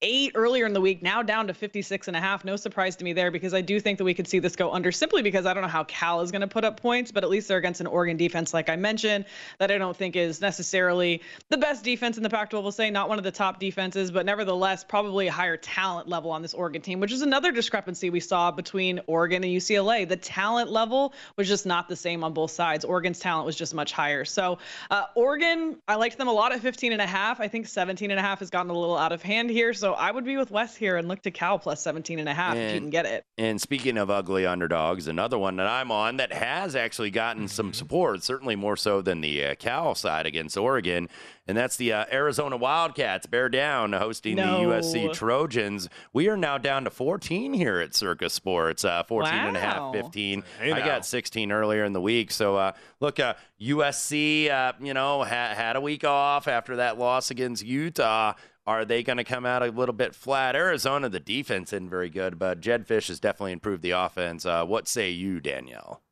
eight 0.04 0.32
earlier 0.34 0.66
in 0.66 0.74
the 0.74 0.80
week, 0.80 1.02
now 1.02 1.22
down 1.22 1.46
to 1.46 1.54
56 1.54 2.08
and 2.08 2.16
a 2.16 2.20
half. 2.20 2.44
No 2.44 2.56
surprise 2.56 2.96
to 2.96 3.04
me 3.04 3.14
there 3.14 3.30
because 3.30 3.54
I 3.54 3.62
do 3.62 3.80
think 3.80 3.98
that 3.98 4.04
we 4.04 4.12
could 4.12 4.28
see 4.28 4.38
this 4.38 4.54
go 4.54 4.70
under 4.72 4.92
simply 4.92 5.22
because 5.22 5.46
I 5.46 5.54
don't 5.54 5.62
know 5.62 5.68
how 5.68 5.84
Cal 5.84 6.20
is 6.20 6.30
going 6.30 6.42
to 6.42 6.46
put 6.46 6.62
up 6.62 6.80
points, 6.80 7.10
but 7.10 7.24
at 7.24 7.30
least 7.30 7.48
they're 7.48 7.58
against 7.58 7.80
an 7.80 7.86
Oregon 7.86 8.18
defense, 8.18 8.52
like 8.52 8.68
I 8.68 8.76
mentioned, 8.76 9.24
that 9.58 9.70
I 9.70 9.78
don't 9.78 9.96
think 9.96 10.14
is 10.14 10.42
necessarily 10.42 11.22
the 11.48 11.56
best 11.56 11.82
defense 11.82 12.18
in 12.18 12.22
the 12.22 12.28
Pac 12.28 12.50
12. 12.50 12.62
We'll 12.62 12.72
say 12.72 12.90
not 12.90 13.08
one 13.08 13.16
of 13.16 13.24
the 13.24 13.30
top 13.30 13.58
defenses, 13.58 14.10
but 14.10 14.26
nevertheless, 14.26 14.84
probably 14.84 15.28
a 15.28 15.32
higher 15.32 15.56
talent 15.56 16.06
level 16.06 16.30
on 16.30 16.42
this 16.42 16.52
Oregon 16.52 16.82
team, 16.82 17.00
which 17.00 17.12
is 17.12 17.22
another 17.22 17.50
discrepancy 17.50 18.10
we 18.10 18.20
saw 18.20 18.50
between 18.50 19.00
Oregon 19.06 19.42
and 19.42 19.52
UCLA. 19.52 20.06
The 20.06 20.16
talent 20.16 20.70
level 20.70 21.14
was 21.36 21.48
just 21.48 21.64
not 21.64 21.88
the 21.88 21.96
same 21.96 22.22
on 22.24 22.34
both 22.34 22.50
sides. 22.50 22.84
Oregon's 22.84 23.20
talent 23.20 23.46
was 23.46 23.56
just 23.56 23.74
much 23.74 23.92
higher. 23.92 24.26
So, 24.26 24.58
uh, 24.90 25.04
Oregon, 25.14 25.78
I 25.88 25.94
liked 25.94 26.18
them 26.18 26.28
a 26.28 26.32
lot 26.32 26.52
at 26.52 26.60
15 26.60 26.92
and 26.92 27.00
a 27.00 27.06
half. 27.06 27.40
I 27.40 27.48
think 27.48 27.68
17 27.68 28.10
and 28.10 28.20
a 28.20 28.22
half 28.22 28.40
has 28.40 28.50
gotten 28.50 28.70
a 28.70 28.78
little 28.78 28.98
out 28.98 29.12
of 29.12 29.22
hand 29.22 29.48
here. 29.48 29.72
So, 29.72 29.93
I 29.94 30.10
would 30.10 30.24
be 30.24 30.36
with 30.36 30.50
Wes 30.50 30.76
here 30.76 30.96
and 30.96 31.08
look 31.08 31.22
to 31.22 31.30
Cal 31.30 31.58
plus 31.58 31.82
17 31.82 32.18
and 32.18 32.28
a 32.28 32.34
half 32.34 32.54
and, 32.54 32.62
if 32.62 32.74
you 32.74 32.80
can 32.80 32.90
get 32.90 33.06
it. 33.06 33.24
And 33.38 33.60
speaking 33.60 33.96
of 33.98 34.10
ugly 34.10 34.46
underdogs, 34.46 35.08
another 35.08 35.38
one 35.38 35.56
that 35.56 35.66
I'm 35.66 35.90
on 35.90 36.18
that 36.18 36.32
has 36.32 36.76
actually 36.76 37.10
gotten 37.10 37.48
some 37.48 37.66
mm-hmm. 37.66 37.72
support, 37.72 38.22
certainly 38.22 38.56
more 38.56 38.76
so 38.76 39.02
than 39.02 39.20
the 39.20 39.44
uh, 39.44 39.54
Cal 39.56 39.94
side 39.94 40.26
against 40.26 40.56
Oregon, 40.56 41.08
and 41.46 41.56
that's 41.56 41.76
the 41.76 41.92
uh, 41.92 42.04
Arizona 42.10 42.56
Wildcats. 42.56 43.26
Bear 43.26 43.48
down 43.48 43.92
hosting 43.92 44.36
no. 44.36 44.60
the 44.60 44.76
USC 44.76 45.12
Trojans. 45.12 45.88
We 46.12 46.28
are 46.28 46.36
now 46.36 46.56
down 46.56 46.84
to 46.84 46.90
14 46.90 47.52
here 47.52 47.80
at 47.80 47.94
Circa 47.94 48.30
Sports. 48.30 48.84
Uh, 48.84 49.02
14 49.02 49.32
wow. 49.32 49.48
and 49.48 49.56
a 49.56 49.60
half, 49.60 49.92
15. 49.92 50.42
Hey 50.58 50.72
I 50.72 50.80
got 50.80 51.04
16 51.04 51.52
earlier 51.52 51.84
in 51.84 51.92
the 51.92 52.00
week. 52.00 52.30
So 52.30 52.56
uh, 52.56 52.72
look, 53.00 53.20
uh, 53.20 53.34
USC, 53.60 54.50
uh, 54.50 54.72
you 54.80 54.94
know, 54.94 55.22
ha- 55.22 55.54
had 55.54 55.76
a 55.76 55.80
week 55.80 56.04
off 56.04 56.48
after 56.48 56.76
that 56.76 56.98
loss 56.98 57.30
against 57.30 57.64
Utah. 57.64 58.34
Are 58.66 58.84
they 58.84 59.02
going 59.02 59.18
to 59.18 59.24
come 59.24 59.44
out 59.44 59.62
a 59.62 59.70
little 59.70 59.94
bit 59.94 60.14
flat? 60.14 60.56
Arizona, 60.56 61.08
the 61.08 61.20
defense 61.20 61.72
isn't 61.72 61.90
very 61.90 62.08
good, 62.08 62.38
but 62.38 62.60
Jedd 62.60 62.86
Fisch 62.86 63.08
has 63.08 63.20
definitely 63.20 63.52
improved 63.52 63.82
the 63.82 63.90
offense. 63.90 64.46
Uh, 64.46 64.64
what 64.64 64.88
say 64.88 65.10
you, 65.10 65.40
Danielle? 65.40 66.02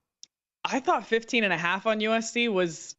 I 0.64 0.80
thought 0.80 1.06
15 1.06 1.44
and 1.44 1.52
a 1.52 1.56
half 1.56 1.86
on 1.86 2.00
USC 2.00 2.52
was 2.52 2.94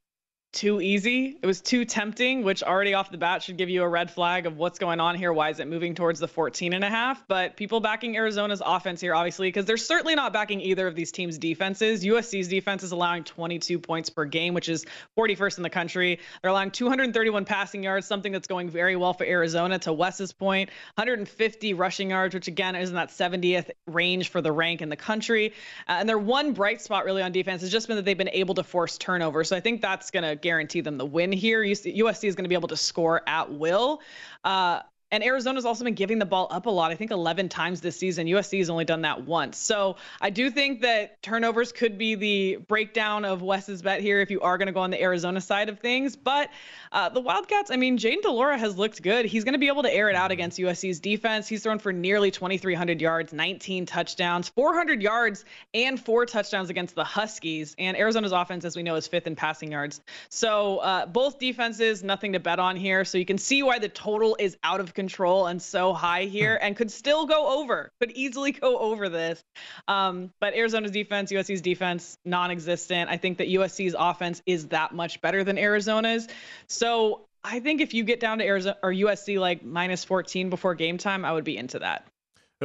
too 0.53 0.79
easy. 0.79 1.37
It 1.41 1.45
was 1.45 1.61
too 1.61 1.83
tempting, 1.83 2.43
which 2.43 2.61
already 2.61 2.93
off 2.93 3.09
the 3.09 3.17
bat 3.17 3.41
should 3.41 3.57
give 3.57 3.69
you 3.69 3.81
a 3.81 3.89
red 3.89 4.11
flag 4.11 4.45
of 4.45 4.55
what's 4.55 4.77
going 4.77 4.99
on 4.99 5.15
here. 5.15 5.33
Why 5.33 5.49
is 5.49 5.59
it 5.59 5.67
moving 5.67 5.95
towards 5.95 6.19
the 6.19 6.27
14 6.27 6.73
and 6.73 6.83
a 6.83 6.89
half? 6.89 7.27
But 7.27 7.57
people 7.57 7.79
backing 7.79 8.15
Arizona's 8.15 8.61
offense 8.63 9.01
here, 9.01 9.15
obviously, 9.15 9.47
because 9.47 9.65
they're 9.65 9.77
certainly 9.77 10.13
not 10.13 10.31
backing 10.31 10.61
either 10.61 10.87
of 10.87 10.95
these 10.95 11.11
teams' 11.11 11.39
defenses. 11.39 12.05
USC's 12.05 12.47
defense 12.47 12.83
is 12.83 12.91
allowing 12.91 13.23
22 13.23 13.79
points 13.79 14.11
per 14.11 14.25
game, 14.25 14.53
which 14.53 14.69
is 14.69 14.85
41st 15.17 15.57
in 15.57 15.63
the 15.63 15.71
country. 15.71 16.19
They're 16.41 16.51
allowing 16.51 16.69
231 16.69 17.45
passing 17.45 17.83
yards, 17.83 18.05
something 18.05 18.31
that's 18.31 18.47
going 18.47 18.69
very 18.69 18.95
well 18.95 19.13
for 19.13 19.25
Arizona. 19.25 19.79
To 19.79 19.91
Wes's 19.91 20.33
point, 20.33 20.69
150 20.95 21.73
rushing 21.73 22.11
yards, 22.11 22.35
which 22.35 22.47
again 22.47 22.75
is 22.75 22.89
in 22.89 22.95
that 22.95 23.09
70th 23.09 23.71
range 23.87 24.29
for 24.29 24.39
the 24.39 24.51
rank 24.51 24.83
in 24.83 24.89
the 24.89 24.95
country. 24.95 25.53
Uh, 25.87 25.97
and 25.99 26.07
their 26.07 26.19
one 26.19 26.53
bright 26.53 26.79
spot 26.79 27.05
really 27.05 27.23
on 27.23 27.31
defense 27.31 27.61
has 27.63 27.71
just 27.71 27.87
been 27.87 27.95
that 27.95 28.05
they've 28.05 28.15
been 28.15 28.29
able 28.29 28.53
to 28.53 28.63
force 28.63 28.99
turnover. 28.99 29.43
So 29.43 29.55
I 29.55 29.59
think 29.59 29.81
that's 29.81 30.11
going 30.11 30.23
to 30.23 30.42
guarantee 30.43 30.81
them 30.81 30.97
the 30.99 31.05
win 31.05 31.31
here. 31.31 31.61
USC 31.63 32.27
is 32.27 32.35
going 32.35 32.43
to 32.43 32.49
be 32.49 32.53
able 32.53 32.67
to 32.67 32.77
score 32.77 33.21
at 33.25 33.51
will. 33.51 34.01
Uh, 34.43 34.81
And 35.13 35.23
Arizona's 35.23 35.63
also 35.63 35.83
been 35.83 35.93
giving 35.93 36.17
the 36.17 36.25
ball 36.25 36.47
up 36.49 36.65
a 36.65 36.71
lot. 36.71 36.89
I 36.89 36.95
think 36.95 37.11
11 37.11 37.47
times 37.47 37.81
this 37.81 37.95
season. 37.95 38.25
USC 38.25 38.57
has 38.57 38.71
only 38.71 38.83
done 38.83 39.03
that 39.03 39.21
once. 39.21 39.59
So 39.59 39.97
I 40.19 40.31
do 40.31 40.49
think 40.49 40.81
that 40.81 41.21
turnovers 41.21 41.71
could 41.71 41.99
be 41.99 42.15
the 42.15 42.55
breakdown 42.67 43.23
of 43.23 43.43
Wes's 43.43 43.83
bet 43.83 44.01
here 44.01 44.21
if 44.21 44.31
you 44.31 44.41
are 44.41 44.57
going 44.57 44.65
to 44.65 44.71
go 44.71 44.79
on 44.79 44.89
the 44.89 44.99
Arizona 44.99 45.39
side 45.39 45.69
of 45.69 45.77
things. 45.79 46.15
But 46.15 46.49
uh, 46.91 47.09
the 47.09 47.21
Wildcats, 47.21 47.69
I 47.69 47.75
mean, 47.75 47.99
Jayden 47.99 48.23
de 48.23 48.31
Laura 48.31 48.57
has 48.57 48.75
looked 48.75 49.03
good. 49.03 49.27
He's 49.27 49.43
going 49.43 49.53
to 49.53 49.59
be 49.59 49.67
able 49.67 49.83
to 49.83 49.93
air 49.93 50.09
it 50.09 50.15
out 50.15 50.31
against 50.31 50.57
USC's 50.57 50.99
defense. 50.99 51.47
He's 51.47 51.61
thrown 51.61 51.77
for 51.77 51.93
nearly 51.93 52.31
2,300 52.31 52.99
yards, 52.99 53.33
19 53.33 53.85
touchdowns, 53.85 54.49
400 54.49 54.99
yards, 55.03 55.45
and 55.75 56.03
four 56.03 56.25
touchdowns 56.25 56.71
against 56.71 56.95
the 56.95 57.03
Huskies. 57.03 57.75
And 57.77 57.95
Arizona's 57.95 58.31
offense, 58.31 58.65
as 58.65 58.75
we 58.75 58.81
know, 58.81 58.95
is 58.95 59.05
fifth 59.05 59.27
in 59.27 59.35
passing 59.35 59.73
yards. 59.73 60.01
So 60.29 60.79
uh, 60.79 61.05
both 61.05 61.37
defenses, 61.37 62.01
nothing 62.01 62.33
to 62.33 62.39
bet 62.39 62.57
on 62.57 62.75
here. 62.75 63.05
So 63.05 63.19
you 63.19 63.25
can 63.25 63.37
see 63.37 63.61
why 63.61 63.77
the 63.77 63.89
total 63.89 64.35
is 64.39 64.57
out 64.63 64.79
of 64.79 64.95
control 64.95 65.02
and 65.47 65.61
so 65.61 65.93
high 65.93 66.23
here 66.23 66.57
and 66.61 66.75
could 66.75 66.91
still 66.91 67.25
go 67.25 67.61
over, 67.61 67.91
could 67.99 68.11
easily 68.11 68.51
go 68.51 68.77
over 68.77 69.09
this. 69.09 69.43
Um, 69.87 70.31
but 70.39 70.53
Arizona's 70.53 70.91
defense, 70.91 71.31
USC's 71.31 71.61
defense, 71.61 72.17
non 72.25 72.51
existent. 72.51 73.09
I 73.09 73.17
think 73.17 73.37
that 73.39 73.47
USC's 73.47 73.95
offense 73.97 74.41
is 74.45 74.69
that 74.69 74.93
much 74.93 75.21
better 75.21 75.43
than 75.43 75.57
Arizona's. 75.57 76.27
So 76.67 77.25
I 77.43 77.59
think 77.59 77.81
if 77.81 77.93
you 77.93 78.03
get 78.03 78.19
down 78.19 78.37
to 78.37 78.45
Arizona 78.45 78.77
or 78.81 78.91
USC 78.91 79.39
like 79.39 79.63
minus 79.63 80.03
14 80.03 80.49
before 80.49 80.75
game 80.75 80.97
time, 80.97 81.25
I 81.25 81.33
would 81.33 81.43
be 81.43 81.57
into 81.57 81.79
that. 81.79 82.07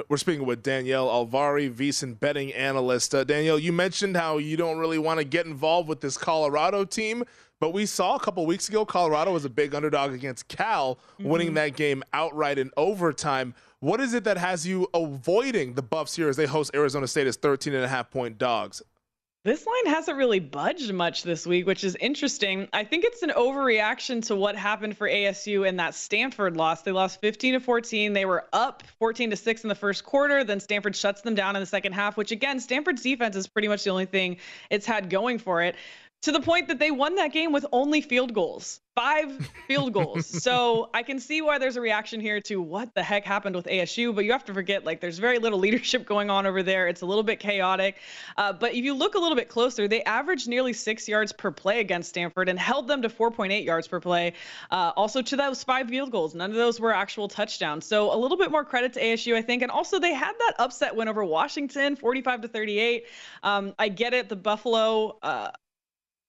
We're 0.09 0.17
speaking 0.19 0.47
with 0.47 0.63
Danielle 0.63 1.09
Alvari, 1.09 1.73
VSiN 1.73 2.19
betting 2.21 2.53
analyst. 2.53 3.15
Uh, 3.15 3.25
Danielle, 3.25 3.59
you 3.59 3.73
mentioned 3.73 4.17
how 4.17 4.39
you 4.39 4.57
don't 4.57 4.79
really 4.79 4.99
want 4.99 5.19
to 5.19 5.25
get 5.25 5.47
involved 5.47 5.89
with 5.89 6.01
this 6.01 6.17
Colorado 6.17 6.85
team, 6.85 7.25
but 7.61 7.73
we 7.73 7.87
saw 7.87 8.15
a 8.15 8.21
couple 8.21 8.45
weeks 8.47 8.69
ago 8.69 8.85
Colorado 8.85 9.33
was 9.33 9.45
a 9.45 9.51
big 9.51 9.75
underdog 9.75 10.13
against 10.13 10.49
Cal, 10.49 10.97
mm-hmm. 10.97 11.29
winning 11.29 11.55
that 11.55 11.75
game 11.77 12.03
outright 12.13 12.59
in 12.59 12.71
overtime. 12.77 13.55
What 13.81 14.01
is 14.01 14.15
it 14.15 14.25
that 14.25 14.39
has 14.39 14.67
you 14.67 14.89
avoiding 14.93 15.75
the 15.75 15.83
Buffs 15.83 16.17
here 16.17 16.29
as 16.29 16.37
they 16.37 16.47
host 16.47 16.73
Arizona 16.75 17.07
State 17.07 17.27
as 17.27 17.37
13 17.37 17.75
and 17.75 17.85
a 17.85 17.89
half 17.89 18.11
point 18.11 18.39
dogs? 18.39 18.83
This 19.49 19.67
line 19.67 19.95
hasn't 19.95 20.19
really 20.19 20.41
budged 20.41 20.93
much 20.93 21.23
this 21.23 21.47
week, 21.47 21.67
which 21.67 21.83
is 21.83 21.97
interesting. 21.99 22.69
I 22.75 22.85
think 22.85 23.05
it's 23.05 23.23
an 23.23 23.31
overreaction 23.31 24.23
to 24.27 24.37
what 24.37 24.57
happened 24.57 24.99
for 24.99 25.09
ASU 25.09 25.67
in 25.67 25.77
that 25.77 25.95
Stanford 25.95 26.55
loss. 26.55 26.83
They 26.83 26.93
lost 26.93 27.23
15 27.23 27.55
to 27.55 27.61
14. 27.61 28.13
They 28.13 28.27
were 28.27 28.45
up 28.53 28.83
14 28.99 29.31
to 29.31 29.37
6 29.37 29.63
in 29.63 29.69
the 29.69 29.75
first 29.75 30.05
quarter. 30.05 30.45
Then 30.45 30.61
Stanford 30.61 30.95
shuts 30.95 31.23
them 31.23 31.35
down 31.35 31.57
in 31.57 31.61
the 31.61 31.67
second 31.67 31.95
half, 31.95 32.19
which 32.19 32.31
again, 32.31 32.61
Stanford's 32.61 33.01
defense 33.01 33.37
is 33.37 33.47
pretty 33.47 33.69
much 33.69 33.85
the 33.85 33.91
only 33.91 34.05
thing 34.05 34.37
it's 34.69 34.85
had 34.85 35.09
going 35.09 35.39
for 35.39 35.63
it 35.63 35.77
to 36.23 36.33
the 36.33 36.41
point 36.41 36.69
that 36.69 36.79
they 36.79 36.91
won 36.91 37.15
that 37.17 37.33
game 37.33 37.53
with 37.53 37.67
only 37.73 38.01
field 38.01 38.35
goals 38.35 38.81
five 38.99 39.51
field 39.69 39.93
goals. 39.93 40.27
So 40.49 40.91
i 40.95 41.03
can 41.03 41.21
see 41.21 41.41
why 41.43 41.59
there's 41.59 41.77
a 41.77 41.81
reaction 41.81 42.21
here 42.21 42.41
to 42.43 42.61
what 42.61 42.95
the 42.95 43.03
heck 43.03 43.25
happened 43.25 43.55
with 43.55 43.67
asu 43.67 44.15
but 44.15 44.25
you 44.25 44.33
have 44.33 44.45
to 44.47 44.55
forget 44.55 44.85
like 44.85 45.01
there's 45.01 45.19
very 45.19 45.39
little 45.39 45.59
leadership 45.59 46.05
going 46.13 46.31
on 46.31 46.47
over 46.47 46.63
there. 46.63 46.89
It's 46.89 47.03
a 47.03 47.07
little 47.07 47.23
bit 47.23 47.39
chaotic. 47.39 47.97
Uh, 48.37 48.53
but 48.53 48.73
if 48.73 48.85
you 48.85 48.95
look 48.95 49.15
a 49.15 49.19
little 49.19 49.37
bit 49.37 49.49
closer 49.49 49.87
they 49.87 50.03
averaged 50.03 50.49
nearly 50.49 50.73
six 50.73 51.07
yards 51.07 51.33
per 51.33 51.53
play 51.53 51.79
against 51.81 52.09
stanford 52.09 52.49
and 52.49 52.59
held 52.59 52.89
them 52.89 53.03
to 53.03 53.09
4.8 53.09 53.65
yards 53.65 53.87
per 53.87 54.01
play 54.01 54.33
uh, 54.73 54.93
also 54.97 55.23
to 55.23 55.37
those 55.37 55.63
five 55.63 55.89
field 55.89 56.11
goals. 56.11 56.35
None 56.35 56.51
of 56.51 56.57
those 56.57 56.81
were 56.81 56.93
actual 56.93 57.29
touchdowns. 57.29 57.87
So 57.87 58.13
a 58.13 58.19
little 58.19 58.39
bit 58.39 58.51
more 58.51 58.65
credit 58.65 58.95
to 58.95 59.01
asu 59.01 59.35
i 59.37 59.43
think. 59.43 59.63
And 59.63 59.71
also 59.71 60.01
they 60.01 60.15
had 60.15 60.33
that 60.33 60.55
upset 60.59 60.97
win 60.97 61.07
over 61.07 61.25
washington 61.25 61.95
45 61.95 62.43
to 62.43 62.49
38 62.49 63.07
um, 63.45 63.75
i 63.79 63.89
get 63.89 64.13
it. 64.13 64.29
The 64.29 64.37
buffalo 64.37 65.19
uh, 65.23 65.51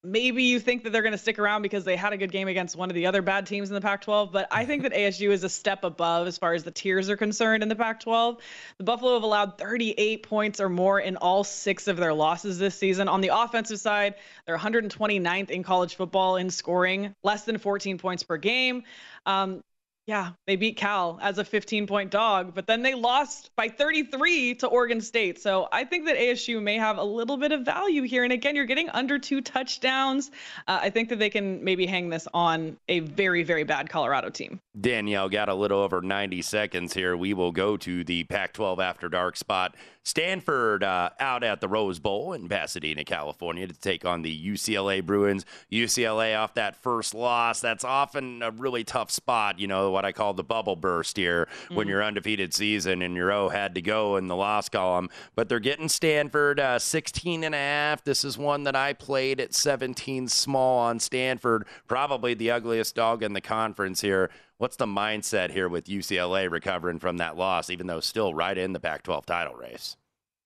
maybe 0.03 0.43
you 0.43 0.59
think 0.59 0.83
that 0.83 0.91
they're 0.91 1.01
going 1.01 1.11
to 1.11 1.17
stick 1.17 1.39
around 1.39 1.61
because 1.61 1.83
they 1.83 1.95
had 1.95 2.13
a 2.13 2.17
good 2.17 2.31
game 2.31 2.47
against 2.47 2.75
one 2.75 2.89
of 2.89 2.95
the 2.95 3.07
other 3.07 3.21
bad 3.21 3.45
teams 3.45 3.69
in 3.69 3.75
the 3.75 3.81
Pac 3.81 4.01
12, 4.01 4.31
but 4.31 4.47
I 4.51 4.65
think 4.65 4.83
that 4.83 4.93
ASU 4.93 5.29
is 5.31 5.43
a 5.43 5.49
step 5.49 5.83
above 5.83 6.27
as 6.27 6.37
far 6.37 6.53
as 6.53 6.63
the 6.63 6.71
tiers 6.71 7.09
are 7.09 7.17
concerned 7.17 7.63
in 7.63 7.69
the 7.69 7.75
Pac 7.75 7.99
12. 8.01 8.37
The 8.77 8.83
Buffalo 8.83 9.15
have 9.15 9.23
allowed 9.23 9.57
38 9.57 10.23
points 10.23 10.61
or 10.61 10.69
more 10.69 10.99
in 10.99 11.17
all 11.17 11.43
six 11.43 11.87
of 11.87 11.97
their 11.97 12.13
losses 12.13 12.57
this 12.57 12.75
season. 12.75 13.07
On 13.09 13.19
the 13.21 13.31
offensive 13.33 13.79
side, 13.79 14.15
they're 14.45 14.57
129th 14.57 15.49
in 15.49 15.63
college 15.63 15.95
football 15.95 16.37
in 16.37 16.49
scoring, 16.49 17.13
less 17.23 17.43
than 17.43 17.57
14 17.57 17.97
points 17.97 18.23
per 18.23 18.37
game. 18.37 18.83
Um, 19.25 19.63
yeah, 20.09 20.31
they 20.47 20.55
beat 20.55 20.75
Cal 20.75 21.19
as 21.21 21.37
a 21.37 21.45
15 21.45 21.85
point 21.85 22.09
dog, 22.09 22.55
but 22.55 22.65
then 22.65 22.81
they 22.81 22.95
lost 22.95 23.51
by 23.55 23.69
33 23.69 24.55
to 24.55 24.65
Oregon 24.65 25.01
State. 25.01 25.39
So 25.39 25.69
I 25.71 25.83
think 25.83 26.07
that 26.07 26.17
ASU 26.17 26.59
may 26.59 26.79
have 26.79 26.97
a 26.97 27.03
little 27.03 27.37
bit 27.37 27.51
of 27.51 27.61
value 27.61 28.01
here. 28.01 28.23
And 28.23 28.33
again, 28.33 28.55
you're 28.55 28.65
getting 28.65 28.89
under 28.89 29.19
two 29.19 29.39
touchdowns. 29.39 30.31
Uh, 30.67 30.79
I 30.81 30.89
think 30.89 31.09
that 31.09 31.19
they 31.19 31.29
can 31.29 31.63
maybe 31.63 31.85
hang 31.85 32.09
this 32.09 32.27
on 32.33 32.75
a 32.87 33.01
very, 33.01 33.43
very 33.43 33.63
bad 33.63 33.87
Colorado 33.87 34.31
team. 34.31 34.59
Danielle 34.81 35.29
got 35.29 35.47
a 35.47 35.53
little 35.53 35.79
over 35.79 36.01
90 36.01 36.41
seconds 36.41 36.91
here. 36.91 37.15
We 37.15 37.35
will 37.35 37.51
go 37.51 37.77
to 37.77 38.03
the 38.03 38.23
Pac 38.23 38.53
12 38.53 38.79
After 38.79 39.09
Dark 39.09 39.37
spot. 39.37 39.75
Stanford 40.03 40.83
uh, 40.83 41.09
out 41.19 41.43
at 41.43 41.61
the 41.61 41.67
Rose 41.67 41.99
Bowl 41.99 42.33
in 42.33 42.47
Pasadena, 42.47 43.03
California 43.03 43.67
to 43.67 43.73
take 43.73 44.05
on 44.05 44.21
the 44.21 44.47
UCLA 44.47 45.05
Bruins. 45.05 45.45
UCLA 45.71 46.37
off 46.37 46.53
that 46.55 46.75
first 46.75 47.13
loss. 47.13 47.59
That's 47.59 47.83
often 47.83 48.41
a 48.41 48.51
really 48.51 48.83
tough 48.83 49.11
spot, 49.11 49.59
you 49.59 49.67
know, 49.67 49.91
what 49.91 50.05
I 50.05 50.11
call 50.11 50.33
the 50.33 50.43
bubble 50.43 50.75
burst 50.75 51.17
here 51.17 51.47
mm-hmm. 51.65 51.75
when 51.75 51.87
you're 51.87 52.03
undefeated 52.03 52.53
season 52.53 53.01
and 53.01 53.15
your 53.15 53.31
O 53.31 53.49
had 53.49 53.75
to 53.75 53.81
go 53.81 54.17
in 54.17 54.27
the 54.27 54.35
loss 54.35 54.69
column. 54.69 55.09
But 55.35 55.49
they're 55.49 55.59
getting 55.59 55.89
Stanford 55.89 56.59
uh, 56.59 56.79
16 56.79 57.43
and 57.43 57.53
a 57.53 57.57
half. 57.57 58.03
This 58.03 58.23
is 58.23 58.37
one 58.37 58.63
that 58.63 58.75
I 58.75 58.93
played 58.93 59.39
at 59.39 59.53
17 59.53 60.27
small 60.27 60.79
on 60.79 60.99
Stanford. 60.99 61.67
Probably 61.87 62.33
the 62.33 62.51
ugliest 62.51 62.95
dog 62.95 63.21
in 63.21 63.33
the 63.33 63.41
conference 63.41 64.01
here. 64.01 64.31
What's 64.59 64.75
the 64.75 64.85
mindset 64.85 65.51
here 65.51 65.69
with 65.69 65.85
UCLA 65.85 66.51
recovering 66.51 66.99
from 66.99 67.15
that 67.15 67.37
loss, 67.37 67.69
even 67.69 67.87
though 67.87 68.01
still 68.01 68.33
right 68.33 68.57
in 68.57 68.73
the 68.73 68.79
Pac 68.81 69.03
12 69.03 69.25
title 69.25 69.53
race? 69.53 69.95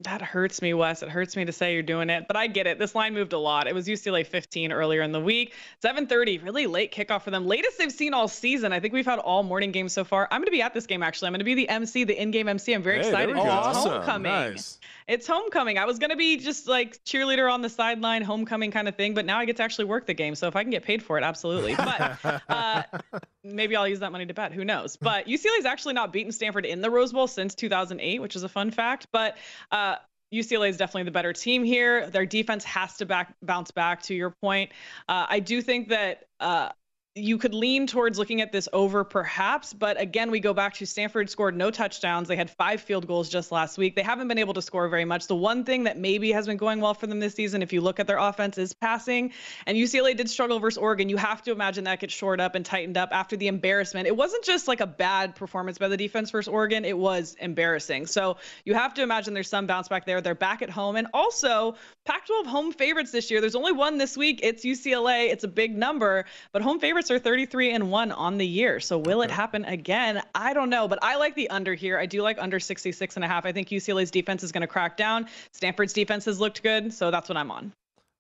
That 0.02 0.22
hurts 0.22 0.62
me, 0.62 0.74
Wes. 0.74 1.02
It 1.02 1.10
hurts 1.10 1.36
me 1.36 1.46
to 1.46 1.52
say 1.52 1.74
you're 1.74 1.84
doing 1.84 2.10
it, 2.10 2.26
but 2.28 2.36
I 2.36 2.48
get 2.48 2.68
it. 2.68 2.78
This 2.78 2.94
line 2.94 3.14
moved 3.14 3.32
a 3.32 3.38
lot. 3.38 3.68
It 3.68 3.76
was 3.76 3.88
UCLA 3.88 4.26
15 4.26 4.72
earlier 4.72 5.02
in 5.02 5.12
the 5.12 5.20
week. 5.22 5.54
7:30, 5.84 6.44
really 6.44 6.68
late 6.68 6.94
kickoff 6.94 7.22
for 7.22 7.32
them. 7.32 7.46
Latest 7.46 7.78
they've 7.78 7.92
seen 7.92 8.14
all 8.14 8.28
season. 8.28 8.74
I 8.74 8.80
think 8.80 8.94
we've 8.94 9.06
had 9.06 9.20
all 9.20 9.44
morning 9.44 9.72
games 9.72 9.94
so 9.94 10.04
far. 10.04 10.28
I'm 10.32 10.42
going 10.42 10.48
to 10.48 10.52
be 10.52 10.62
at 10.62 10.74
this 10.74 10.88
game 10.88 11.04
actually. 11.04 11.28
I'm 11.28 11.34
going 11.34 11.40
to 11.40 11.46
be 11.46 11.54
the 11.54 11.70
MC, 11.70 12.04
the 12.04 12.20
in-game 12.20 12.48
MC. 12.48 12.74
I'm 12.74 12.84
very 12.84 12.98
hey, 12.98 13.08
excited. 13.08 13.38
Oh, 13.38 13.42
awesome. 13.44 13.92
homecoming. 13.92 14.32
Nice. 14.32 14.80
It's 15.08 15.28
homecoming. 15.28 15.78
I 15.78 15.86
was 15.86 16.00
going 16.00 16.10
to 16.10 16.16
be 16.16 16.38
just 16.38 16.68
like 16.68 17.04
cheerleader 17.06 17.52
on 17.52 17.62
the 17.62 17.70
sideline, 17.70 18.24
homecoming 18.24 18.72
kind 18.72 18.88
of 18.88 18.96
thing, 18.96 19.14
but 19.14 19.26
now 19.26 19.40
I 19.40 19.46
get 19.46 19.58
to 19.58 19.64
actually 19.64 19.86
work 19.86 20.06
the 20.06 20.14
game. 20.14 20.36
So 20.36 20.48
if 20.48 20.56
I 20.56 20.64
can 20.64 20.72
get 20.72 20.84
paid 20.84 21.04
for 21.04 21.18
it, 21.18 21.24
absolutely. 21.24 21.76
But 21.76 22.42
uh, 22.50 22.84
maybe 23.44 23.76
I'll 23.76 23.88
use 23.88 24.00
that 24.00 24.12
money 24.12 24.26
to 24.26 24.34
bet. 24.34 24.54
Who 24.54 24.64
knows? 24.64 24.96
But 24.96 25.28
UCLA's 25.28 25.66
actually 25.66 25.94
not 25.94 26.14
beaten 26.14 26.32
Stanford 26.32 26.66
in 26.66 26.82
the 26.82 26.90
Rose 26.90 27.12
Bowl 27.12 27.28
since 27.28 27.54
2008, 27.56 28.22
which 28.22 28.36
is 28.36 28.44
a 28.44 28.50
fun 28.50 28.72
fact. 28.72 29.08
But 29.12 29.38
uh, 29.72 29.93
UCLA 30.34 30.70
is 30.70 30.78
definitely 30.78 31.04
the 31.04 31.12
better 31.12 31.32
team 31.32 31.64
here. 31.64 32.10
Their 32.10 32.26
defense 32.26 32.64
has 32.64 32.98
to 32.98 33.06
back 33.06 33.36
bounce 33.42 33.72
back. 33.72 34.02
To 34.04 34.16
your 34.16 34.32
point, 34.32 34.72
uh, 35.08 35.28
I 35.30 35.40
do 35.40 35.62
think 35.62 35.90
that 35.90 36.26
uh, 36.40 36.70
you 37.16 37.38
could 37.38 37.54
lean 37.54 37.86
towards 37.86 38.18
looking 38.18 38.42
at 38.42 38.52
this 38.52 38.68
over 38.74 39.04
perhaps, 39.04 39.72
but 39.72 40.02
again, 40.02 40.32
we 40.32 40.40
go 40.40 40.52
back 40.52 40.74
to 40.74 40.86
Stanford 40.88 41.30
scored 41.30 41.56
no 41.56 41.70
touchdowns. 41.70 42.28
They 42.28 42.36
had 42.36 42.50
five 42.50 42.82
field 42.82 43.06
goals 43.06 43.30
just 43.30 43.52
last 43.52 43.78
week. 43.78 43.96
They 43.96 44.02
haven't 44.02 44.28
been 44.30 44.40
able 44.40 44.56
to 44.56 44.64
score 44.64 44.88
very 44.88 45.06
much. 45.06 45.28
The 45.28 45.36
one 45.36 45.64
thing 45.64 45.84
that 45.84 45.96
maybe 45.96 46.32
has 46.32 46.48
been 46.48 46.58
going 46.58 46.82
well 46.82 46.96
for 46.96 47.06
them 47.06 47.20
this 47.20 47.36
season, 47.36 47.62
if 47.62 47.72
you 47.72 47.82
look 47.82 48.00
at 48.00 48.08
their 48.08 48.18
offense, 48.18 48.58
is 48.58 48.74
passing. 48.74 49.32
And 49.68 49.78
UCLA 49.78 50.18
did 50.18 50.28
struggle 50.28 50.58
versus 50.58 50.80
Oregon. 50.80 51.08
You 51.08 51.18
have 51.18 51.44
to 51.44 51.52
imagine 51.52 51.84
that 51.84 52.00
gets 52.00 52.16
shored 52.16 52.42
up 52.42 52.56
and 52.56 52.66
tightened 52.66 52.98
up 52.98 53.10
after 53.12 53.38
the 53.38 53.48
embarrassment. 53.48 54.08
It 54.08 54.18
wasn't 54.18 54.44
just 54.44 54.68
like 54.68 54.80
a 54.80 54.88
bad 54.88 55.36
performance 55.36 55.78
by 55.78 55.90
the 55.90 55.98
defense 55.98 56.32
versus 56.32 56.52
Oregon, 56.52 56.84
it 56.84 56.98
was 56.98 57.36
embarrassing. 57.40 58.08
So 58.08 58.38
you 58.66 58.74
have 58.74 58.96
to 58.96 59.04
imagine 59.04 59.36
there's 59.36 59.50
some 59.50 59.68
bounce 59.68 59.88
back 59.88 60.08
there. 60.08 60.20
They're 60.20 60.34
back 60.34 60.64
at 60.64 60.72
home. 60.72 60.96
And 60.96 61.06
also, 61.14 61.76
Pac 62.06 62.26
12 62.26 62.48
home 62.48 62.72
favorites 62.72 63.12
this 63.12 63.30
year. 63.30 63.40
There's 63.40 63.56
only 63.56 63.72
one 63.72 64.00
this 64.00 64.18
week. 64.18 64.40
It's 64.42 64.66
UCLA. 64.66 65.32
It's 65.32 65.44
a 65.44 65.48
big 65.48 65.78
number, 65.78 66.26
but 66.52 66.64
home 66.64 66.80
favorites 66.80 67.03
are 67.12 67.20
33 67.20 67.72
and 67.72 67.90
1 67.90 68.12
on 68.12 68.38
the 68.38 68.46
year. 68.46 68.80
So 68.80 68.98
will 68.98 69.20
okay. 69.20 69.30
it 69.30 69.32
happen 69.32 69.66
again? 69.66 70.22
I 70.36 70.54
don't 70.54 70.70
know, 70.70 70.88
but 70.88 71.00
I 71.02 71.16
like 71.16 71.36
the 71.36 71.50
under 71.50 71.74
here. 71.74 71.98
I 71.98 72.06
do 72.06 72.22
like 72.22 72.38
under 72.40 72.60
66 72.60 73.16
and 73.16 73.24
a 73.24 73.28
half. 73.28 73.46
I 73.46 73.52
think 73.52 73.70
UCLA's 73.70 74.12
defense 74.12 74.44
is 74.44 74.52
going 74.52 74.62
to 74.62 74.68
crack 74.68 74.98
down. 74.98 75.28
Stanford's 75.52 75.94
defense 75.94 76.26
has 76.26 76.40
looked 76.40 76.64
good, 76.64 76.94
so 76.94 77.12
that's 77.12 77.30
what 77.30 77.38
I'm 77.38 77.52
on. 77.52 77.72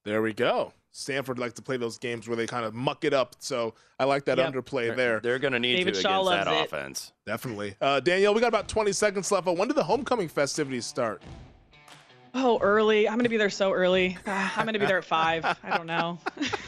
There 0.04 0.22
we 0.22 0.34
go. 0.34 0.74
Stanford 0.92 1.40
likes 1.40 1.54
to 1.56 1.62
play 1.62 1.78
those 1.78 1.98
games 1.98 2.28
where 2.28 2.38
they 2.38 2.46
kind 2.46 2.66
of 2.66 2.76
muck 2.76 3.04
it 3.04 3.14
up. 3.14 3.36
So 3.40 3.74
I 4.00 4.04
like 4.04 4.26
that 4.26 4.38
yep. 4.38 4.54
underplay 4.54 4.88
they're, 4.88 4.96
there. 4.96 5.20
They're 5.20 5.40
going 5.40 5.54
to 5.54 5.60
need 5.60 5.78
David 5.78 5.96
to 5.96 6.02
Shaw 6.02 6.22
against 6.22 6.46
that 6.46 6.54
it. 6.54 6.66
offense. 6.66 7.14
Definitely. 7.26 7.76
Uh, 7.82 8.00
Danielle, 8.00 8.36
we 8.36 8.42
got 8.42 8.48
about 8.48 8.68
20 8.68 8.92
seconds 8.92 9.32
left. 9.32 9.46
But 9.46 9.58
when 9.58 9.68
do 9.68 9.74
the 9.74 9.84
homecoming 9.84 10.28
festivities 10.28 10.86
start? 10.86 11.24
Oh, 12.36 12.60
early. 12.62 13.08
I'm 13.08 13.16
going 13.16 13.24
to 13.24 13.30
be 13.30 13.38
there 13.38 13.50
so 13.50 13.72
early. 13.72 14.18
Uh, 14.26 14.50
I'm 14.56 14.66
going 14.66 14.74
to 14.74 14.80
be 14.80 14.86
there 14.86 15.00
at 15.00 15.06
5. 15.06 15.46
I 15.64 15.78
don't 15.78 15.88
know. 15.88 16.20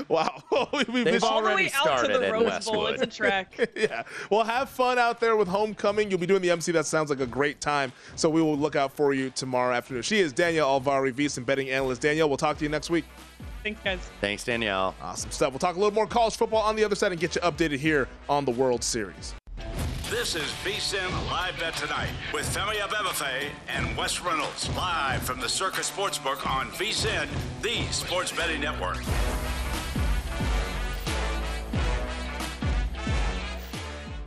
Wow, 0.08 0.42
we've 0.88 1.04
They've 1.04 1.22
already 1.22 1.68
started 1.68 2.20
the 2.20 2.32
Rose 2.32 2.44
Westwood. 2.44 2.74
Bowl. 2.74 2.86
It's 2.86 3.02
a 3.02 3.06
trek. 3.06 3.70
yeah. 3.76 4.04
Well, 4.30 4.44
have 4.44 4.68
fun 4.68 4.98
out 4.98 5.20
there 5.20 5.36
with 5.36 5.48
homecoming. 5.48 6.10
You'll 6.10 6.20
be 6.20 6.26
doing 6.26 6.42
the 6.42 6.50
MC. 6.50 6.72
That 6.72 6.86
sounds 6.86 7.10
like 7.10 7.20
a 7.20 7.26
great 7.26 7.60
time. 7.60 7.92
So 8.14 8.30
we 8.30 8.40
will 8.40 8.56
look 8.56 8.76
out 8.76 8.92
for 8.92 9.14
you 9.14 9.30
tomorrow 9.30 9.74
afternoon. 9.74 10.02
She 10.02 10.20
is 10.20 10.32
Danielle 10.32 10.80
Alvari, 10.80 11.12
VSiN 11.12 11.44
betting 11.44 11.70
analyst. 11.70 12.02
Danielle, 12.02 12.28
we'll 12.28 12.36
talk 12.36 12.58
to 12.58 12.64
you 12.64 12.70
next 12.70 12.90
week. 12.90 13.04
Thanks, 13.62 13.80
guys. 13.82 13.98
Thanks, 14.20 14.44
Danielle. 14.44 14.94
Awesome 15.02 15.30
stuff. 15.30 15.52
We'll 15.52 15.58
talk 15.58 15.76
a 15.76 15.78
little 15.78 15.94
more 15.94 16.06
college 16.06 16.36
football 16.36 16.62
on 16.62 16.76
the 16.76 16.84
other 16.84 16.94
side 16.94 17.12
and 17.12 17.20
get 17.20 17.34
you 17.34 17.40
updated 17.40 17.78
here 17.78 18.08
on 18.28 18.44
the 18.44 18.52
World 18.52 18.84
Series. 18.84 19.34
This 20.08 20.36
is 20.36 20.44
VSIN 20.62 21.10
Live 21.28 21.58
Bet 21.58 21.74
Tonight 21.74 22.10
with 22.32 22.46
Femi 22.54 22.76
Abebefe 22.76 23.48
and 23.66 23.96
Wes 23.96 24.20
Reynolds, 24.20 24.70
live 24.76 25.20
from 25.24 25.40
the 25.40 25.48
Circa 25.48 25.80
Sportsbook 25.80 26.48
on 26.48 26.68
VSIN, 26.68 27.26
the 27.60 27.82
sports 27.92 28.30
betting 28.30 28.60
network. 28.60 28.98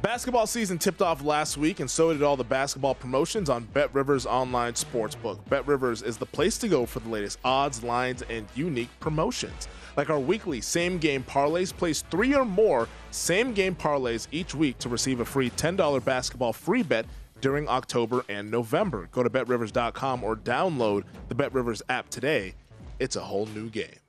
Basketball 0.02 0.48
season 0.48 0.78
tipped 0.78 1.02
off 1.02 1.26
last 1.26 1.58
week, 1.58 1.82
and 1.82 1.92
so 1.92 2.14
did 2.14 2.24
all 2.24 2.38
the 2.38 2.44
basketball 2.44 2.96
promotions 2.96 3.50
on 3.50 3.66
Bet 3.66 3.94
Rivers 3.94 4.26
Online 4.26 4.72
Sportsbook. 4.72 5.40
Bet 5.50 5.68
Rivers 5.68 6.02
is 6.02 6.16
the 6.16 6.26
place 6.26 6.58
to 6.60 6.70
go 6.70 6.86
for 6.86 7.02
the 7.02 7.10
latest 7.10 7.38
odds, 7.44 7.84
lines, 7.84 8.24
and 8.30 8.48
unique 8.56 8.90
promotions. 9.02 9.68
Like 9.98 10.10
our 10.10 10.20
weekly 10.20 10.62
same 10.62 11.00
game 11.00 11.22
parlays, 11.22 11.76
place 11.76 12.02
three 12.10 12.34
or 12.34 12.46
more 12.46 12.88
same 13.12 13.54
game 13.54 13.76
parlays 13.76 14.28
each 14.32 14.56
week 14.56 14.78
to 14.80 14.88
receive 14.88 15.20
a 15.20 15.26
free 15.26 15.50
$10 15.50 16.06
basketball 16.06 16.54
free 16.54 16.84
bet 16.84 17.06
during 17.42 17.68
October 17.68 18.24
and 18.30 18.50
November. 18.50 19.10
Go 19.12 19.22
to 19.22 19.30
betrivers.com 19.30 20.24
or 20.24 20.38
download 20.38 21.04
the 21.28 21.36
Bet 21.36 21.54
Rivers 21.54 21.82
app 21.90 22.08
today. 22.10 22.54
It's 23.00 23.18
a 23.18 23.22
whole 23.22 23.48
new 23.48 23.70
game. 23.70 24.00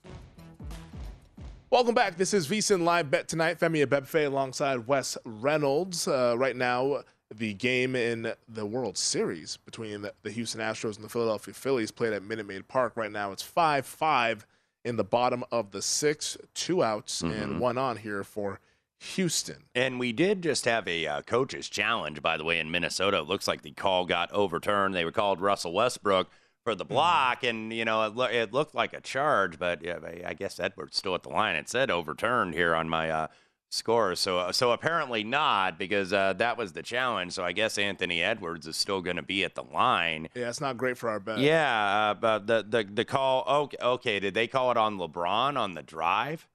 Welcome 1.71 1.95
back. 1.95 2.17
This 2.17 2.35
is 2.35 2.49
VSIN 2.49 2.83
Live 2.83 3.11
Bet 3.13 3.29
Tonight. 3.29 3.61
Femi 3.61 3.85
Abebefe 3.87 4.27
alongside 4.27 4.89
Wes 4.89 5.17
Reynolds. 5.25 6.09
Uh, 6.09 6.35
right 6.37 6.57
now, 6.57 7.03
the 7.33 7.55
game 7.55 7.95
in 7.95 8.33
the 8.49 8.67
World 8.67 8.99
Series 8.99 9.57
between 9.59 10.09
the 10.23 10.31
Houston 10.33 10.61
Astros 10.61 10.97
and 10.97 11.05
the 11.05 11.09
Philadelphia 11.09 11.55
Phillies 11.55 11.93
played 11.93 12.13
at 12.13 12.25
Minute 12.25 12.47
Maid 12.47 12.67
Park. 12.67 12.95
Right 12.97 13.13
now, 13.13 13.31
it's 13.31 13.43
5 13.45 13.87
5 13.87 14.47
in 14.85 14.97
the 14.97 15.05
bottom 15.05 15.45
of 15.53 15.71
the 15.71 15.81
six, 15.83 16.37
two 16.55 16.83
outs 16.83 17.23
Mhm. 17.23 17.41
and 17.43 17.61
one 17.61 17.79
on 17.79 17.99
here 17.99 18.25
for 18.25 18.59
Houston. 18.99 19.65
And 19.75 20.01
we 20.01 20.13
did 20.13 20.43
just 20.43 20.65
have 20.65 20.89
a 20.89 21.07
uh, 21.07 21.23
coach's 21.23 21.69
challenge, 21.69 22.21
by 22.21 22.37
the 22.37 22.45
way, 22.45 22.59
in 22.59 22.71
Minnesota. 22.73 23.19
It 23.19 23.29
looks 23.29 23.47
like 23.47 23.63
the 23.63 23.71
call 23.73 24.07
got 24.07 24.33
overturned. 24.33 24.95
They 24.95 25.05
were 25.05 25.13
called 25.13 25.41
Russell 25.41 25.73
Westbrook 25.73 26.29
for 26.65 26.75
the 26.75 26.85
block, 26.85 27.43
and 27.43 27.73
you 27.73 27.85
know 27.85 28.05
it, 28.05 28.15
lo- 28.15 28.25
it 28.27 28.53
looked 28.53 28.75
like 28.75 28.93
a 28.93 29.01
charge, 29.01 29.59
but 29.59 29.83
yeah, 29.83 29.99
I- 30.27 30.35
guess 30.35 30.61
Edwards 30.61 30.97
still 30.97 31.15
at 31.15 31.23
the 31.23 31.29
line. 31.31 31.57
It 31.57 31.69
said 31.69 31.91
overturned 31.91 32.55
here 32.55 32.75
on 32.75 32.89
my 32.89 33.11
uh, 33.11 33.27
score, 33.71 34.15
so 34.15 34.39
uh, 34.39 34.53
so 34.53 34.73
apparently 34.73 35.25
not 35.25 35.79
because 35.79 36.13
uh, 36.13 36.33
that 36.35 36.59
was 36.59 36.73
the 36.73 36.83
challenge. 36.83 37.33
So 37.33 37.45
I 37.45 37.53
guess 37.53 37.79
Anthony 37.79 38.23
Edwards 38.23 38.67
is 38.67 38.77
still 38.77 39.01
going 39.01 39.17
to 39.17 39.23
be 39.23 39.45
at 39.45 39.55
the 39.55 39.63
line. 39.63 40.29
Yeah, 40.35 40.49
it's 40.49 40.61
not 40.61 40.77
great 40.77 40.99
for 40.99 41.09
our 41.09 41.21
bet. 41.21 41.39
Yeah, 41.39 42.11
uh, 42.11 42.15
but 42.15 42.47
the, 42.47 42.65
the 42.69 42.85
the 42.85 43.05
call. 43.05 43.45
Okay, 43.49 43.77
okay, 43.83 44.21
did 44.21 44.35
they 44.35 44.47
call 44.47 44.71
it 44.71 44.77
on 44.77 44.99
LeBron 44.99 45.57
on 45.59 45.75
the 45.75 45.83
drive? 45.83 46.47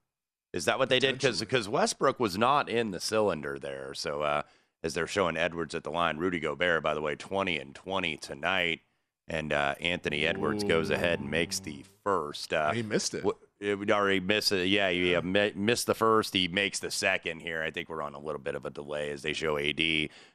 Is 0.52 0.64
that 0.66 0.78
what 0.78 0.88
they 0.88 0.98
did? 1.00 1.18
Because 1.20 1.68
Westbrook 1.68 2.18
was 2.20 2.38
not 2.38 2.68
in 2.68 2.90
the 2.90 3.00
cylinder 3.00 3.58
there. 3.58 3.92
So 3.92 4.22
uh, 4.22 4.42
as 4.82 4.94
they're 4.94 5.06
showing 5.06 5.36
Edwards 5.36 5.74
at 5.74 5.82
the 5.84 5.90
line, 5.90 6.16
Rudy 6.16 6.38
Gobert, 6.40 6.82
by 6.82 6.94
the 6.94 7.02
way, 7.02 7.14
twenty 7.16 7.58
and 7.58 7.74
twenty 7.74 8.16
tonight, 8.16 8.80
and 9.28 9.52
uh, 9.52 9.74
Anthony 9.80 10.26
Edwards 10.26 10.64
goes 10.64 10.90
ahead 10.90 11.20
and 11.20 11.30
makes 11.30 11.58
the 11.58 11.84
first. 12.04 12.52
Uh, 12.52 12.72
he 12.72 12.82
missed 12.82 13.14
it. 13.14 13.24
It 13.58 13.78
would 13.78 13.90
already 13.90 14.20
miss 14.20 14.52
it. 14.52 14.68
Yeah, 14.68 14.90
he 14.90 15.14
uh, 15.14 15.22
mi- 15.22 15.52
missed 15.54 15.86
the 15.86 15.94
first. 15.94 16.34
He 16.34 16.46
makes 16.46 16.78
the 16.78 16.90
second 16.90 17.40
here. 17.40 17.62
I 17.62 17.70
think 17.70 17.88
we're 17.88 18.02
on 18.02 18.14
a 18.14 18.18
little 18.18 18.40
bit 18.40 18.54
of 18.54 18.66
a 18.66 18.70
delay 18.70 19.10
as 19.10 19.22
they 19.22 19.32
show 19.32 19.58
AD 19.58 19.80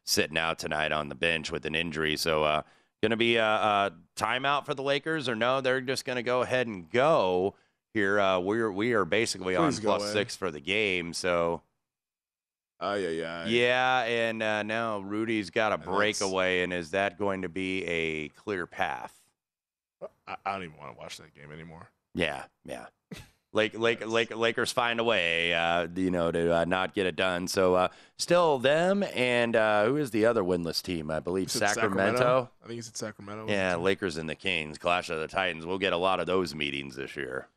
sitting 0.04 0.38
out 0.38 0.60
tonight 0.60 0.92
on 0.92 1.08
the 1.08 1.16
bench 1.16 1.52
with 1.52 1.66
an 1.66 1.76
injury. 1.76 2.18
So, 2.18 2.44
uh, 2.44 2.64
going 3.02 3.12
to 3.12 3.18
be 3.18 3.38
a, 3.38 3.46
a 3.46 3.92
timeout 4.18 4.66
for 4.66 4.74
the 4.74 4.84
Lakers, 4.84 5.30
or 5.30 5.36
no? 5.36 5.62
They're 5.62 5.82
just 5.82 6.04
going 6.04 6.16
to 6.16 6.24
go 6.24 6.42
ahead 6.42 6.68
and 6.68 6.90
go 6.90 7.56
here. 7.94 8.20
Uh, 8.20 8.40
we're 8.40 8.72
we 8.72 8.94
are 8.94 9.06
basically 9.06 9.56
on 9.56 9.70
Please 9.70 9.80
go 9.80 9.98
plus 9.98 10.12
six 10.12 10.36
for 10.36 10.52
the 10.52 10.62
game. 10.62 11.14
So. 11.14 11.62
Oh 12.82 12.96
yeah, 12.96 13.10
yeah. 13.10 13.46
Yeah, 13.46 14.00
and 14.04 14.42
uh, 14.42 14.64
now 14.64 15.00
Rudy's 15.00 15.52
got 15.52 15.72
a 15.72 15.78
that's- 15.78 15.96
breakaway, 15.96 16.64
and 16.64 16.74
is 16.74 16.92
that 16.92 17.18
going 17.18 17.44
to 17.44 17.50
be 17.50 17.86
a 17.86 18.30
clear 18.30 18.66
path? 18.66 19.16
I, 20.28 20.36
I 20.46 20.54
don't 20.54 20.64
even 20.64 20.78
want 20.78 20.94
to 20.94 21.00
watch 21.00 21.18
that 21.18 21.34
game 21.36 21.52
anymore. 21.52 21.92
Yeah, 22.16 22.44
yeah. 22.66 22.88
Lake, 23.54 23.78
Lake, 23.78 24.06
Lake, 24.08 24.36
Lakers 24.36 24.72
find 24.72 25.00
a 25.00 25.04
way, 25.04 25.54
uh, 25.54 25.88
you 25.94 26.10
know, 26.10 26.32
to 26.32 26.56
uh, 26.56 26.66
not 26.66 26.96
get 26.96 27.06
it 27.06 27.18
done. 27.18 27.48
So 27.48 27.76
uh, 27.76 27.88
still 28.18 28.58
them, 28.60 29.04
and 29.14 29.56
uh, 29.56 29.86
who 29.86 29.98
is 29.98 30.12
the 30.12 30.26
other 30.26 30.42
winless 30.42 30.82
team? 30.82 31.12
I 31.12 31.20
believe 31.20 31.48
it 31.48 31.52
Sacramento. 31.52 32.50
I 32.64 32.68
think 32.68 32.80
it's 32.80 32.88
at 32.88 32.98
Sacramento. 32.98 33.48
Yeah, 33.50 33.76
Lakers 33.76 34.16
and 34.18 34.30
the 34.30 34.36
Kings, 34.36 34.78
clash 34.78 35.10
of 35.10 35.20
the 35.20 35.28
Titans. 35.28 35.66
We'll 35.66 35.80
get 35.80 35.92
a 35.94 35.98
lot 35.98 36.20
of 36.22 36.28
those 36.28 36.56
meetings 36.56 36.96
this 36.96 37.16
year. 37.16 37.48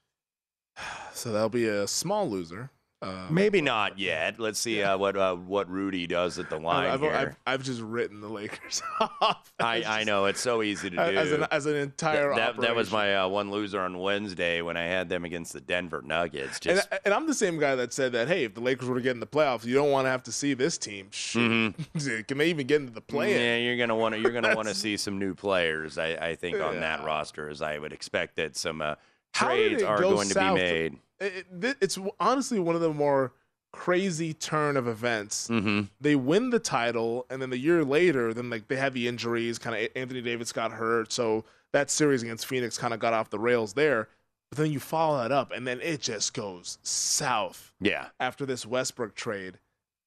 So 1.15 1.31
that'll 1.31 1.49
be 1.49 1.69
a 1.69 1.87
small 1.87 2.29
loser. 2.29 2.71
Uh, 3.03 3.27
Maybe 3.29 3.61
not 3.61 3.99
yet. 3.99 4.41
Let's 4.41 4.59
see 4.59 4.83
uh, 4.83 4.97
what 4.97 5.15
uh, 5.17 5.35
what 5.35 5.69
Rudy 5.69 6.07
does 6.07 6.39
at 6.39 6.49
the 6.49 6.59
line 6.59 6.91
I've, 6.91 7.01
here. 7.01 7.13
I've, 7.13 7.37
I've 7.47 7.63
just 7.63 7.83
written 7.83 8.21
the 8.21 8.29
Lakers 8.29 8.83
off. 9.21 9.53
I, 9.61 9.85
I 9.85 10.05
know 10.05 10.25
it's 10.25 10.41
so 10.41 10.63
easy 10.63 10.89
to 10.89 10.97
do. 10.97 11.03
as 11.03 11.33
an, 11.33 11.47
as 11.51 11.67
an 11.67 11.77
entire 11.77 12.35
that, 12.35 12.57
that, 12.57 12.63
that 12.63 12.75
was 12.75 12.91
my 12.91 13.17
uh, 13.17 13.29
one 13.29 13.51
loser 13.51 13.83
on 13.83 13.99
Wednesday 13.99 14.63
when 14.63 14.79
I 14.79 14.85
had 14.85 15.11
them 15.11 15.27
against 15.27 15.53
the 15.53 15.61
Denver 15.61 16.01
Nuggets. 16.03 16.59
And, 16.65 16.77
Just 16.77 16.89
and 17.05 17.13
I'm 17.13 17.27
the 17.27 17.35
same 17.35 17.59
guy 17.59 17.75
that 17.75 17.93
said 17.93 18.13
that, 18.13 18.29
hey, 18.29 18.45
if 18.45 18.55
the 18.55 18.63
Lakers 18.63 18.89
were 18.89 18.97
to 18.97 19.03
get 19.03 19.11
in 19.11 19.21
the 19.21 19.27
playoffs, 19.27 19.67
you 19.67 19.75
don't 19.75 19.91
want 19.91 20.07
to 20.07 20.11
have 20.11 20.23
to 20.23 20.33
see 20.33 20.55
this 20.55 20.79
team. 20.79 21.09
Shoot. 21.11 21.75
Can 22.27 22.39
they 22.39 22.49
even 22.49 22.67
get 22.67 22.81
into 22.81 22.93
the 22.93 23.03
play? 23.03 23.33
Mm-hmm. 23.33 23.41
Yeah, 23.41 23.57
you're 23.57 23.77
gonna 23.77 23.97
want 23.97 24.15
to 24.15 24.21
you're 24.21 24.33
gonna 24.33 24.57
want 24.57 24.69
to 24.69 24.75
see 24.75 24.97
some 24.97 25.19
new 25.19 25.35
players. 25.35 25.99
I, 25.99 26.15
I 26.15 26.35
think 26.37 26.59
on 26.61 26.81
that 26.81 27.05
roster, 27.05 27.51
as 27.51 27.61
I 27.61 27.79
would 27.79 27.93
expect 27.93 28.37
that 28.37 28.57
some 28.57 28.81
uh, 28.81 28.95
trades 29.35 29.83
are 29.83 30.01
go 30.01 30.15
going 30.15 30.29
to 30.29 30.39
be 30.39 30.55
made. 30.55 30.99
It, 31.21 31.47
it- 31.63 31.77
it's 31.81 31.99
honestly 32.21 32.59
one 32.59 32.75
of 32.75 32.81
the 32.81 32.93
more 32.93 33.33
crazy 33.73 34.33
turn 34.35 34.77
of 34.77 34.87
events. 34.87 35.49
Mm-hmm. 35.49 35.83
They 36.01 36.15
win 36.17 36.51
the 36.51 36.59
title, 36.61 37.27
and 37.31 37.43
then 37.43 37.51
the 37.51 37.59
year 37.59 37.85
later, 37.85 38.33
then 38.33 38.51
like 38.51 38.69
they 38.69 38.77
had 38.77 38.95
the 38.95 39.09
injuries. 39.09 39.59
Kind 39.59 39.77
of 39.77 39.89
Anthony 39.97 40.23
Davis 40.23 40.53
got 40.53 40.73
hurt, 40.73 41.13
so 41.13 41.45
that 41.73 41.91
series 41.91 42.23
against 42.23 42.47
Phoenix 42.47 42.79
kind 42.79 42.95
of 42.95 43.01
got 43.01 43.13
off 43.13 43.31
the 43.31 43.39
rails 43.39 43.73
there. 43.75 44.09
But 44.51 44.59
then 44.59 44.71
you 44.73 44.79
follow 44.79 45.19
that 45.19 45.33
up, 45.33 45.51
and 45.51 45.67
then 45.67 45.81
it 45.81 46.01
just 46.01 46.35
goes 46.35 46.79
south 46.83 47.73
Yeah, 47.81 48.07
after 48.21 48.47
this 48.47 48.65
Westbrook 48.65 49.15
trade. 49.15 49.59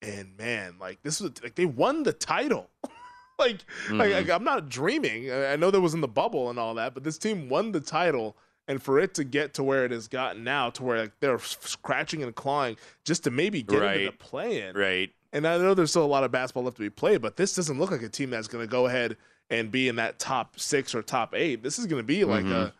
And 0.01 0.37
man, 0.37 0.75
like 0.79 1.01
this 1.03 1.19
was 1.19 1.31
like 1.43 1.55
they 1.55 1.65
won 1.65 2.03
the 2.03 2.13
title. 2.13 2.69
like, 3.39 3.65
like, 3.89 4.09
Mhm. 4.11 4.13
like, 4.13 4.29
I'm 4.29 4.43
not 4.45 4.69
dreaming. 4.69 5.29
I 5.31 5.53
I 5.53 5.55
know 5.57 5.71
there 5.71 5.81
was 5.81 5.93
in 5.93 6.01
the 6.01 6.07
bubble 6.07 6.49
and 6.49 6.57
all 6.59 6.75
that, 6.75 6.93
but 6.93 7.03
this 7.03 7.17
team 7.17 7.49
won 7.49 7.71
the 7.71 7.81
title. 7.81 8.37
And 8.69 8.83
for 8.83 8.99
it 8.99 9.13
to 9.13 9.23
get 9.23 9.53
to 9.55 9.63
where 9.63 9.85
it 9.85 9.91
has 9.91 10.07
gotten 10.09 10.43
now, 10.43 10.69
to 10.71 10.83
where 10.83 10.99
like 11.03 11.13
they're 11.21 11.39
scratching 11.39 12.21
and 12.23 12.35
clawing 12.35 12.75
just 13.05 13.23
to 13.23 13.31
maybe 13.31 13.63
get 13.63 13.81
into 13.81 13.99
the 13.99 14.05
Right. 14.07 14.19
play-in, 14.19 14.75
right. 14.75 15.09
and 15.31 15.47
I 15.47 15.57
know 15.57 15.73
there's 15.73 15.91
still 15.91 16.03
a 16.03 16.05
lot 16.05 16.23
of 16.25 16.31
basketball 16.31 16.63
left 16.63 16.77
to 16.77 16.83
be 16.83 16.89
played, 16.89 17.21
but 17.21 17.37
this 17.37 17.55
doesn't 17.55 17.79
look 17.79 17.91
like 17.91 18.01
a 18.01 18.09
team 18.09 18.29
that's 18.29 18.47
going 18.49 18.65
to 18.65 18.69
go 18.69 18.85
ahead 18.87 19.15
and 19.49 19.71
be 19.71 19.87
in 19.87 19.95
that 19.95 20.19
top 20.19 20.59
six 20.59 20.93
or 20.93 21.01
top 21.01 21.33
eight. 21.33 21.63
This 21.63 21.79
is 21.79 21.85
going 21.85 22.01
to 22.01 22.05
be 22.05 22.25
like 22.25 22.43
Mhm. 22.43 22.51
a 22.51 22.73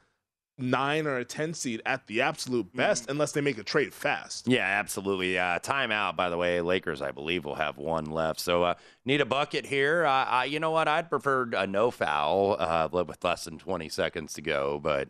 nine 0.59 1.05
or 1.05 1.17
a 1.17 1.23
ten 1.23 1.53
seed 1.53 1.81
at 1.85 2.07
the 2.07 2.19
absolute 2.21 2.75
best, 2.75 3.09
unless 3.09 3.31
they 3.31 3.41
make 3.41 3.57
a 3.59 3.63
trade 3.63 3.93
fast. 3.93 4.47
Yeah, 4.47 4.65
absolutely. 4.65 5.37
Uh, 5.37 5.59
timeout, 5.59 6.15
by 6.15 6.29
the 6.29 6.37
way. 6.37 6.61
Lakers, 6.61 7.01
I 7.01 7.11
believe, 7.11 7.45
will 7.45 7.55
have 7.55 7.77
one 7.77 8.05
left. 8.05 8.39
So 8.39 8.63
uh, 8.63 8.73
need 9.05 9.21
a 9.21 9.25
bucket 9.25 9.67
here. 9.67 10.03
Uh, 10.05 10.25
I, 10.25 10.45
you 10.45 10.59
know 10.59 10.71
what? 10.71 10.87
I'd 10.87 11.09
prefer 11.11 11.47
a 11.55 11.67
no 11.67 11.91
foul 11.91 12.55
uh, 12.59 12.89
with 12.91 13.23
less 13.23 13.45
than 13.45 13.59
20 13.59 13.87
seconds 13.87 14.33
to 14.33 14.41
go, 14.41 14.79
but 14.81 15.09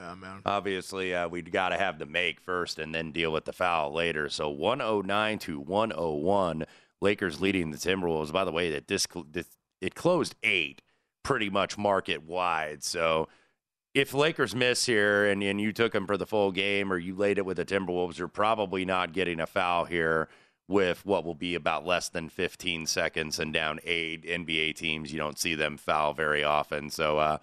Yeah, 0.00 0.14
man. 0.14 0.40
obviously 0.46 1.14
uh, 1.14 1.28
we've 1.28 1.50
got 1.50 1.68
to 1.70 1.76
have 1.76 1.98
the 1.98 2.06
make 2.06 2.40
first 2.40 2.78
and 2.78 2.94
then 2.94 3.12
deal 3.12 3.32
with 3.32 3.44
the 3.44 3.52
foul 3.52 3.92
later. 3.92 4.28
So 4.30 4.48
109 4.48 5.38
to 5.40 5.60
101, 5.60 6.64
Lakers 7.02 7.40
leading 7.40 7.70
the 7.70 7.76
Timberwolves. 7.76 8.32
By 8.32 8.44
the 8.44 8.52
way, 8.52 8.70
that 8.70 8.88
this, 8.88 9.06
this 9.30 9.46
it 9.80 9.94
closed 9.94 10.36
eight, 10.42 10.80
pretty 11.22 11.50
much 11.50 11.76
market 11.76 12.22
wide. 12.22 12.82
So 12.82 13.28
if 13.94 14.14
Lakers 14.14 14.54
miss 14.54 14.86
here 14.86 15.26
and, 15.26 15.42
and 15.42 15.60
you 15.60 15.72
took 15.72 15.92
them 15.92 16.06
for 16.06 16.16
the 16.16 16.26
full 16.26 16.52
game 16.52 16.92
or 16.92 16.98
you 16.98 17.14
laid 17.14 17.38
it 17.38 17.44
with 17.44 17.58
the 17.58 17.64
Timberwolves, 17.64 18.18
you're 18.18 18.28
probably 18.28 18.84
not 18.84 19.12
getting 19.12 19.40
a 19.40 19.46
foul 19.46 19.84
here 19.84 20.28
with 20.66 21.04
what 21.04 21.24
will 21.24 21.34
be 21.34 21.54
about 21.54 21.84
less 21.84 22.08
than 22.08 22.28
15 22.28 22.86
seconds 22.86 23.38
and 23.38 23.52
down 23.52 23.80
eight 23.84 24.24
NBA 24.24 24.76
teams. 24.76 25.12
You 25.12 25.18
don't 25.18 25.38
see 25.38 25.54
them 25.54 25.76
foul 25.76 26.14
very 26.14 26.44
often. 26.44 26.88
So, 26.90 27.18
uh, 27.18 27.38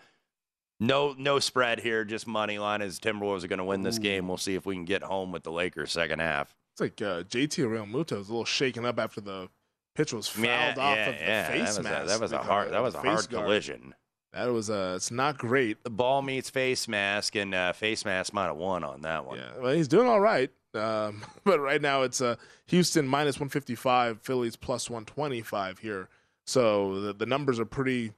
no, 0.80 1.16
no 1.18 1.40
spread 1.40 1.80
here. 1.80 2.04
Just 2.06 2.28
money 2.28 2.60
line 2.60 2.82
as 2.82 3.00
Timberwolves 3.00 3.44
are 3.44 3.48
going 3.48 3.60
to 3.60 3.66
win 3.66 3.84
this 3.84 3.98
game. 4.00 4.28
We'll 4.28 4.38
see 4.38 4.56
if 4.56 4.66
we 4.66 4.76
can 4.76 4.86
get 4.86 5.04
home 5.04 5.32
with 5.32 5.44
the 5.44 5.52
Lakers 5.52 5.92
second 5.92 6.20
half. 6.20 6.56
It's 6.74 6.82
like 6.82 7.02
uh, 7.02 7.24
JT 7.24 7.66
Realmuto 7.66 8.20
is 8.20 8.30
a 8.30 8.32
little 8.32 8.46
shaken 8.46 8.86
up 8.86 9.00
after 9.00 9.20
the 9.22 9.50
pitch 9.96 10.13
was 10.13 10.28
fouled 10.28 10.46
Yeah, 10.46 10.70
off 10.78 10.96
yeah, 10.98 11.10
of 11.10 11.16
the 11.18 11.22
yeah. 11.26 11.48
face 11.50 11.76
that 11.78 11.84
mask. 11.84 12.06
A, 12.06 12.08
that 12.10 12.20
was 12.22 12.32
a 12.32 12.38
hard. 12.38 12.72
That 12.72 12.84
was 12.84 12.94
a 12.94 13.00
hard 13.00 13.30
guard. 13.30 13.46
collision. 13.46 13.96
That 14.34 14.52
was 14.52 14.70
uh, 14.70 14.94
it's 14.96 15.10
not 15.10 15.40
great. 15.40 15.84
The 15.84 15.90
ball 15.90 16.22
meets 16.22 16.50
face 16.52 16.88
mask, 16.88 17.36
and 17.36 17.56
uh, 17.56 17.74
face 17.74 18.06
mask 18.06 18.34
might 18.34 18.46
have 18.46 18.58
won 18.58 18.84
on 18.84 19.02
that 19.02 19.26
one. 19.26 19.40
Yeah, 19.40 19.50
well, 19.60 19.74
he's 19.74 19.88
doing 19.88 20.08
all 20.08 20.20
right. 20.20 20.52
Um, 20.76 21.24
but 21.44 21.60
right 21.60 21.82
now 21.82 22.04
it's 22.04 22.22
uh, 22.22 22.36
Houston 22.68 23.08
minus 23.08 23.38
155, 23.38 24.22
Phillies 24.22 24.56
plus 24.56 24.90
125 24.92 25.80
here. 25.80 26.10
So 26.46 27.02
the, 27.02 27.13
the 27.13 27.26
numbers 27.26 27.60
are 27.60 27.66
pretty 27.66 28.12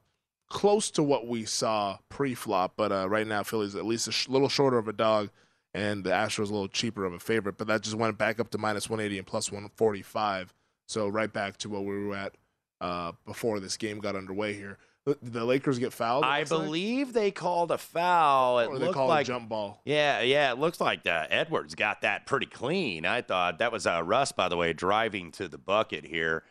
close 0.50 0.92
to 0.92 1.04
what 1.04 1.28
we 1.28 1.46
saw 1.46 1.98
pre-flop. 2.10 2.74
But 2.76 2.92
uh, 2.92 3.10
right 3.10 3.28
now 3.28 3.44
Philly's 3.44 3.76
at 3.76 3.86
least 3.86 4.08
a 4.08 4.12
sh- 4.12 4.30
little 4.30 4.50
shorter 4.50 4.78
of 4.78 4.88
a 4.88 4.94
dog, 4.94 5.30
and 5.74 6.04
the 6.04 6.10
Astros 6.10 6.50
a 6.50 6.54
little 6.54 6.68
cheaper 6.68 7.06
of 7.06 7.14
a 7.14 7.20
favorite. 7.20 7.58
But 7.58 7.68
that 7.68 7.82
just 7.82 7.96
went 7.96 8.18
back 8.18 8.40
up 8.40 8.50
to 8.52 8.58
minus 8.58 8.90
180 8.90 9.20
and 9.20 9.28
plus 9.28 9.52
145. 9.52 10.54
So 10.88 11.08
right 11.08 11.32
back 11.32 11.58
to 11.58 11.70
what 11.70 11.86
we 11.86 12.06
were 12.06 12.16
at 12.16 12.36
uh, 12.82 13.12
before 13.26 13.60
this 13.60 13.78
game 13.78 14.00
got 14.00 14.16
underway 14.16 14.54
here. 14.54 14.78
The, 15.06 15.18
the 15.22 15.46
Lakers 15.46 15.80
get 15.80 15.94
fouled. 15.94 16.26
I 16.26 16.44
believe 16.44 17.14
they 17.14 17.32
called 17.32 17.72
a 17.72 17.78
foul. 17.78 18.60
It 18.60 18.68
or 18.68 18.78
looked 18.78 18.94
called 18.94 19.10
like 19.10 19.26
a 19.26 19.28
jump 19.28 19.50
ball. 19.50 19.82
Yeah, 19.86 20.22
yeah, 20.22 20.52
it 20.52 20.60
looks 20.60 20.82
like 20.82 21.06
uh, 21.08 21.26
Edwards 21.30 21.74
got 21.74 22.02
that 22.02 22.26
pretty 22.26 22.46
clean. 22.46 23.06
I 23.06 23.22
thought 23.22 23.60
that 23.60 23.72
was 23.72 23.88
uh, 23.88 24.04
Russ, 24.04 24.32
by 24.32 24.50
the 24.50 24.58
way, 24.58 24.74
driving 24.74 25.32
to 25.34 25.48
the 25.48 25.58
bucket 25.58 26.06
here, 26.06 26.44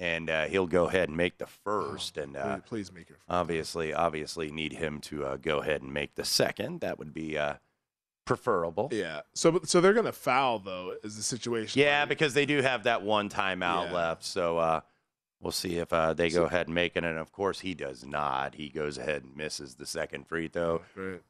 and 0.00 0.28
uh, 0.28 0.46
he'll 0.46 0.66
go 0.66 0.86
ahead 0.88 1.08
and 1.08 1.16
make 1.16 1.38
the 1.38 1.46
first. 1.46 2.16
and 2.16 2.36
uh, 2.36 2.58
Please, 2.66 2.90
make 2.92 3.08
it. 3.10 3.16
obviously, 3.28 3.94
obviously, 3.94 4.50
need 4.50 4.72
him 4.72 5.00
to 5.02 5.24
uh, 5.24 5.36
go 5.36 5.58
ahead 5.60 5.82
and 5.82 5.92
make 5.94 6.14
the 6.16 6.24
second. 6.24 6.80
That 6.80 6.98
would 6.98 7.12
be 7.14 7.38
uh, 7.38 7.54
preferable. 8.24 8.88
Yeah. 8.92 9.20
So 9.34 9.60
so 9.64 9.80
they're 9.80 9.92
gonna 9.94 10.12
foul 10.12 10.58
though. 10.60 10.94
Is 11.02 11.16
the 11.16 11.22
situation? 11.22 11.80
Yeah, 11.80 12.04
because 12.04 12.34
they 12.34 12.46
do 12.46 12.62
have 12.62 12.84
that 12.84 13.02
one 13.02 13.28
timeout 13.28 13.86
Yeah. 13.86 13.92
left. 13.92 14.24
So 14.24 14.58
uh, 14.58 14.80
we'll 15.40 15.52
see 15.52 15.76
if 15.76 15.92
uh, 15.92 16.14
they 16.14 16.30
go 16.30 16.44
ahead 16.44 16.66
and 16.66 16.74
make 16.74 16.96
it. 16.96 17.04
And 17.04 17.18
of 17.18 17.32
course, 17.32 17.60
he 17.60 17.74
does 17.74 18.04
not. 18.04 18.54
He 18.54 18.68
goes 18.68 18.98
ahead 18.98 19.24
and 19.24 19.36
misses 19.36 19.74
the 19.74 19.86
second 19.86 20.26
free 20.28 20.48
throw. 20.48 20.82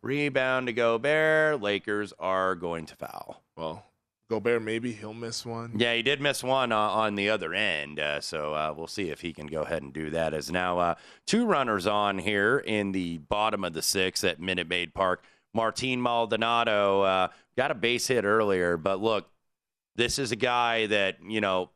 Rebound 0.02 0.66
to 0.68 0.72
Gobert. 0.72 1.60
Lakers 1.60 2.12
are 2.18 2.54
going 2.54 2.86
to 2.86 2.96
foul. 2.96 3.42
Well, 3.56 3.84
Gobert 4.30 4.62
maybe 4.62 4.92
he'll 4.92 5.12
miss 5.12 5.44
one. 5.44 5.72
Yeah, 5.74 5.92
he 5.94 6.02
did 6.02 6.20
miss 6.20 6.44
one 6.44 6.70
uh, 6.70 6.78
on 6.78 7.16
the 7.16 7.28
other 7.28 7.52
end. 7.52 7.98
Uh, 7.98 8.20
so 8.20 8.54
uh, 8.54 8.72
we'll 8.74 8.86
see 8.86 9.10
if 9.10 9.20
he 9.20 9.32
can 9.32 9.48
go 9.48 9.62
ahead 9.62 9.82
and 9.82 9.92
do 9.92 10.08
that. 10.10 10.32
As 10.32 10.52
now 10.52 10.78
uh, 10.78 10.94
two 11.26 11.46
runners 11.46 11.84
on 11.84 12.18
here 12.18 12.58
in 12.58 12.92
the 12.92 13.18
bottom 13.18 13.64
of 13.64 13.72
the 13.72 13.82
six 13.82 14.22
at 14.22 14.38
Minute 14.40 14.68
Maid 14.68 14.94
Park. 14.94 15.24
Martin 15.52 16.00
Maldonado 16.00 17.02
uh, 17.02 17.28
got 17.56 17.72
a 17.72 17.74
base 17.74 18.06
hit 18.06 18.24
earlier, 18.24 18.76
but 18.76 19.00
look, 19.00 19.28
this 19.96 20.16
is 20.16 20.30
a 20.30 20.36
guy 20.36 20.86
that, 20.86 21.16
you 21.26 21.40
know, 21.40 21.70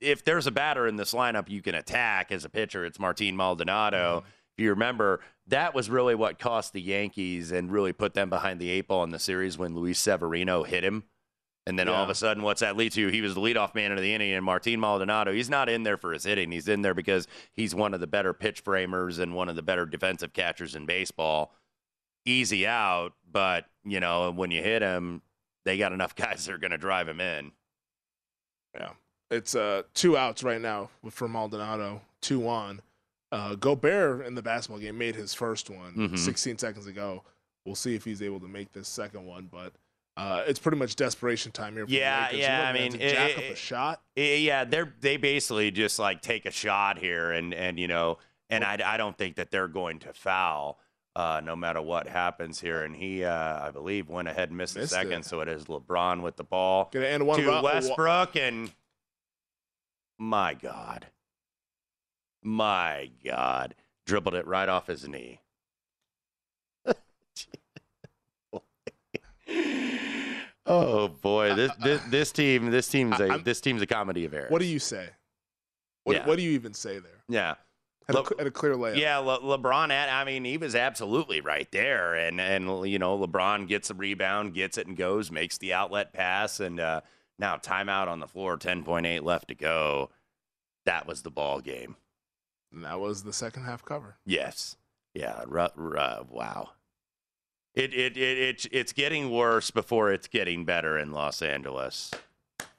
if 0.00 0.24
there's 0.24 0.48
a 0.48 0.50
batter 0.50 0.88
in 0.88 0.96
this 0.96 1.14
lineup 1.14 1.48
you 1.48 1.62
can 1.62 1.76
attack 1.76 2.32
as 2.32 2.44
a 2.44 2.48
pitcher, 2.48 2.84
it's 2.84 2.98
Martin 2.98 3.36
Maldonado. 3.36 4.24
If 4.58 4.64
you 4.64 4.70
remember, 4.70 5.20
that 5.46 5.76
was 5.76 5.88
really 5.88 6.16
what 6.16 6.40
cost 6.40 6.72
the 6.72 6.82
Yankees 6.82 7.52
and 7.52 7.70
really 7.70 7.92
put 7.92 8.14
them 8.14 8.30
behind 8.30 8.60
the 8.60 8.70
eight 8.70 8.88
ball 8.88 9.04
in 9.04 9.10
the 9.10 9.20
series 9.20 9.56
when 9.56 9.76
Luis 9.76 10.00
Severino 10.00 10.64
hit 10.64 10.82
him. 10.82 11.04
And 11.66 11.78
then 11.78 11.88
all 11.88 12.02
of 12.04 12.10
a 12.10 12.14
sudden, 12.14 12.42
what's 12.42 12.60
that 12.60 12.76
lead 12.76 12.92
to? 12.92 13.08
He 13.08 13.22
was 13.22 13.34
the 13.34 13.40
leadoff 13.40 13.74
man 13.74 13.90
of 13.90 13.98
the 13.98 14.12
inning, 14.12 14.32
and 14.32 14.44
Martin 14.44 14.78
Maldonado, 14.80 15.32
he's 15.32 15.48
not 15.48 15.70
in 15.70 15.82
there 15.82 15.96
for 15.96 16.12
his 16.12 16.24
hitting. 16.24 16.52
He's 16.52 16.68
in 16.68 16.82
there 16.82 16.92
because 16.92 17.26
he's 17.54 17.74
one 17.74 17.94
of 17.94 18.00
the 18.00 18.06
better 18.06 18.34
pitch 18.34 18.60
framers 18.60 19.18
and 19.18 19.34
one 19.34 19.48
of 19.48 19.56
the 19.56 19.62
better 19.62 19.86
defensive 19.86 20.34
catchers 20.34 20.74
in 20.74 20.84
baseball. 20.84 21.54
Easy 22.26 22.66
out, 22.66 23.14
but, 23.30 23.64
you 23.82 23.98
know, 23.98 24.30
when 24.30 24.50
you 24.50 24.62
hit 24.62 24.82
him, 24.82 25.22
they 25.64 25.78
got 25.78 25.92
enough 25.92 26.14
guys 26.16 26.44
that 26.44 26.52
are 26.52 26.58
going 26.58 26.70
to 26.70 26.76
drive 26.78 27.08
him 27.08 27.20
in. 27.20 27.52
Yeah. 28.74 28.90
It's 29.30 29.54
uh 29.54 29.82
two 29.94 30.16
outs 30.18 30.42
right 30.42 30.60
now 30.60 30.90
for 31.10 31.28
Maldonado, 31.28 32.02
two 32.20 32.46
on. 32.46 32.82
Uh, 33.32 33.54
Gobert 33.54 34.26
in 34.26 34.34
the 34.34 34.42
basketball 34.42 34.78
game 34.80 34.96
made 34.98 35.16
his 35.16 35.32
first 35.34 35.68
one 35.70 35.94
Mhm. 35.94 36.18
16 36.18 36.58
seconds 36.58 36.86
ago. 36.86 37.24
We'll 37.64 37.74
see 37.74 37.94
if 37.94 38.04
he's 38.04 38.20
able 38.22 38.38
to 38.40 38.46
make 38.48 38.72
this 38.72 38.86
second 38.86 39.24
one, 39.26 39.48
but 39.50 39.72
uh, 40.16 40.44
it's 40.46 40.58
pretty 40.58 40.78
much 40.78 40.94
desperation 40.96 41.50
time 41.52 41.74
here. 41.74 41.86
For 41.86 41.92
Yeah, 41.92 42.30
yeah, 42.32 42.68
I 42.68 42.72
mean, 42.72 42.92
to 42.92 42.98
jack 42.98 43.30
it- 43.30 43.38
up 43.38 43.44
a 43.44 43.56
shot. 43.56 44.02
Eh, 44.16 44.36
Yeah, 44.36 44.64
they're 44.64 44.94
they 45.00 45.16
basically 45.16 45.70
just 45.70 45.98
like 45.98 46.20
take 46.22 46.46
a 46.46 46.50
shot 46.50 46.98
here, 46.98 47.32
and 47.32 47.52
and 47.54 47.78
you 47.78 47.88
know, 47.88 48.18
and 48.50 48.62
I 48.64 48.78
I 48.84 48.96
don't 48.96 49.16
think 49.18 49.36
that 49.36 49.50
they're 49.50 49.68
going 49.68 49.98
to 50.00 50.12
foul. 50.12 50.78
Uh, 51.16 51.40
no 51.44 51.54
matter 51.54 51.80
what 51.80 52.08
happens 52.08 52.60
here, 52.60 52.82
and 52.82 52.96
he, 52.96 53.22
uh, 53.22 53.66
I 53.68 53.70
believe, 53.70 54.08
went 54.08 54.26
ahead 54.26 54.48
and 54.48 54.58
missed, 54.58 54.74
Missed 54.74 54.90
the 54.90 54.96
second. 54.96 55.20
it. 55.20 55.24
So 55.24 55.42
it 55.42 55.48
is 55.48 55.66
LeBron 55.66 56.22
with 56.22 56.34
the 56.36 56.42
ball 56.42 56.88
Gonna 56.92 57.06
end 57.06 57.24
one 57.24 57.38
to 57.38 57.46
ro- 57.46 57.62
Westbrook, 57.62 58.34
and 58.34 58.72
my 60.18 60.54
God, 60.54 61.06
my 62.42 63.10
God, 63.24 63.76
dribbled 64.06 64.34
it 64.34 64.44
right 64.46 64.68
off 64.68 64.88
his 64.88 65.06
knee. 65.06 65.40
Oh 70.80 71.08
boy, 71.08 71.54
this 71.54 71.72
this, 71.82 72.00
this 72.08 72.32
team, 72.32 72.70
this 72.70 72.88
team's 72.88 73.18
a 73.20 73.28
I'm- 73.28 73.42
this 73.42 73.60
team's 73.60 73.82
a 73.82 73.86
comedy 73.86 74.24
of 74.24 74.34
errors. 74.34 74.50
What 74.50 74.60
do 74.60 74.66
you 74.66 74.78
say? 74.78 75.08
What, 76.04 76.16
Yeah. 76.16 76.26
what 76.26 76.36
do 76.36 76.42
you 76.42 76.50
even 76.52 76.74
say 76.74 76.98
there? 76.98 77.22
Yeah. 77.28 77.54
Had, 78.06 78.16
a, 78.16 78.18
Le- 78.20 78.26
cl- 78.26 78.38
had 78.38 78.46
a 78.46 78.50
clear 78.50 78.74
layup. 78.74 78.98
Yeah, 78.98 79.16
Le- 79.18 79.40
LeBron. 79.40 79.90
At, 79.90 80.10
I 80.10 80.24
mean, 80.24 80.44
he 80.44 80.58
was 80.58 80.74
absolutely 80.74 81.40
right 81.40 81.66
there, 81.72 82.14
and 82.14 82.38
and 82.38 82.86
you 82.86 82.98
know, 82.98 83.18
LeBron 83.18 83.66
gets 83.66 83.88
a 83.88 83.94
rebound, 83.94 84.52
gets 84.52 84.76
it, 84.76 84.86
and 84.86 84.94
goes, 84.94 85.30
makes 85.30 85.56
the 85.56 85.72
outlet 85.72 86.12
pass, 86.12 86.60
and 86.60 86.78
uh, 86.78 87.00
now 87.38 87.56
timeout 87.56 88.08
on 88.08 88.20
the 88.20 88.26
floor, 88.28 88.58
ten 88.58 88.84
point 88.84 89.06
eight 89.06 89.24
left 89.24 89.48
to 89.48 89.54
go. 89.54 90.10
That 90.84 91.06
was 91.06 91.22
the 91.22 91.30
ball 91.30 91.60
game. 91.62 91.96
And 92.70 92.84
that 92.84 93.00
was 93.00 93.22
the 93.22 93.32
second 93.32 93.64
half 93.64 93.82
cover. 93.82 94.16
Yes. 94.26 94.76
Yeah. 95.14 95.42
Ru- 95.46 95.68
ru- 95.74 96.26
wow. 96.28 96.72
It, 97.74 97.92
it 97.92 98.16
it 98.16 98.38
it 98.38 98.66
it's 98.70 98.92
getting 98.92 99.30
worse 99.30 99.70
before 99.72 100.12
it's 100.12 100.28
getting 100.28 100.64
better 100.64 100.96
in 100.96 101.10
Los 101.10 101.42
Angeles. 101.42 102.12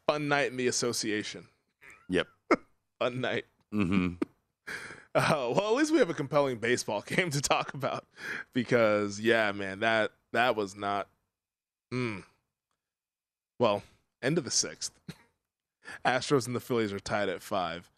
Fun 0.08 0.30
night 0.30 0.52
in 0.52 0.58
the 0.58 0.68
association. 0.68 1.48
Yep. 2.08 2.28
Fun 3.00 3.22
night. 3.22 3.46
Mm-hmm. 3.74 4.16
Uh, 5.16 5.50
well, 5.56 5.70
at 5.70 5.76
least 5.76 5.94
we 5.94 5.98
have 5.98 6.10
a 6.10 6.14
compelling 6.14 6.58
baseball 6.58 7.02
game 7.08 7.30
to 7.30 7.40
talk 7.40 7.74
about 7.74 8.04
because, 8.54 9.18
yeah, 9.18 9.50
man, 9.54 9.80
that 9.80 10.12
that 10.34 10.58
was 10.58 10.76
not. 10.76 11.08
Mm. 11.94 12.24
Well, 13.58 13.82
end 14.22 14.38
of 14.38 14.44
the 14.44 14.52
sixth. 14.52 14.92
Astros 16.06 16.48
and 16.48 16.56
the 16.56 16.60
Phillies 16.60 16.92
are 16.92 17.00
tied 17.00 17.30
at 17.30 17.42
five. 17.42 17.90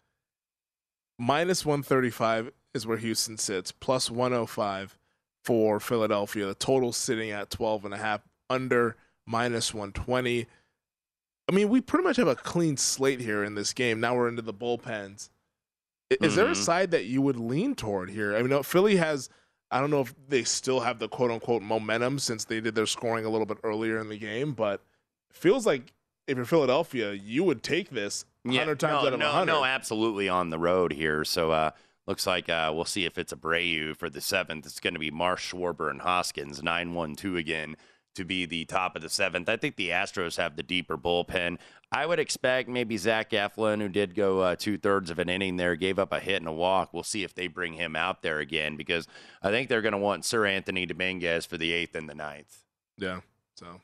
Minus 1.18 1.66
one 1.66 1.82
thirty 1.82 2.10
five 2.10 2.52
is 2.72 2.86
where 2.86 2.98
Houston 2.98 3.36
sits. 3.36 3.72
Plus 3.72 4.12
one 4.12 4.30
hundred 4.30 4.46
five 4.46 4.96
for 5.48 5.80
Philadelphia. 5.80 6.44
The 6.44 6.54
total 6.54 6.92
sitting 6.92 7.30
at 7.30 7.48
twelve 7.48 7.86
and 7.86 7.94
a 7.94 7.96
half. 7.96 8.20
Under 8.50 8.96
minus 9.26 9.72
one 9.72 9.92
twenty. 9.92 10.46
I 11.48 11.54
mean, 11.54 11.70
we 11.70 11.80
pretty 11.80 12.04
much 12.04 12.18
have 12.18 12.28
a 12.28 12.34
clean 12.36 12.76
slate 12.76 13.20
here 13.20 13.42
in 13.42 13.54
this 13.54 13.72
game. 13.72 13.98
Now 13.98 14.14
we're 14.14 14.28
into 14.28 14.42
the 14.42 14.52
bullpens. 14.52 15.30
Is 16.10 16.36
there 16.36 16.48
a 16.48 16.50
Mhm. 16.50 16.56
side 16.56 16.90
that 16.90 17.04
you 17.06 17.22
would 17.22 17.38
lean 17.38 17.74
toward 17.74 18.10
here? 18.10 18.36
I 18.36 18.42
mean, 18.42 18.62
Philly 18.62 18.96
has. 18.96 19.30
I 19.70 19.80
don't 19.80 19.90
know 19.90 20.00
if 20.02 20.14
they 20.28 20.44
still 20.44 20.80
have 20.80 20.98
the 20.98 21.08
quote 21.08 21.30
unquote 21.30 21.62
momentum 21.62 22.18
since 22.18 22.44
they 22.44 22.60
did 22.60 22.74
their 22.74 22.86
scoring 22.86 23.24
a 23.24 23.30
little 23.30 23.46
bit 23.46 23.58
earlier 23.62 23.98
in 23.98 24.08
the 24.10 24.18
game, 24.18 24.52
but 24.52 24.82
it 25.30 25.36
feels 25.36 25.64
like 25.66 25.92
if 26.26 26.36
you're 26.36 26.46
Philadelphia, 26.46 27.12
you 27.14 27.42
would 27.44 27.62
take 27.62 27.88
this 27.90 28.26
hundred 28.46 28.80
times 28.80 29.02
no, 29.02 29.06
out 29.08 29.12
of 29.14 29.18
no, 29.20 29.30
hundred. 29.30 29.52
No, 29.52 29.64
absolutely 29.64 30.28
on 30.28 30.50
the 30.50 30.58
road 30.58 30.92
here. 30.92 31.24
So 31.24 31.50
uh, 31.52 31.70
looks 32.08 32.26
like 32.26 32.48
uh, 32.48 32.72
we'll 32.74 32.84
see 32.84 33.04
if 33.04 33.18
it's 33.18 33.32
a 33.32 33.36
Abreu 33.36 33.96
for 33.96 34.10
the 34.10 34.20
seventh. 34.20 34.66
It's 34.66 34.80
going 34.80 34.94
to 34.94 35.00
be 35.00 35.10
Marsh, 35.10 35.52
Schwarber, 35.52 35.90
and 35.90 36.00
Hoskins 36.00 36.62
nine 36.62 36.94
one 36.94 37.14
two 37.14 37.36
again 37.36 37.76
to 38.14 38.24
be 38.24 38.46
the 38.46 38.64
top 38.64 38.96
of 38.96 39.02
the 39.02 39.08
seventh. 39.08 39.48
I 39.48 39.56
think 39.56 39.76
the 39.76 39.90
Astros 39.90 40.38
have 40.38 40.56
the 40.56 40.62
deeper 40.64 40.98
bullpen. 40.98 41.58
I 41.92 42.04
would 42.04 42.18
expect 42.18 42.68
maybe 42.68 42.96
Zach 42.96 43.30
Eflin, 43.30 43.80
who 43.80 43.88
did 43.88 44.14
go 44.14 44.40
uh, 44.40 44.56
two 44.56 44.76
thirds 44.76 45.10
of 45.10 45.20
an 45.20 45.28
inning 45.28 45.56
there, 45.56 45.76
gave 45.76 45.98
up 45.98 46.12
a 46.12 46.18
hit 46.18 46.36
and 46.36 46.48
a 46.48 46.52
walk. 46.52 46.92
We'll 46.92 47.04
see 47.04 47.22
if 47.22 47.34
they 47.34 47.46
bring 47.46 47.74
him 47.74 47.94
out 47.94 48.22
there 48.22 48.40
again 48.40 48.76
because 48.76 49.06
I 49.40 49.50
think 49.50 49.68
they're 49.68 49.82
going 49.82 49.92
to 49.92 49.98
want 49.98 50.24
Seranthony 50.24 50.88
Dominguez 50.88 51.46
for 51.46 51.58
the 51.58 51.72
eighth 51.72 51.94
and 51.94 52.08
the 52.08 52.14
ninth. 52.14 52.64
Yeah. 52.96 53.20
So. 53.54 53.80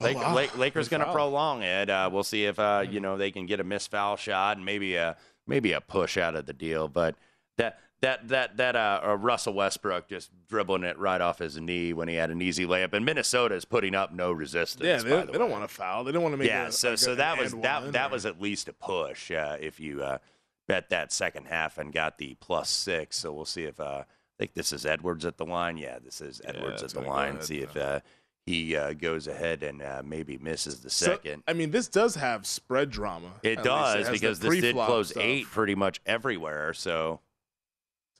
Lake, 0.00 0.16
wow. 0.16 0.34
Lake, 0.34 0.58
Lakers 0.58 0.88
going 0.88 1.04
to 1.04 1.12
prolong 1.12 1.62
it. 1.62 1.88
Uh, 1.88 2.10
we'll 2.12 2.24
see 2.24 2.44
if 2.44 2.58
uh, 2.58 2.84
you 2.88 3.00
know 3.00 3.16
they 3.16 3.30
can 3.30 3.46
get 3.46 3.60
a 3.60 3.64
missed 3.64 3.90
foul 3.90 4.16
shot 4.16 4.56
and 4.56 4.66
maybe 4.66 4.96
a 4.96 5.16
maybe 5.46 5.72
a 5.72 5.80
push 5.80 6.16
out 6.16 6.34
of 6.34 6.46
the 6.46 6.52
deal. 6.52 6.88
But 6.88 7.16
that 7.58 7.78
that 8.00 8.28
that 8.28 8.56
that 8.56 8.76
uh, 8.76 9.00
uh, 9.04 9.16
Russell 9.16 9.54
Westbrook 9.54 10.08
just 10.08 10.30
dribbling 10.48 10.82
it 10.84 10.98
right 10.98 11.20
off 11.20 11.38
his 11.38 11.58
knee 11.60 11.92
when 11.92 12.08
he 12.08 12.14
had 12.16 12.30
an 12.30 12.42
easy 12.42 12.66
layup, 12.66 12.92
and 12.92 13.04
Minnesota 13.04 13.54
is 13.54 13.64
putting 13.64 13.94
up 13.94 14.12
no 14.12 14.32
resistance. 14.32 14.84
Yeah, 14.84 14.96
by 14.98 15.02
they, 15.02 15.08
the 15.10 15.16
don't- 15.16 15.32
they 15.32 15.38
don't 15.38 15.50
want 15.50 15.64
to 15.68 15.74
foul. 15.74 16.04
They 16.04 16.12
don't 16.12 16.22
want 16.22 16.32
to 16.32 16.36
make. 16.36 16.48
Yeah, 16.48 16.66
it 16.66 16.74
so 16.74 16.90
like 16.90 16.98
so 16.98 17.14
that 17.14 17.38
was 17.38 17.52
that 17.52 17.92
that 17.92 18.10
or- 18.10 18.14
was 18.14 18.26
at 18.26 18.40
least 18.40 18.68
a 18.68 18.72
push 18.72 19.30
uh, 19.30 19.56
if 19.60 19.78
you 19.78 20.02
uh, 20.02 20.18
bet 20.66 20.90
that 20.90 21.12
second 21.12 21.46
half 21.46 21.78
and 21.78 21.92
got 21.92 22.18
the 22.18 22.34
plus 22.40 22.70
six. 22.70 23.18
So 23.18 23.32
we'll 23.32 23.44
see 23.44 23.64
if 23.64 23.78
uh, 23.78 24.02
I 24.04 24.04
think 24.38 24.54
this 24.54 24.72
is 24.72 24.84
Edwards 24.84 25.24
at 25.24 25.36
the 25.36 25.46
line. 25.46 25.76
Yeah, 25.76 25.98
this 26.02 26.20
is 26.20 26.40
Edwards 26.44 26.82
it's 26.82 26.94
at 26.94 27.02
the 27.02 27.08
line. 27.08 27.40
see 27.42 27.60
if 27.60 27.76
uh, 27.76 28.00
he 28.46 28.76
uh, 28.76 28.92
goes 28.94 29.26
ahead 29.28 29.62
and 29.62 29.82
uh, 29.82 30.02
maybe 30.04 30.36
misses 30.38 30.80
the 30.80 30.90
second. 30.90 31.38
So, 31.40 31.44
I 31.48 31.52
mean, 31.52 31.70
this 31.70 31.88
does 31.88 32.16
have 32.16 32.46
spread 32.46 32.90
drama. 32.90 33.32
It 33.42 33.62
does 33.62 34.06
the 34.06 34.12
because 34.12 34.40
this 34.40 34.60
did 34.60 34.74
close 34.74 35.10
stuff. 35.10 35.22
eight 35.22 35.46
pretty 35.46 35.74
much 35.74 36.00
everywhere. 36.06 36.72
So 36.74 37.20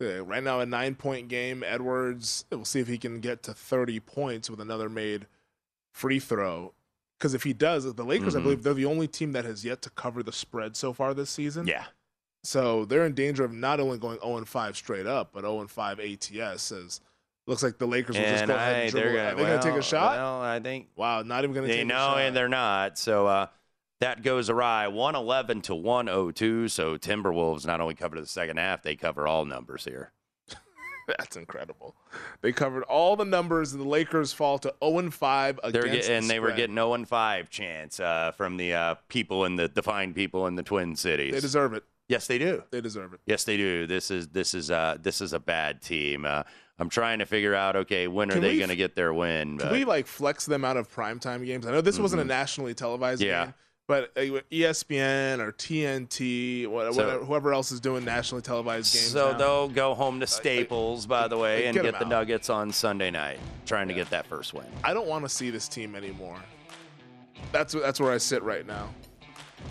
So 0.00 0.22
right 0.22 0.42
now, 0.42 0.60
a 0.60 0.66
nine 0.66 0.94
point 0.94 1.28
game. 1.28 1.62
Edwards, 1.64 2.44
we'll 2.50 2.64
see 2.64 2.80
if 2.80 2.88
he 2.88 2.98
can 2.98 3.20
get 3.20 3.42
to 3.44 3.54
30 3.54 4.00
points 4.00 4.48
with 4.48 4.60
another 4.60 4.88
made 4.88 5.26
free 5.92 6.18
throw. 6.20 6.72
Because 7.18 7.34
if 7.34 7.42
he 7.44 7.52
does, 7.52 7.92
the 7.94 8.04
Lakers, 8.04 8.34
I 8.34 8.40
Mhm. 8.40 8.42
believe, 8.42 8.62
they're 8.64 8.74
the 8.74 8.84
only 8.86 9.06
team 9.06 9.30
that 9.32 9.44
has 9.44 9.64
yet 9.64 9.80
to 9.82 9.90
cover 9.90 10.22
the 10.24 10.32
spread 10.32 10.76
so 10.76 10.92
far 10.92 11.14
this 11.14 11.30
season. 11.30 11.66
yeah, 11.68 11.86
So 12.42 12.84
they're 12.84 13.06
in 13.06 13.14
danger 13.14 13.44
of 13.44 13.52
not 13.52 13.78
only 13.78 13.98
going 13.98 14.18
0 14.20 14.44
5 14.44 14.76
straight 14.76 15.06
up, 15.06 15.30
but 15.32 15.42
0 15.42 15.68
5 15.68 16.00
ATS. 16.00 16.72
As 16.72 17.00
looks 17.46 17.62
like 17.62 17.78
the 17.78 17.86
Lakers 17.86 18.16
will 18.16 18.24
just 18.24 18.42
and 18.42 18.48
go 18.48 18.54
ahead 18.56 18.76
I, 18.76 18.78
and 18.80 18.92
they're 18.92 19.02
dribble. 19.10 19.16
gonna, 19.18 19.30
Are 19.30 19.34
they 19.36 19.42
going 19.42 19.60
to 19.60 19.68
take 19.70 19.78
a 19.78 19.82
shot? 19.82 20.16
Well, 20.16 20.40
I 20.40 20.60
think 20.60 20.88
wow, 20.96 21.22
not 21.22 21.44
even 21.44 21.54
going 21.54 21.66
to 21.66 21.72
they 21.72 21.78
take 21.80 21.86
know, 21.86 21.94
a 21.94 21.98
shot. 21.98 22.18
and 22.20 22.36
they're 22.36 22.48
not. 22.48 22.98
So 22.98 23.26
uh, 23.26 23.46
that 24.00 24.22
goes 24.22 24.50
awry 24.50 24.88
111 24.88 25.62
to 25.62 25.74
102. 25.74 26.68
So 26.68 26.96
Timberwolves 26.96 27.66
not 27.66 27.80
only 27.80 27.94
cover 27.94 28.20
the 28.20 28.26
second 28.26 28.58
half, 28.58 28.82
they 28.82 28.96
cover 28.96 29.26
all 29.26 29.44
numbers 29.44 29.84
here. 29.84 30.12
That's 31.18 31.36
incredible. 31.36 31.96
They 32.42 32.52
covered 32.52 32.84
all 32.84 33.16
the 33.16 33.24
numbers, 33.24 33.72
and 33.72 33.82
the 33.82 33.88
Lakers 33.88 34.32
fall 34.32 34.58
to 34.60 34.74
0 34.84 35.10
5 35.10 35.60
against 35.64 36.08
get, 36.08 36.10
and 36.10 36.24
the 36.24 36.28
they 36.34 36.40
were 36.40 36.52
getting 36.52 36.76
0 36.76 37.04
5 37.04 37.50
chance 37.50 37.98
uh, 37.98 38.32
from 38.36 38.56
the 38.56 38.74
uh, 38.74 38.94
people 39.08 39.44
in 39.44 39.56
the 39.56 39.68
defined 39.68 40.14
people 40.14 40.46
in 40.46 40.54
the 40.54 40.62
Twin 40.62 40.94
Cities. 40.96 41.32
They 41.32 41.40
deserve 41.40 41.74
it. 41.74 41.84
Yes, 42.08 42.26
they 42.26 42.38
do. 42.38 42.62
They 42.70 42.80
deserve 42.80 43.14
it. 43.14 43.20
Yes, 43.26 43.44
they 43.44 43.56
do. 43.56 43.86
This 43.86 44.10
is 44.10 44.28
this 44.28 44.54
is 44.54 44.70
uh 44.70 44.96
this 45.00 45.20
is 45.20 45.32
a 45.32 45.38
bad 45.40 45.80
team. 45.82 46.24
Uh, 46.26 46.42
I'm 46.78 46.88
trying 46.88 47.20
to 47.20 47.26
figure 47.26 47.54
out. 47.54 47.76
Okay, 47.76 48.08
when 48.08 48.30
are 48.30 48.34
Can 48.34 48.42
they 48.42 48.56
going 48.58 48.70
to 48.70 48.76
get 48.76 48.96
their 48.96 49.14
win? 49.14 49.58
Can 49.58 49.72
we 49.72 49.84
like 49.84 50.06
flex 50.06 50.44
them 50.46 50.64
out 50.64 50.76
of 50.76 50.92
primetime 50.92 51.44
games? 51.46 51.66
I 51.66 51.70
know 51.70 51.80
this 51.80 51.98
wasn't 51.98 52.22
a 52.22 52.24
Mhm. 52.24 52.28
nationally 52.28 52.74
televised 52.74 53.22
Yeah. 53.22 53.44
game, 53.46 53.54
but 53.86 54.10
uh, 54.16 54.40
ESPN 54.50 55.40
or 55.40 55.52
TNT, 55.52 56.66
what, 56.66 56.92
So- 56.94 57.04
whatever, 57.04 57.24
whoever 57.24 57.52
else 57.54 57.70
is 57.72 57.78
doing 57.80 58.04
nationally 58.04 58.42
televised 58.42 58.92
games. 58.92 59.10
so 59.12 59.32
now. 59.32 59.38
they'll 59.38 59.68
go 59.68 59.94
home 59.94 60.18
to 60.20 60.26
Staples, 60.26 61.06
by 61.06 61.28
the 61.28 61.38
way, 61.38 61.58
like, 61.58 61.64
and 61.66 61.74
get 61.76 61.82
get 61.84 61.98
the 61.98 62.04
out. 62.06 62.10
Nuggets 62.10 62.50
on 62.50 62.72
Sunday 62.72 63.10
night, 63.10 63.38
trying 63.64 63.86
to 63.88 63.94
get 63.94 64.10
that 64.10 64.26
first 64.26 64.52
win. 64.54 64.66
I 64.82 64.92
don't 64.92 65.06
want 65.06 65.24
to 65.24 65.28
see 65.28 65.50
this 65.50 65.68
team 65.68 65.94
anymore. 65.94 66.38
That's 67.52 67.74
that's 67.74 68.00
where 68.00 68.12
I 68.12 68.18
sit 68.18 68.42
right 68.42 68.66
now. 68.66 68.88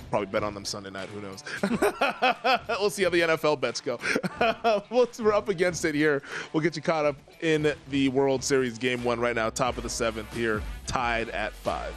Probably 0.10 0.28
bet 0.28 0.44
on 0.44 0.54
them 0.54 0.66
Sunday 0.66 0.90
night. 0.90 1.10
Who 1.10 1.22
knows? 1.22 1.44
we'll 2.80 2.90
see 2.90 3.04
how 3.04 3.10
the 3.10 3.22
NFL 3.22 3.60
bets 3.62 3.82
go. 3.82 4.00
Once 4.90 5.20
we're 5.20 5.34
up 5.34 5.50
against 5.50 5.86
it 5.86 5.96
here, 5.96 6.22
we'll 6.52 6.62
get 6.62 6.76
you 6.76 6.82
caught 6.82 7.06
up 7.06 7.16
in 7.42 7.74
the 7.90 8.10
World 8.10 8.44
Series 8.44 8.78
game 8.78 9.04
one 9.04 9.20
right 9.20 9.36
now. 9.36 9.50
Top 9.50 9.78
of 9.78 9.84
the 9.84 9.90
seventh 9.90 10.34
here, 10.36 10.62
tied 10.86 11.30
at 11.30 11.54
five. 11.54 11.94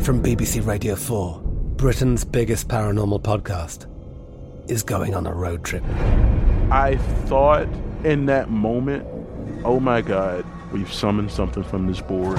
From 0.00 0.22
BBC 0.22 0.66
Radio 0.66 0.96
4, 0.96 1.40
Britain's 1.76 2.24
biggest 2.24 2.68
paranormal 2.68 3.22
podcast 3.22 3.86
is 4.70 4.82
going 4.82 5.14
on 5.14 5.26
a 5.26 5.32
road 5.32 5.64
trip. 5.64 5.84
I 6.70 6.96
thought 7.26 7.68
in 8.04 8.26
that 8.26 8.50
moment, 8.50 9.06
oh 9.64 9.78
my 9.78 10.00
God, 10.00 10.44
we've 10.72 10.92
summoned 10.92 11.30
something 11.30 11.62
from 11.62 11.86
this 11.86 12.00
board. 12.00 12.38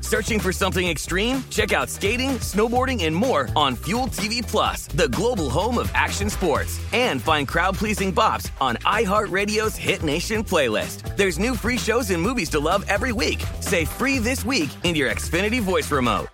Searching 0.00 0.40
for 0.40 0.52
something 0.52 0.88
extreme? 0.88 1.44
Check 1.50 1.72
out 1.72 1.88
skating, 1.88 2.30
snowboarding, 2.40 3.04
and 3.04 3.14
more 3.14 3.48
on 3.54 3.76
Fuel 3.76 4.08
TV 4.08 4.42
Plus, 4.44 4.88
the 4.88 5.08
global 5.10 5.48
home 5.48 5.78
of 5.78 5.88
action 5.94 6.28
sports. 6.28 6.80
And 6.92 7.22
find 7.22 7.46
crowd-pleasing 7.46 8.12
bops 8.12 8.50
on 8.60 8.76
iHeartRadio's 8.78 9.76
Hit 9.76 10.02
Nation 10.02 10.42
playlist. 10.42 11.16
There's 11.16 11.38
new 11.38 11.54
free 11.54 11.78
shows 11.78 12.10
and 12.10 12.20
movies 12.20 12.50
to 12.50 12.58
love 12.58 12.84
every 12.88 13.12
week. 13.12 13.44
Say 13.60 13.84
free 13.84 14.18
this 14.18 14.44
week 14.44 14.70
in 14.82 14.96
your 14.96 15.08
Xfinity 15.08 15.60
voice 15.60 15.88
remote. 15.92 16.26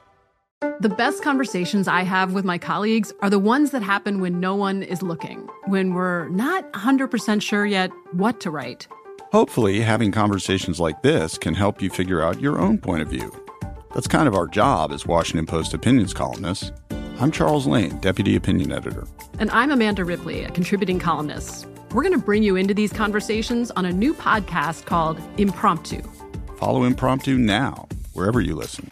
The 0.80 0.88
best 0.88 1.22
conversations 1.22 1.86
I 1.86 2.02
have 2.02 2.32
with 2.32 2.46
my 2.46 2.56
colleagues 2.56 3.12
are 3.20 3.28
the 3.28 3.38
ones 3.38 3.72
that 3.72 3.82
happen 3.82 4.22
when 4.22 4.40
no 4.40 4.54
one 4.54 4.82
is 4.82 5.02
looking, 5.02 5.48
when 5.66 5.92
we're 5.92 6.30
not 6.30 6.72
100% 6.72 7.42
sure 7.42 7.66
yet 7.66 7.90
what 8.12 8.40
to 8.40 8.50
write. 8.50 8.88
Hopefully, 9.32 9.82
having 9.82 10.12
conversations 10.12 10.80
like 10.80 11.02
this 11.02 11.36
can 11.36 11.52
help 11.52 11.82
you 11.82 11.90
figure 11.90 12.22
out 12.22 12.40
your 12.40 12.58
own 12.58 12.78
point 12.78 13.02
of 13.02 13.08
view. 13.08 13.30
That's 13.94 14.08
kind 14.08 14.28
of 14.28 14.34
our 14.34 14.46
job 14.46 14.92
as 14.92 15.06
Washington 15.06 15.46
Post 15.46 15.74
opinions 15.74 16.12
columnists. 16.12 16.72
I'm 17.18 17.30
Charles 17.30 17.66
Lane, 17.66 17.98
Deputy 17.98 18.36
Opinion 18.36 18.72
Editor. 18.72 19.06
And 19.38 19.50
I'm 19.50 19.70
Amanda 19.70 20.04
Ripley, 20.04 20.44
a 20.44 20.50
contributing 20.50 20.98
columnist. 20.98 21.66
We're 21.92 22.02
going 22.02 22.18
to 22.18 22.24
bring 22.24 22.42
you 22.42 22.56
into 22.56 22.74
these 22.74 22.92
conversations 22.92 23.70
on 23.70 23.86
a 23.86 23.92
new 23.92 24.12
podcast 24.12 24.84
called 24.84 25.18
Impromptu. 25.38 26.02
Follow 26.56 26.84
Impromptu 26.84 27.38
now, 27.38 27.88
wherever 28.12 28.40
you 28.40 28.54
listen. 28.54 28.90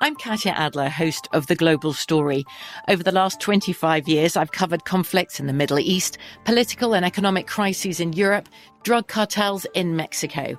I'm 0.00 0.14
Katya 0.14 0.52
Adler, 0.52 0.88
host 0.88 1.26
of 1.32 1.48
The 1.48 1.56
Global 1.56 1.92
Story. 1.92 2.44
Over 2.88 3.02
the 3.02 3.12
last 3.12 3.40
25 3.40 4.06
years, 4.06 4.36
I've 4.36 4.52
covered 4.52 4.84
conflicts 4.84 5.40
in 5.40 5.46
the 5.46 5.52
Middle 5.52 5.78
East, 5.78 6.16
political 6.44 6.94
and 6.94 7.04
economic 7.04 7.46
crises 7.46 7.98
in 7.98 8.12
Europe, 8.12 8.48
drug 8.84 9.08
cartels 9.08 9.66
in 9.74 9.96
Mexico. 9.96 10.58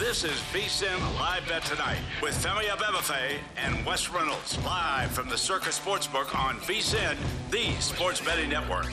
This 0.00 0.24
is 0.24 0.40
VSIN 0.50 0.98
Live 1.20 1.46
Bet 1.46 1.62
Tonight 1.62 1.98
with 2.22 2.32
Femi 2.42 2.62
Abebefe 2.70 3.36
and 3.58 3.84
Wes 3.84 4.08
Reynolds 4.08 4.56
live 4.64 5.10
from 5.10 5.28
the 5.28 5.36
Circa 5.36 5.68
Sportsbook 5.68 6.34
on 6.34 6.56
VSIN, 6.60 7.18
the 7.50 7.70
sports 7.82 8.18
betting 8.18 8.48
network. 8.48 8.86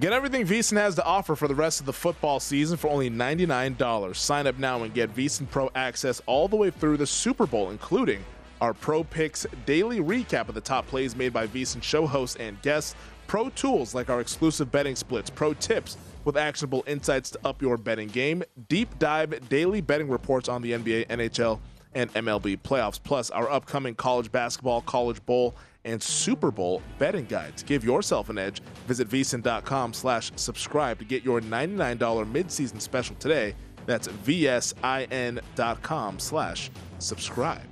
Get 0.00 0.12
everything 0.12 0.46
VSiN 0.46 0.76
has 0.76 0.96
to 0.96 1.04
offer 1.04 1.34
for 1.34 1.48
the 1.48 1.54
rest 1.54 1.80
of 1.80 1.86
the 1.86 1.94
football 1.94 2.40
season 2.40 2.76
for 2.76 2.90
only 2.90 3.08
$99. 3.08 4.14
Sign 4.14 4.46
up 4.46 4.58
now 4.58 4.82
and 4.82 4.92
get 4.92 5.16
VSiN 5.16 5.48
Pro 5.48 5.70
access 5.74 6.20
all 6.26 6.46
the 6.46 6.56
way 6.56 6.68
through 6.68 6.98
the 6.98 7.06
Super 7.06 7.46
Bowl, 7.46 7.70
including 7.70 8.22
our 8.60 8.74
Pro 8.74 9.02
Picks 9.02 9.46
daily 9.64 10.00
recap 10.00 10.50
of 10.50 10.54
the 10.54 10.60
top 10.60 10.86
plays 10.86 11.16
made 11.16 11.32
by 11.32 11.46
VSiN 11.46 11.82
show 11.82 12.06
hosts 12.06 12.36
and 12.36 12.60
guests, 12.60 12.94
pro 13.30 13.48
tools 13.50 13.94
like 13.94 14.10
our 14.10 14.20
exclusive 14.20 14.72
betting 14.72 14.96
splits, 14.96 15.30
pro 15.30 15.54
tips 15.54 15.96
with 16.24 16.36
actionable 16.36 16.82
insights 16.88 17.30
to 17.30 17.38
up 17.44 17.62
your 17.62 17.76
betting 17.76 18.08
game, 18.08 18.42
deep 18.68 18.88
dive 18.98 19.48
daily 19.48 19.80
betting 19.80 20.08
reports 20.08 20.48
on 20.48 20.60
the 20.62 20.72
NBA, 20.72 21.06
NHL, 21.06 21.60
and 21.94 22.12
MLB 22.14 22.58
playoffs, 22.58 23.00
plus 23.00 23.30
our 23.30 23.48
upcoming 23.48 23.94
college 23.94 24.32
basketball, 24.32 24.80
college 24.80 25.24
bowl, 25.26 25.54
and 25.84 26.02
Super 26.02 26.50
Bowl 26.50 26.82
betting 26.98 27.26
guides. 27.26 27.62
Give 27.62 27.84
yourself 27.84 28.30
an 28.30 28.38
edge. 28.38 28.62
Visit 28.88 29.08
vsin.com 29.08 29.92
slash 29.92 30.32
subscribe 30.34 30.98
to 30.98 31.04
get 31.04 31.24
your 31.24 31.40
$99 31.40 31.98
midseason 32.32 32.80
special 32.80 33.14
today. 33.20 33.54
That's 33.86 34.08
vsin.com 34.08 36.18
slash 36.18 36.68
subscribe. 36.98 37.69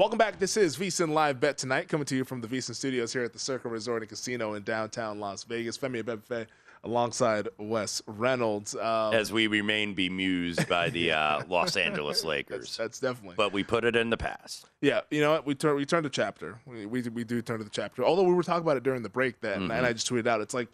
Welcome 0.00 0.16
back. 0.16 0.38
This 0.38 0.56
is 0.56 0.78
VSIN 0.78 1.10
Live 1.10 1.40
Bet 1.40 1.58
Tonight, 1.58 1.90
coming 1.90 2.06
to 2.06 2.16
you 2.16 2.24
from 2.24 2.40
the 2.40 2.48
VSIN 2.48 2.74
Studios 2.74 3.12
here 3.12 3.22
at 3.22 3.34
the 3.34 3.38
Circa 3.38 3.68
Resort 3.68 4.00
and 4.00 4.08
Casino 4.08 4.54
in 4.54 4.62
downtown 4.62 5.20
Las 5.20 5.44
Vegas. 5.44 5.76
Femi 5.76 6.02
Abebefe 6.02 6.46
alongside 6.84 7.48
Wes 7.58 8.00
Reynolds. 8.06 8.74
Um, 8.74 9.12
As 9.12 9.30
we 9.30 9.46
remain 9.46 9.92
bemused 9.92 10.66
by 10.70 10.88
the 10.88 11.12
uh, 11.12 11.42
Los 11.50 11.76
Angeles 11.76 12.24
Lakers. 12.24 12.60
That's, 12.60 12.76
that's 12.78 12.98
definitely. 13.00 13.34
But 13.36 13.52
we 13.52 13.62
put 13.62 13.84
it 13.84 13.94
in 13.94 14.08
the 14.08 14.16
past. 14.16 14.70
Yeah, 14.80 15.02
you 15.10 15.20
know 15.20 15.32
what? 15.32 15.44
We 15.44 15.54
turn 15.54 15.76
we 15.76 15.84
turned 15.84 16.06
a 16.06 16.08
chapter. 16.08 16.58
We, 16.64 16.86
we 16.86 17.02
we 17.02 17.22
do 17.22 17.42
turn 17.42 17.58
to 17.58 17.64
the 17.64 17.68
chapter. 17.68 18.02
Although 18.02 18.22
we 18.22 18.32
were 18.32 18.42
talking 18.42 18.62
about 18.62 18.78
it 18.78 18.82
during 18.82 19.02
the 19.02 19.10
break, 19.10 19.42
then 19.42 19.68
Mhm. 19.68 19.76
and 19.76 19.84
I 19.84 19.92
just 19.92 20.10
tweeted 20.10 20.26
out. 20.26 20.40
It's 20.40 20.54
like 20.54 20.68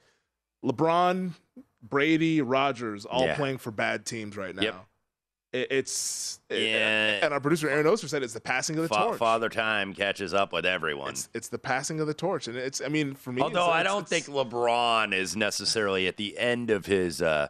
LeBron, 0.65 1.33
Brady, 1.83 2.43
Rodgers, 2.43 3.05
all 3.05 3.25
Yeah. 3.27 3.35
playing 3.35 3.59
for 3.59 3.73
bad 3.73 4.07
teams 4.07 4.37
right 4.37 4.55
now. 4.55 4.63
Yep. 4.63 4.87
It, 5.61 5.69
it's 5.71 6.41
Yeah. 6.51 7.21
and 7.23 7.33
our 7.35 7.41
producer 7.41 7.69
Aaron 7.69 7.87
Oster 7.87 8.09
said 8.09 8.23
it's 8.23 8.35
the 8.35 8.41
passing 8.41 8.77
of 8.77 8.83
the 8.83 8.89
Fa- 8.89 8.95
torch. 8.95 9.19
Father 9.19 9.49
Time 9.49 9.95
catches 9.95 10.35
up 10.35 10.53
with 10.53 10.67
everyone. 10.67 11.11
It's, 11.11 11.29
it's 11.35 11.49
the 11.49 11.59
passing 11.59 12.01
of 12.01 12.07
the 12.07 12.15
torch, 12.15 12.49
and 12.49 12.57
it's. 12.57 12.81
I 12.81 12.89
mean, 12.89 13.15
for 13.15 13.33
me, 13.33 13.43
Although 13.43 13.61
it's- 13.65 13.75
I 13.75 13.81
it's- 13.81 13.93
don't 13.95 14.09
think 14.09 14.27
LeBron 14.27 15.13
is 15.15 15.37
necessarily 15.37 16.07
at 16.07 16.17
the 16.17 16.37
end 16.39 16.71
of 16.71 16.87
his 16.87 17.23
uh, 17.23 17.49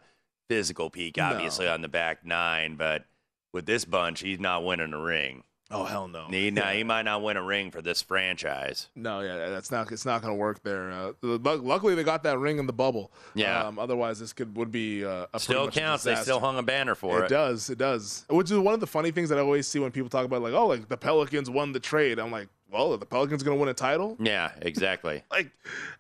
physical 0.49 0.91
peak, 0.91 1.19
obviously 1.21 1.67
on 1.69 1.83
the 1.83 1.89
back 1.89 2.25
nine, 2.25 2.77
but 2.77 3.05
with 3.53 3.67
this 3.67 3.85
bunch, 3.85 4.21
he's 4.21 4.39
not 4.41 4.65
winning 4.65 4.93
a 4.93 4.99
ring. 5.01 5.43
Oh 5.71 5.85
hell 5.85 6.07
no! 6.07 6.27
He, 6.31 6.51
nah, 6.53 6.71
he 6.71 6.85
might 6.85 7.03
not 7.03 7.23
win 7.23 7.37
a 7.37 7.43
ring 7.43 7.73
for 7.73 7.83
this 7.83 8.01
franchise. 8.01 8.89
No, 8.95 9.21
yeah, 9.21 9.49
that's 9.51 9.71
not. 9.73 9.91
It's 9.91 10.05
not 10.05 10.23
going 10.23 10.33
to 10.33 10.39
work 10.39 10.63
there. 10.63 10.93
Uh, 10.93 11.13
luckily, 11.23 11.97
they 11.97 12.05
got 12.05 12.23
that 12.23 12.39
ring 12.39 12.59
in 12.59 12.67
the 12.67 12.73
bubble. 12.73 13.11
Yeah. 13.35 13.65
Um, 13.65 13.79
otherwise, 13.79 14.21
this 14.21 14.33
could 14.33 14.57
would 14.57 14.71
be 14.71 15.05
uh, 15.05 15.27
a 15.35 15.41
Still 15.41 15.69
counts. 15.69 16.05
They 16.05 16.15
still 16.15 16.39
hung 16.39 16.59
a 16.59 16.63
banner 16.63 16.95
for 16.95 17.23
it. 17.23 17.25
it. 17.25 17.29
does. 17.31 17.69
It 17.69 17.79
does. 17.79 18.25
Which 18.31 18.51
is 18.51 18.59
one 18.59 18.75
of 18.75 18.81
the 18.81 18.87
funny 18.87 19.11
things 19.11 19.29
that 19.31 19.39
I 19.39 19.41
always 19.41 19.67
see 19.67 19.81
when 19.81 19.91
people 19.91 20.09
talk 20.09 20.25
about, 20.25 20.41
like, 20.41 20.55
oh, 20.55 20.67
like 20.67 20.89
the 20.89 20.97
Pelicans 20.97 21.51
won 21.51 21.73
the 21.73 21.81
trade. 21.81 22.21
I'm 22.21 22.31
like, 22.31 22.49
well, 22.71 22.93
are 22.93 22.97
the 22.97 23.07
Pelicans 23.07 23.43
going 23.43 23.57
to 23.57 23.61
win 23.61 23.69
a 23.69 23.75
title? 23.75 24.17
Yeah, 24.21 24.53
exactly. 24.63 25.23
Like, 25.31 25.51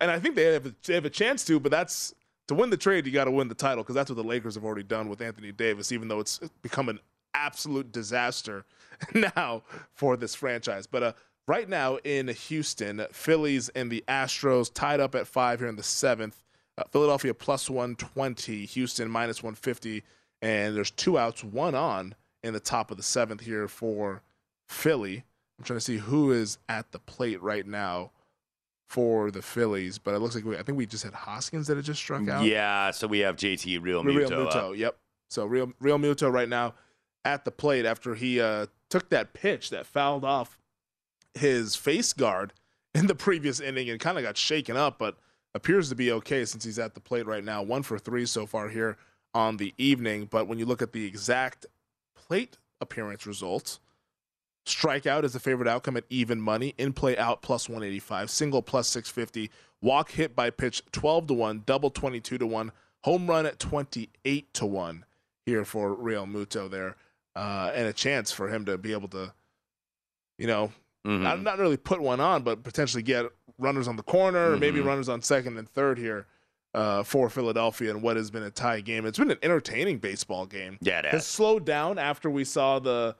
and 0.00 0.10
I 0.10 0.18
think 0.20 0.36
they 0.36 0.44
have 0.44 0.66
a, 0.66 0.74
they 0.84 0.94
have 0.94 1.04
a 1.04 1.10
chance 1.10 1.44
to, 1.46 1.58
but 1.58 1.72
that's 1.72 2.14
to 2.46 2.54
win 2.54 2.70
the 2.70 2.76
trade, 2.76 3.04
you 3.06 3.12
got 3.12 3.24
to 3.24 3.30
win 3.30 3.48
the 3.48 3.54
title 3.54 3.82
because 3.82 3.94
that's 3.96 4.08
what 4.08 4.16
the 4.16 4.24
Lakers 4.24 4.54
have 4.54 4.64
already 4.64 4.84
done 4.84 5.08
with 5.08 5.20
Anthony 5.20 5.50
Davis. 5.52 5.90
Even 5.90 6.06
though 6.08 6.20
it's 6.20 6.38
become 6.62 6.88
an 6.88 7.00
absolute 7.34 7.92
disaster 7.92 8.64
now 9.36 9.62
for 9.92 10.16
this 10.16 10.34
franchise, 10.34 10.86
but 10.86 11.02
uh. 11.02 11.12
Right 11.48 11.68
now 11.68 11.98
in 12.02 12.26
Houston, 12.26 13.06
Phillies 13.12 13.68
and 13.68 13.88
the 13.88 14.02
Astros 14.08 14.68
tied 14.74 14.98
up 14.98 15.14
at 15.14 15.28
five 15.28 15.60
here 15.60 15.68
in 15.68 15.76
the 15.76 15.82
seventh. 15.84 16.42
Uh, 16.76 16.82
Philadelphia 16.90 17.32
plus 17.34 17.70
120, 17.70 18.66
Houston 18.66 19.08
minus 19.08 19.44
150, 19.44 20.02
and 20.42 20.76
there's 20.76 20.90
two 20.90 21.16
outs, 21.18 21.44
one 21.44 21.76
on 21.76 22.16
in 22.42 22.52
the 22.52 22.58
top 22.58 22.90
of 22.90 22.96
the 22.96 23.02
seventh 23.02 23.42
here 23.42 23.68
for 23.68 24.22
Philly. 24.68 25.24
I'm 25.58 25.64
trying 25.64 25.78
to 25.78 25.84
see 25.84 25.96
who 25.98 26.32
is 26.32 26.58
at 26.68 26.92
the 26.92 26.98
plate 26.98 27.40
right 27.40 27.66
now 27.66 28.10
for 28.88 29.30
the 29.30 29.42
Phillies, 29.42 29.98
but 29.98 30.14
it 30.14 30.18
looks 30.18 30.34
like 30.34 30.44
we, 30.44 30.56
I 30.56 30.62
think 30.62 30.78
we 30.78 30.86
just 30.86 31.02
had 31.02 31.14
Hoskins 31.14 31.66
that 31.66 31.76
had 31.76 31.84
just 31.84 32.00
struck 32.00 32.28
out. 32.28 32.44
Yeah, 32.44 32.90
so 32.90 33.06
we 33.06 33.20
have 33.20 33.36
JT 33.36 33.82
Real 33.82 34.04
Realmuto. 34.04 34.30
Muto. 34.30 34.72
up. 34.72 34.76
Yep. 34.76 34.96
So 35.28 35.46
Real 35.46 35.68
Realmuto 35.82 36.30
right 36.30 36.48
now 36.48 36.74
at 37.24 37.44
the 37.44 37.50
plate 37.50 37.86
after 37.86 38.14
he 38.14 38.40
uh, 38.40 38.66
took 38.90 39.10
that 39.10 39.32
pitch 39.32 39.70
that 39.70 39.86
fouled 39.86 40.24
off 40.24 40.58
his 41.34 41.76
face 41.76 42.12
guard 42.12 42.52
in 42.94 43.06
the 43.06 43.14
previous 43.14 43.60
inning 43.60 43.90
and 43.90 44.00
kind 44.00 44.16
of 44.16 44.24
got 44.24 44.36
shaken 44.36 44.76
up, 44.76 44.98
but 44.98 45.18
appears 45.54 45.88
to 45.88 45.94
be 45.94 46.12
okay 46.12 46.44
since 46.44 46.64
he's 46.64 46.78
at 46.78 46.94
the 46.94 47.00
plate 47.00 47.26
right 47.26 47.44
now. 47.44 47.62
One 47.62 47.82
for 47.82 47.98
three 47.98 48.26
so 48.26 48.46
far 48.46 48.68
here 48.68 48.96
on 49.34 49.56
the 49.56 49.74
evening. 49.78 50.28
But 50.30 50.48
when 50.48 50.58
you 50.58 50.66
look 50.66 50.82
at 50.82 50.92
the 50.92 51.04
exact 51.04 51.66
plate 52.14 52.58
appearance 52.80 53.26
results, 53.26 53.80
strikeout 54.66 55.24
is 55.24 55.32
the 55.32 55.40
favorite 55.40 55.68
outcome 55.68 55.96
at 55.96 56.04
even 56.10 56.40
money, 56.40 56.74
in 56.78 56.92
play 56.92 57.16
out 57.16 57.42
plus 57.42 57.68
185, 57.68 58.30
single 58.30 58.62
plus 58.62 58.88
650, 58.88 59.50
walk 59.80 60.10
hit 60.12 60.34
by 60.34 60.50
pitch 60.50 60.82
12 60.92 61.28
to 61.28 61.34
1, 61.34 61.62
double 61.66 61.90
22 61.90 62.38
to 62.38 62.46
1, 62.46 62.72
home 63.04 63.26
run 63.26 63.46
at 63.46 63.58
28 63.58 64.54
to 64.54 64.66
1 64.66 65.04
here 65.44 65.64
for 65.64 65.94
Realmuto 65.94 66.68
there. 66.70 66.96
Uh, 67.36 67.70
and 67.74 67.86
a 67.86 67.92
chance 67.92 68.32
for 68.32 68.48
him 68.48 68.64
to 68.64 68.78
be 68.78 68.92
able 68.92 69.08
to, 69.08 69.30
you 70.38 70.46
know, 70.46 70.72
Mhm. 71.06 71.20
not, 71.20 71.42
not 71.42 71.58
really 71.58 71.76
put 71.76 72.00
one 72.00 72.18
on, 72.18 72.42
but 72.42 72.62
potentially 72.64 73.02
get 73.02 73.26
runners 73.58 73.86
on 73.86 73.96
the 73.96 74.02
corner, 74.02 74.52
or 74.52 74.56
maybe 74.56 74.80
Mhm. 74.80 74.86
runners 74.86 75.08
on 75.08 75.20
second 75.22 75.58
and 75.58 75.68
third 75.68 75.98
here 75.98 76.26
uh, 76.74 77.02
for 77.02 77.30
Philadelphia 77.30 77.90
and 77.90 78.02
what 78.02 78.16
has 78.16 78.30
been 78.30 78.42
a 78.42 78.50
tie 78.50 78.80
game. 78.80 79.06
It's 79.06 79.18
been 79.18 79.30
an 79.30 79.38
entertaining 79.42 79.98
baseball 79.98 80.44
game. 80.46 80.76
Yeah, 80.80 80.98
it 80.98 81.04
It's 81.06 81.12
has. 81.12 81.26
slowed 81.26 81.64
down 81.64 81.98
after 81.98 82.28
we 82.30 82.44
saw 82.44 82.78
the 82.78 83.16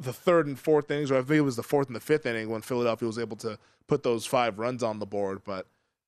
the 0.00 0.12
third 0.12 0.46
and 0.46 0.56
fourth 0.58 0.90
innings, 0.92 1.10
or 1.10 1.16
I 1.16 1.22
think 1.22 1.30
it 1.38 1.40
was 1.40 1.56
the 1.56 1.62
fourth 1.64 1.88
and 1.88 1.96
the 1.96 2.00
fifth 2.00 2.24
inning 2.24 2.48
when 2.50 2.62
Philadelphia 2.62 3.06
was 3.08 3.18
able 3.18 3.36
to 3.38 3.58
put 3.88 4.02
those 4.04 4.24
five 4.26 4.58
runs 4.58 4.80
on 4.82 4.98
the 5.00 5.06
board. 5.06 5.42
But 5.44 5.66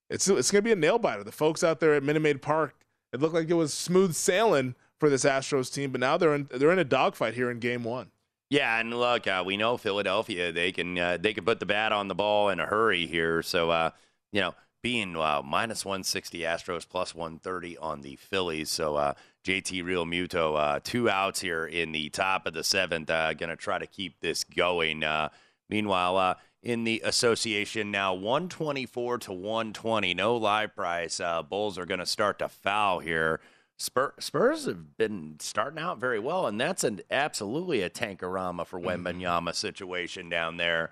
it's 0.09 0.29
it's 0.29 0.51
going 0.51 0.63
to 0.63 0.69
be 0.69 0.73
a 0.73 0.77
nail 0.77 0.99
biter. 0.99 1.25
The 1.25 1.33
folks 1.33 1.65
out 1.65 1.81
there 1.81 1.95
at 1.95 2.03
Minute 2.05 2.21
Maid 2.21 2.41
Park, 2.43 2.75
it 3.13 3.21
looked 3.21 3.35
like 3.35 3.49
it 3.51 3.55
was 3.55 3.73
smooth 3.75 4.15
sailing 4.15 4.75
for 5.01 5.09
this 5.09 5.25
Astros 5.25 5.73
team, 5.73 5.91
but 5.91 6.01
now 6.01 6.17
they're 6.17 6.35
in 6.35 6.49
they're 6.53 6.71
in 6.71 6.79
a 6.79 6.85
dogfight 6.85 7.35
here 7.35 7.51
in 7.51 7.59
Game 7.59 7.83
One. 7.83 8.13
Yeah, 8.51 8.79
and 8.79 8.93
look, 8.93 9.27
uh, 9.27 9.43
we 9.47 9.57
know 9.57 9.77
Philadelphia. 9.77 10.53
They 10.53 10.71
can 10.71 10.99
uh, 10.99 11.17
they 11.19 11.33
can 11.33 11.45
put 11.45 11.59
the 11.59 11.67
bat 11.67 11.93
on 11.93 12.09
the 12.09 12.15
ball 12.15 12.51
in 12.51 12.61
a 12.61 12.67
hurry 12.67 13.07
here. 13.07 13.43
So 13.43 13.71
uh, 13.71 13.91
you 14.33 14.41
know, 14.41 14.55
being 14.83 15.17
uh, 15.17 15.41
minus 15.45 15.85
one 15.85 16.05
sixty 16.05 16.41
Astros 16.41 16.87
plus 16.89 17.15
one 17.15 17.39
thirty 17.39 17.79
on 17.79 18.03
the 18.03 18.17
Phillies. 18.17 18.69
So 18.69 18.97
uh, 18.97 19.15
JT 19.45 19.83
Realmuto, 19.85 20.59
uh, 20.59 20.81
two 20.83 21.09
outs 21.09 21.41
here 21.41 21.65
in 21.65 21.93
the 21.93 22.11
top 22.11 22.47
of 22.47 22.53
the 22.53 22.63
seventh. 22.63 23.07
To 23.07 23.57
try 23.57 23.79
to 23.79 23.87
keep 23.87 24.21
this 24.21 24.45
going. 24.45 25.03
Meanwhile, 25.69 26.37
in 26.63 26.83
the 26.83 27.01
association 27.05 27.93
now, 27.93 28.13
one 28.13 28.49
twenty 28.49 28.85
four 28.85 29.17
to 29.19 29.33
one 29.33 29.73
twenty. 29.73 30.13
No 30.13 30.37
live 30.37 30.75
price. 30.75 31.21
Bulls 31.49 31.79
are 31.79 31.87
to 31.87 32.05
start 32.05 32.41
to 32.41 32.49
foul 32.49 32.99
here. 32.99 33.41
Spur, 33.81 34.13
Spurs 34.21 34.67
have 34.67 34.99
been 34.99 35.37
starting 35.39 35.79
out 35.79 35.99
very 35.99 36.19
well, 36.19 36.47
and 36.47 36.61
that's 36.61 36.85
an 36.85 37.01
absolutely 37.11 37.81
a 37.81 37.89
tankorama 37.89 38.67
for 38.67 38.79
mm-hmm. 38.79 39.07
Wembanyama 39.07 39.55
situation 39.55 40.29
down 40.29 40.59
there 40.59 40.91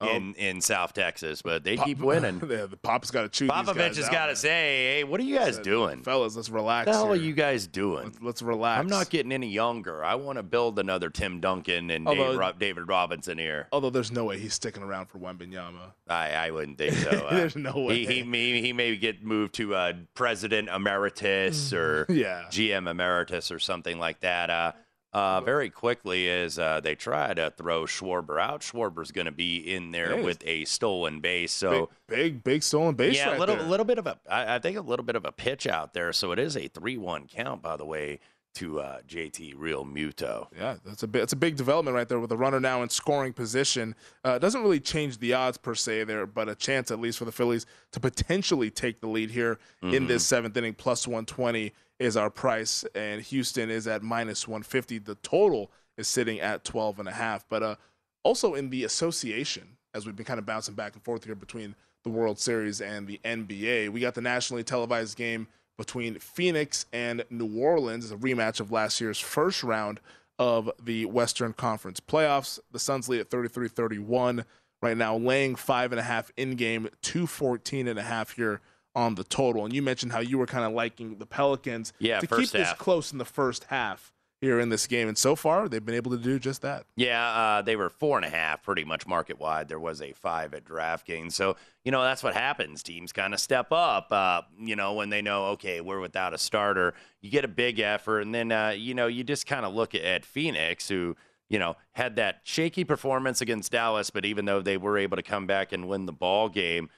in, 0.00 0.34
in 0.34 0.60
South 0.60 0.92
Texas. 0.92 1.42
But 1.42 1.64
they 1.64 1.76
keep 1.76 1.98
winning. 2.00 2.40
yeah, 2.48 2.66
the 2.66 2.76
Pop's 2.76 3.10
got 3.10 3.22
to 3.22 3.28
chew. 3.28 3.48
Popovich 3.48 3.96
has 3.96 4.08
got 4.08 4.26
to 4.26 4.36
say, 4.36 4.48
"Hey, 4.96 5.04
what 5.04 5.20
are 5.20 5.24
you 5.24 5.36
guys 5.38 5.54
Said, 5.56 5.64
doing? 5.64 6.02
fellas? 6.02 6.36
Let's 6.36 6.50
relax. 6.50 6.86
What 6.86 6.92
the 6.92 6.98
hell 6.98 7.12
are 7.12 7.16
you 7.16 7.32
guys 7.32 7.66
doing? 7.66 8.04
Let's, 8.04 8.22
let's 8.22 8.42
relax. 8.42 8.80
I'm 8.80 8.86
not 8.88 9.10
getting 9.10 9.32
any 9.32 9.48
younger. 9.48 10.04
I 10.04 10.14
want 10.16 10.38
to 10.38 10.42
build 10.42 10.78
another 10.78 11.10
Tim 11.10 11.40
Duncan 11.40 11.90
and 11.90 12.06
Although- 12.08 12.38
Dave, 12.38 12.58
David 12.58 12.88
Robinson 12.88 13.38
here. 13.38 13.68
Although 13.72 13.90
there's 13.90 14.12
no 14.12 14.24
way 14.24 14.38
he's 14.38 14.54
sticking 14.54 14.82
around 14.82 15.06
for 15.06 15.18
Wembanyama. 15.18 15.92
I, 16.08 16.32
I 16.32 16.50
wouldn't 16.50 16.76
think 16.78 16.94
so. 16.94 17.10
Uh, 17.24 17.34
There's 17.36 17.56
no 17.56 17.72
way. 17.72 18.04
He, 18.04 18.16
he 18.16 18.22
may 18.22 18.60
he 18.60 18.72
may 18.74 18.96
get 18.96 19.24
moved 19.24 19.54
to 19.54 19.74
uh, 19.74 19.92
president 20.14 20.68
emeritus 20.68 21.72
or 21.72 22.04
Yeah. 22.10 22.44
GM 22.50 22.88
emeritus 22.90 23.50
or 23.50 23.58
something 23.58 23.98
like 23.98 24.20
that. 24.20 24.50
Uh, 24.50 24.72
uh, 25.14 25.40
very 25.40 25.70
quickly 25.70 26.28
as 26.28 26.58
uh, 26.58 26.80
they 26.80 26.96
try 26.96 27.32
to 27.32 27.52
throw 27.56 27.84
Schwarber 27.84 28.40
out. 28.40 28.62
Schwarber's 28.62 29.12
going 29.12 29.26
to 29.26 29.32
be 29.32 29.58
in 29.58 29.92
there 29.92 30.22
with 30.22 30.42
a 30.44 30.64
stolen 30.64 31.20
base. 31.20 31.52
So 31.52 31.88
big, 32.08 32.18
big, 32.18 32.44
big 32.44 32.62
stolen 32.64 32.96
base. 32.96 33.16
yeah, 33.16 33.28
right 33.28 33.36
a 33.36 33.40
little, 33.40 33.56
there. 33.56 33.66
little 33.66 33.86
bit 33.86 33.98
of 33.98 34.06
a, 34.08 34.18
I, 34.28 34.56
I 34.56 34.58
think 34.58 34.76
a 34.76 34.80
little 34.80 35.04
bit 35.04 35.16
of 35.16 35.24
a 35.24 35.32
pitch 35.32 35.66
out 35.66 35.94
there. 35.94 36.12
So 36.12 36.32
it 36.32 36.38
is 36.38 36.56
a 36.56 36.66
three-one 36.66 37.28
count, 37.28 37.62
by 37.62 37.76
the 37.76 37.84
way, 37.84 38.18
to 38.54 38.80
uh, 38.80 38.98
JT 39.08 39.56
Realmuto. 39.56 40.48
Yeah, 40.56 40.76
that's 40.84 41.02
a 41.02 41.08
bit, 41.08 41.20
that's 41.20 41.32
a 41.32 41.36
big 41.36 41.56
development 41.56 41.94
right 41.94 42.08
there 42.08 42.20
with 42.20 42.30
the 42.30 42.36
runner 42.36 42.60
now 42.60 42.82
in 42.82 42.88
scoring 42.88 43.32
position. 43.32 43.94
Uh, 44.24 44.38
doesn't 44.38 44.62
really 44.62 44.80
change 44.80 45.18
the 45.18 45.34
odds 45.34 45.58
per 45.58 45.74
se 45.74 46.04
there, 46.04 46.26
but 46.26 46.48
a 46.48 46.54
chance 46.54 46.90
at 46.90 47.00
least 47.00 47.18
for 47.18 47.24
the 47.24 47.32
Phillies 47.32 47.66
to 47.92 48.00
potentially 48.00 48.70
take 48.70 49.00
the 49.00 49.08
lead 49.08 49.30
here 49.30 49.58
in 49.82 50.06
this 50.06 50.24
seventh 50.24 50.56
inning. 50.56 50.74
Plus 50.74 51.06
120 51.06 51.72
is 51.98 52.16
our 52.16 52.30
price, 52.30 52.84
and 52.94 53.22
Houston 53.22 53.70
is 53.70 53.86
at 53.86 54.02
minus 54.02 54.48
150. 54.48 54.98
The 54.98 55.14
total 55.16 55.70
is 55.96 56.08
sitting 56.08 56.40
at 56.40 56.64
12 56.64 56.98
and 57.00 57.08
a 57.08 57.12
half. 57.12 57.48
But 57.48 57.62
uh, 57.62 57.76
also 58.22 58.54
in 58.54 58.70
the 58.70 58.84
association, 58.84 59.76
as 59.94 60.06
we've 60.06 60.16
been 60.16 60.26
kind 60.26 60.38
of 60.38 60.46
bouncing 60.46 60.74
back 60.74 60.94
and 60.94 61.02
forth 61.02 61.24
here 61.24 61.34
between 61.34 61.74
the 62.02 62.10
World 62.10 62.38
Series 62.38 62.80
and 62.80 63.06
the 63.06 63.20
NBA, 63.24 63.90
we 63.90 64.00
got 64.00 64.14
the 64.14 64.20
nationally 64.20 64.64
televised 64.64 65.16
game 65.16 65.46
between 65.78 66.18
Phoenix 66.18 66.86
and 66.92 67.24
New 67.30 67.58
Orleans, 67.58 68.10
a 68.10 68.16
rematch 68.16 68.60
of 68.60 68.70
last 68.70 69.00
year's 69.00 69.18
first 69.18 69.62
round 69.62 70.00
of 70.38 70.70
the 70.82 71.04
Western 71.06 71.52
Conference 71.52 72.00
playoffs. 72.00 72.58
The 72.72 72.78
Suns 72.78 73.08
lead 73.08 73.20
at 73.20 73.30
33 73.30 73.68
31 73.68 74.44
right 74.82 74.96
now, 74.96 75.16
laying 75.16 75.54
five 75.54 75.92
and 75.92 76.00
a 76.00 76.04
half 76.04 76.30
in 76.36 76.56
game, 76.56 76.88
214 77.02 77.88
and 77.88 77.98
a 77.98 78.02
half 78.02 78.32
here 78.32 78.60
on 78.94 79.14
the 79.14 79.24
total. 79.24 79.64
And 79.64 79.74
you 79.74 79.82
mentioned 79.82 80.12
how 80.12 80.20
you 80.20 80.38
were 80.38 80.46
kind 80.46 80.64
of 80.64 80.72
liking 80.72 81.16
the 81.18 81.26
Pelicans 81.26 81.92
Yeah, 81.98 82.20
to 82.20 82.26
keep 82.26 82.50
this 82.50 82.72
close 82.74 83.12
in 83.12 83.18
the 83.18 83.24
first 83.24 83.64
half 83.64 84.12
here 84.44 84.60
in 84.60 84.68
this 84.68 84.86
game. 84.86 85.08
And 85.08 85.16
so 85.16 85.34
far, 85.34 85.68
they've 85.68 85.84
been 85.84 85.94
able 85.94 86.10
to 86.10 86.18
do 86.18 86.38
just 86.38 86.62
that. 86.62 86.84
Yeah, 86.96 87.26
uh, 87.28 87.62
they 87.62 87.76
were 87.76 87.88
four 87.88 88.18
and 88.18 88.24
a 88.24 88.28
half, 88.28 88.62
pretty 88.62 88.84
much 88.84 89.06
market 89.06 89.40
wide. 89.40 89.68
There 89.68 89.80
was 89.80 90.02
a 90.02 90.12
five 90.12 90.54
at 90.54 90.64
DraftKings, 90.64 91.32
so 91.32 91.56
you 91.84 91.90
know 91.90 92.02
that's 92.02 92.22
what 92.22 92.34
happens. 92.34 92.82
Teams 92.82 93.12
kind 93.12 93.34
of 93.34 93.40
step 93.40 93.68
up, 93.72 94.12
uh, 94.12 94.42
you 94.58 94.76
know, 94.76 94.94
when 94.94 95.10
they 95.10 95.22
know 95.22 95.46
okay 95.46 95.80
we're 95.80 96.00
without 96.00 96.34
a 96.34 96.38
starter. 96.38 96.94
You 97.20 97.30
get 97.30 97.44
a 97.44 97.48
big 97.48 97.80
effort, 97.80 98.20
and 98.20 98.34
then 98.34 98.52
uh, 98.52 98.74
you 98.76 98.94
know 98.94 99.06
you 99.06 99.24
just 99.24 99.46
kind 99.46 99.64
of 99.64 99.74
look 99.74 99.94
at, 99.94 100.02
at 100.02 100.24
Phoenix, 100.24 100.88
who 100.88 101.16
you 101.48 101.58
know 101.58 101.76
had 101.92 102.16
that 102.16 102.40
shaky 102.44 102.84
performance 102.84 103.40
against 103.40 103.72
Dallas, 103.72 104.10
but 104.10 104.24
even 104.24 104.44
though 104.44 104.60
they 104.60 104.76
were 104.76 104.98
able 104.98 105.16
to 105.16 105.22
come 105.22 105.46
back 105.46 105.72
and 105.72 105.88
win 105.88 106.06
the 106.06 106.12
ball 106.12 106.48
game. 106.48 106.90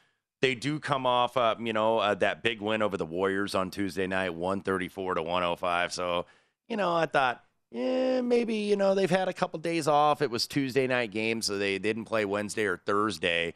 They 0.43 0.55
do 0.55 0.79
come 0.79 1.07
off, 1.07 1.37
uh, 1.37 1.55
you 1.59 1.73
know, 1.73 1.99
uh, 1.99 2.15
that 2.17 2.43
big 2.43 2.61
win 2.61 2.83
over 2.83 2.97
the 2.97 3.07
Warriors 3.07 3.55
on 3.55 3.71
Tuesday 3.71 4.07
night, 4.07 4.35
134 4.35 5.15
to 5.15 5.23
105. 5.23 5.93
So, 5.93 6.27
you 6.69 6.77
know, 6.77 6.95
I 6.95 7.07
thought, 7.07 7.43
yeah, 7.71 8.21
maybe, 8.21 8.55
you 8.55 8.77
know, 8.77 8.95
they've 8.95 9.11
had 9.11 9.29
a 9.29 9.33
couple 9.33 9.59
days 9.59 9.89
off. 9.89 10.21
It 10.23 10.31
was 10.31 10.47
Tuesday 10.47 10.87
night 10.87 11.11
game, 11.11 11.41
so 11.43 11.57
they 11.59 11.79
didn't 11.79 12.05
play 12.05 12.25
Wednesday 12.25 12.65
or 12.67 12.77
Thursday. 12.77 13.55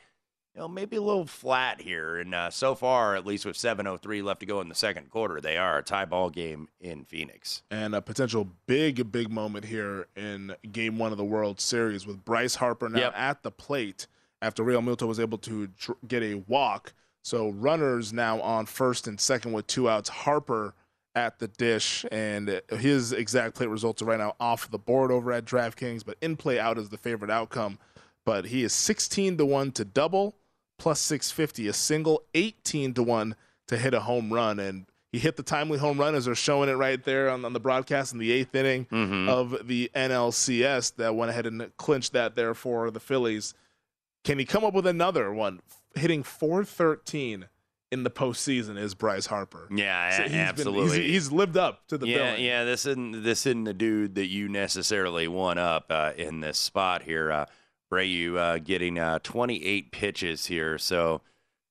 You 0.54 0.62
know, 0.62 0.68
maybe 0.68 0.96
a 0.96 1.00
little 1.02 1.26
flat 1.26 1.80
here. 1.80 2.16
And 2.18 2.34
uh, 2.34 2.50
so 2.50 2.74
far, 2.74 3.14
at 3.14 3.24
least 3.24 3.44
with 3.46 3.56
7.03 3.56 4.22
left 4.24 4.40
to 4.40 4.46
go 4.46 4.60
in 4.60 4.68
the 4.68 4.74
second 4.74 5.08
quarter, 5.10 5.40
they 5.40 5.56
are 5.58 5.78
a 5.78 5.82
tie 5.82 6.06
ball 6.06 6.28
game 6.28 6.68
in 6.80 7.04
Phoenix. 7.04 7.62
and 7.70 7.94
a 7.94 8.02
potential 8.02 8.48
big, 8.66 9.12
big 9.12 9.30
moment 9.30 9.66
here 9.66 10.08
in 10.16 10.56
Game 10.72 10.98
One 10.98 11.12
of 11.12 11.18
the 11.18 11.24
World 11.24 11.60
Series 11.60 12.04
with 12.06 12.24
Bryce 12.24 12.56
Harper 12.56 12.88
now 12.88 12.98
Yep. 12.98 13.12
at 13.14 13.42
the 13.44 13.50
plate 13.52 14.06
after 14.42 14.62
Realmuto 14.62 15.06
was 15.06 15.20
able 15.20 15.38
to 15.38 15.68
tr- 15.78 15.92
get 16.06 16.22
a 16.22 16.34
walk. 16.34 16.92
So 17.22 17.50
runners 17.50 18.12
now 18.12 18.40
on 18.40 18.66
first 18.66 19.06
and 19.06 19.20
second 19.20 19.52
with 19.52 19.66
two 19.66 19.88
outs. 19.88 20.08
Harper 20.08 20.74
at 21.14 21.38
the 21.38 21.48
dish, 21.48 22.04
and 22.10 22.60
his 22.70 23.12
exact 23.12 23.56
plate 23.56 23.68
results 23.68 24.00
are 24.00 24.06
right 24.06 24.18
now 24.18 24.36
off 24.38 24.70
the 24.70 24.78
board 24.78 25.10
over 25.10 25.32
at 25.32 25.44
DraftKings, 25.44 26.04
but 26.04 26.16
in 26.20 26.36
play 26.36 26.58
out 26.58 26.78
is 26.78 26.88
the 26.88 26.96
favorite 26.96 27.30
outcome. 27.30 27.78
But 28.24 28.46
he 28.46 28.62
is 28.62 28.72
16 28.72 29.38
to 29.38 29.46
one 29.46 29.72
to 29.72 29.84
double, 29.84 30.36
plus 30.78 31.00
650 31.00 31.68
a 31.68 31.72
single, 31.72 32.22
18 32.34 32.94
to 32.94 33.02
one 33.02 33.34
to 33.66 33.76
hit 33.76 33.92
a 33.92 34.00
home 34.00 34.32
run, 34.32 34.58
and 34.58 34.86
he 35.12 35.18
hit 35.18 35.36
the 35.36 35.42
timely 35.42 35.78
home 35.78 35.98
run 35.98 36.14
as 36.14 36.26
they're 36.26 36.34
showing 36.34 36.68
it 36.68 36.74
right 36.74 37.02
there 37.02 37.30
on, 37.30 37.44
on 37.44 37.52
the 37.52 37.60
broadcast 37.60 38.12
in 38.12 38.18
the 38.18 38.30
eighth 38.30 38.54
inning 38.54 38.86
mm-hmm. 38.86 39.28
of 39.28 39.66
the 39.66 39.90
NLCS 39.94 40.96
that 40.96 41.16
went 41.16 41.30
ahead 41.30 41.46
and 41.46 41.76
clinched 41.76 42.12
that 42.12 42.36
there 42.36 42.54
for 42.54 42.90
the 42.90 43.00
Phillies. 43.00 43.54
Can 44.24 44.38
he 44.38 44.44
come 44.44 44.64
up 44.64 44.74
with 44.74 44.86
another 44.86 45.32
one? 45.32 45.60
Hitting 45.94 46.22
413 46.22 47.46
in 47.92 48.02
the 48.04 48.10
postseason 48.10 48.78
is 48.78 48.94
Bryce 48.94 49.26
Harper. 49.26 49.68
Yeah, 49.74 50.16
So 50.16 50.22
he's 50.24 50.30
been- 50.32 50.40
absolutely. 50.40 51.02
he's, 51.02 51.10
he's 51.10 51.32
lived 51.32 51.56
up 51.56 51.86
to 51.88 51.98
the 51.98 52.06
yeah, 52.06 52.16
billing. 52.32 52.44
yeah. 52.44 52.64
This 52.64 52.86
isn't 52.86 53.22
this 53.24 53.46
isn't 53.46 53.64
the 53.64 53.74
dude 53.74 54.14
that 54.14 54.26
you 54.28 54.48
necessarily 54.48 55.26
want 55.26 55.58
up 55.58 55.86
uh, 55.90 56.12
in 56.16 56.40
this 56.40 56.58
spot 56.58 57.02
here. 57.02 57.32
Uh, 57.32 57.46
Abreu 57.92 58.36
uh, 58.36 58.58
getting 58.58 58.98
uh, 59.00 59.18
28 59.24 59.90
pitches 59.90 60.46
here, 60.46 60.78
so 60.78 61.22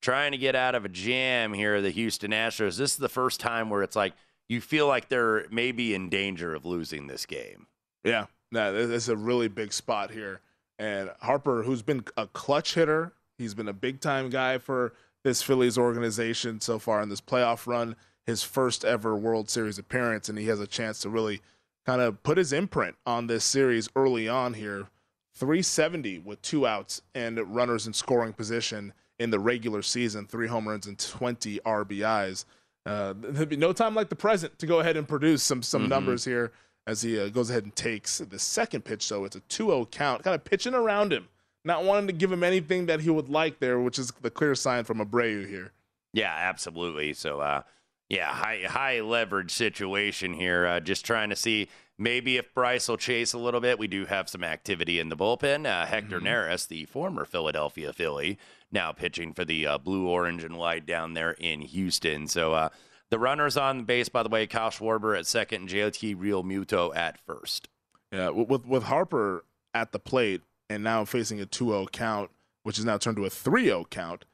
trying 0.01 0.33
to 0.33 0.37
get 0.37 0.53
out 0.53 0.75
of 0.75 0.83
a 0.83 0.89
jam 0.89 1.53
here. 1.53 1.81
The 1.81 1.91
Houston 1.91 2.31
Astros. 2.31 2.77
This 2.77 2.91
is 2.91 2.97
the 2.97 3.07
first 3.07 3.39
time 3.39 3.69
where 3.69 3.83
it's 3.83 3.95
like 3.95 4.13
you 4.49 4.59
feel 4.59 4.85
like 4.85 5.07
they're 5.07 5.45
maybe 5.49 5.93
in 5.93 6.09
danger 6.09 6.53
of 6.53 6.65
losing 6.65 7.07
this 7.07 7.25
game. 7.25 7.67
Yeah, 8.03 8.25
no, 8.51 8.73
this 8.73 9.03
is 9.03 9.09
a 9.09 9.15
really 9.15 9.47
big 9.47 9.71
spot 9.71 10.11
here. 10.11 10.41
And 10.79 11.11
Harper, 11.21 11.63
who's 11.63 11.81
been 11.81 12.05
a 12.15 12.25
clutch 12.27 12.73
hitter, 12.75 13.11
he's 13.37 13.53
been 13.53 13.67
a 13.67 13.73
big 13.73 13.99
time 13.99 14.29
guy 14.29 14.57
for 14.57 14.93
this 15.23 15.41
Phillies 15.41 15.77
organization 15.77 16.61
so 16.61 16.79
far 16.79 17.01
in 17.01 17.09
this 17.09 17.19
playoff 17.21 17.67
run. 17.67 17.95
His 18.25 18.43
first 18.43 18.85
ever 18.85 19.15
World 19.15 19.49
Series 19.49 19.77
appearance, 19.77 20.29
and 20.29 20.37
he 20.37 20.45
has 20.45 20.59
a 20.59 20.67
chance 20.67 20.99
to 20.99 21.09
really 21.09 21.41
kind 21.85 21.99
of 21.99 22.21
put 22.23 22.37
his 22.37 22.53
imprint 22.53 22.95
on 23.05 23.27
this 23.27 23.43
series 23.43 23.89
early 23.95 24.29
on 24.29 24.53
here. 24.53 24.87
370 25.35 26.19
with 26.19 26.41
two 26.41 26.65
outs 26.67 27.01
and 27.15 27.37
runners 27.53 27.87
in 27.87 27.93
scoring 27.93 28.33
position 28.33 28.93
in 29.19 29.31
the 29.31 29.39
regular 29.39 29.81
season, 29.81 30.25
three 30.27 30.47
home 30.47 30.67
runs 30.67 30.85
and 30.85 30.97
20 30.99 31.59
RBIs. 31.65 32.45
Uh, 32.85 33.13
there'd 33.17 33.49
be 33.49 33.55
no 33.57 33.73
time 33.73 33.95
like 33.95 34.09
the 34.09 34.15
present 34.15 34.57
to 34.59 34.65
go 34.67 34.79
ahead 34.79 34.95
and 34.95 35.07
produce 35.07 35.43
some 35.43 35.61
some 35.61 35.85
Mhm. 35.85 35.89
numbers 35.89 36.23
here 36.25 36.51
as 36.89 37.03
he 37.03 37.19
uh, 37.19 37.29
goes 37.29 37.49
ahead 37.51 37.63
and 37.63 37.75
takes 37.75 38.17
the 38.17 38.39
second 38.39 38.83
pitch. 38.83 39.03
So 39.03 39.23
it's 39.23 39.35
a 39.35 39.41
2-0 39.41 39.91
count, 39.91 40.23
kind 40.23 40.33
of 40.33 40.43
pitching 40.43 40.73
around 40.73 41.13
him, 41.13 41.27
not 41.63 41.83
wanting 41.83 42.07
to 42.07 42.13
give 42.13 42.31
him 42.31 42.43
anything 42.43 42.87
that 42.87 43.01
he 43.01 43.09
would 43.09 43.29
like 43.29 43.59
there, 43.59 43.79
which 43.79 43.99
is 43.99 44.11
the 44.21 44.31
clear 44.31 44.55
sign 44.55 44.83
from 44.83 44.97
Abreu 44.97 45.47
here. 45.47 45.71
Yeah, 46.13 46.33
absolutely. 46.35 47.13
So, 47.13 47.39
uh, 47.39 47.61
yeah, 48.09 48.33
high 48.33 48.63
high 48.67 49.01
leverage 49.01 49.51
situation 49.51 50.33
here. 50.33 50.65
Uh, 50.65 50.79
just 50.79 51.05
trying 51.05 51.29
to 51.29 51.35
see 51.35 51.69
maybe 51.99 52.37
if 52.37 52.51
Bryce 52.55 52.87
will 52.87 52.97
chase 52.97 53.33
a 53.33 53.37
little 53.37 53.61
bit. 53.61 53.77
We 53.77 53.87
do 53.87 54.07
have 54.07 54.27
some 54.27 54.43
activity 54.43 54.99
in 54.99 55.09
the 55.09 55.15
bullpen. 55.15 55.67
Uh, 55.67 55.85
Hector 55.85 56.19
Neris, 56.19 56.67
the 56.67 56.85
former 56.85 57.25
Philadelphia 57.25 57.93
Philly, 57.93 58.39
now 58.71 58.91
pitching 58.91 59.33
for 59.33 59.45
the 59.45 59.67
uh, 59.67 59.77
blue, 59.77 60.07
orange, 60.07 60.43
and 60.43 60.57
white 60.57 60.87
down 60.87 61.13
there 61.13 61.33
in 61.33 61.61
Houston. 61.61 62.27
So, 62.27 62.53
uh, 62.53 62.69
the 63.11 63.19
runners 63.19 63.57
on 63.57 63.83
base, 63.85 64.09
by 64.09 64.23
the 64.23 64.29
way, 64.29 64.45
Kyle 64.47 64.69
Schwarber 64.69 65.17
at 65.17 65.25
second, 65.25 65.61
and 65.61 65.69
JT 65.69 66.15
Realmuto 66.15 66.95
at 66.95 67.19
first. 67.25 67.67
Yeah, 68.11 68.29
with 68.29 68.65
with- 68.65 68.83
Harper 68.83 69.45
at 69.73 69.91
the 69.91 69.99
plate 69.99 70.41
and 70.69 70.83
now 70.83 71.05
facing 71.05 71.39
a 71.41 71.45
2-0 71.45 71.91
count, 71.91 72.31
which 72.63 72.79
is 72.79 72.85
now 72.85 72.97
turned 72.97 73.17
to 73.17 73.25
a 73.25 73.29
3-0 73.29 73.89
count. 73.89 74.25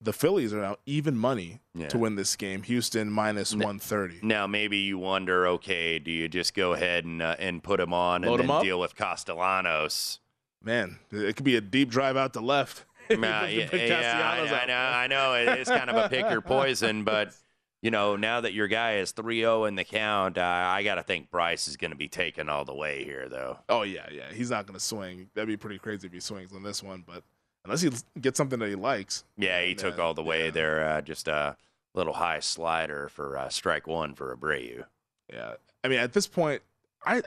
The 0.00 0.12
Phillies 0.12 0.52
are 0.54 0.60
now 0.60 0.76
even 0.86 1.16
money 1.16 1.60
Yeah. 1.74 1.88
to 1.88 1.98
win 1.98 2.14
this 2.14 2.36
game. 2.36 2.62
Houston 2.62 3.10
minus 3.10 3.52
130. 3.52 4.20
Now, 4.22 4.46
maybe 4.46 4.76
you 4.78 4.96
wonder, 4.96 5.46
okay, 5.48 5.98
do 5.98 6.10
you 6.12 6.28
just 6.28 6.54
go 6.54 6.72
ahead 6.72 7.04
and 7.04 7.20
uh, 7.20 7.34
and 7.38 7.62
put 7.62 7.80
him 7.80 7.92
on 7.92 8.22
Load 8.22 8.40
and 8.40 8.48
then 8.48 8.62
deal 8.62 8.78
with 8.80 8.94
Castellanos? 9.42 10.20
Man, 10.62 10.98
it 11.10 11.36
could 11.36 11.44
be 11.44 11.56
a 11.56 11.60
deep 11.60 11.88
drive 11.90 12.16
out 12.16 12.32
to 12.34 12.40
left. 12.40 12.84
Uh, 13.10 13.14
yeah, 13.48 13.74
yeah, 13.74 14.36
I, 14.38 14.62
I 14.64 14.66
know, 14.66 14.74
I 14.74 15.06
know. 15.06 15.32
It 15.52 15.60
is 15.60 15.68
kind 15.68 15.88
of 15.88 15.96
a 15.96 16.10
pick 16.10 16.28
your 16.30 16.42
poison, 16.42 17.04
but 17.04 17.34
you 17.82 17.90
know, 17.90 18.16
now 18.16 18.40
that 18.40 18.52
your 18.52 18.66
guy 18.68 18.96
is 18.96 19.12
3-0 19.12 19.68
in 19.68 19.74
the 19.76 19.84
count, 19.84 20.36
uh, 20.38 20.42
I 20.42 20.82
got 20.82 20.96
to 20.96 21.02
think 21.02 21.30
Bryce 21.30 21.68
is 21.68 21.76
going 21.76 21.90
to 21.92 21.96
be 21.96 22.08
taken 22.08 22.48
all 22.48 22.64
the 22.64 22.74
way 22.74 23.04
here, 23.04 23.28
though. 23.28 23.58
Oh 23.68 23.82
yeah, 23.82 24.06
yeah. 24.10 24.32
He's 24.32 24.50
not 24.50 24.66
going 24.66 24.74
to 24.78 24.84
swing. 24.84 25.30
That'd 25.34 25.48
be 25.48 25.56
pretty 25.56 25.78
crazy 25.78 26.06
if 26.06 26.12
he 26.12 26.20
swings 26.20 26.52
on 26.52 26.62
this 26.62 26.82
one. 26.82 27.04
But 27.06 27.22
unless 27.64 27.80
he 27.82 27.90
gets 28.20 28.36
something 28.36 28.58
that 28.58 28.68
he 28.68 28.74
likes, 28.74 29.24
Yeah, 29.36 29.62
he 29.62 29.74
took 29.74 29.98
all 29.98 30.14
the 30.14 30.22
way 30.24 30.50
there. 30.50 30.88
Uh, 30.88 31.00
just 31.02 31.28
a 31.28 31.56
little 31.94 32.12
high 32.14 32.40
slider 32.40 33.08
for 33.08 33.36
uh, 33.38 33.48
strike 33.48 33.86
one 33.86 34.14
for 34.14 34.36
Abreu. 34.36 34.84
yeah. 35.32 35.54
I 35.84 35.88
mean, 35.88 36.00
at 36.00 36.12
this 36.12 36.26
point, 36.26 36.62
I 37.06 37.22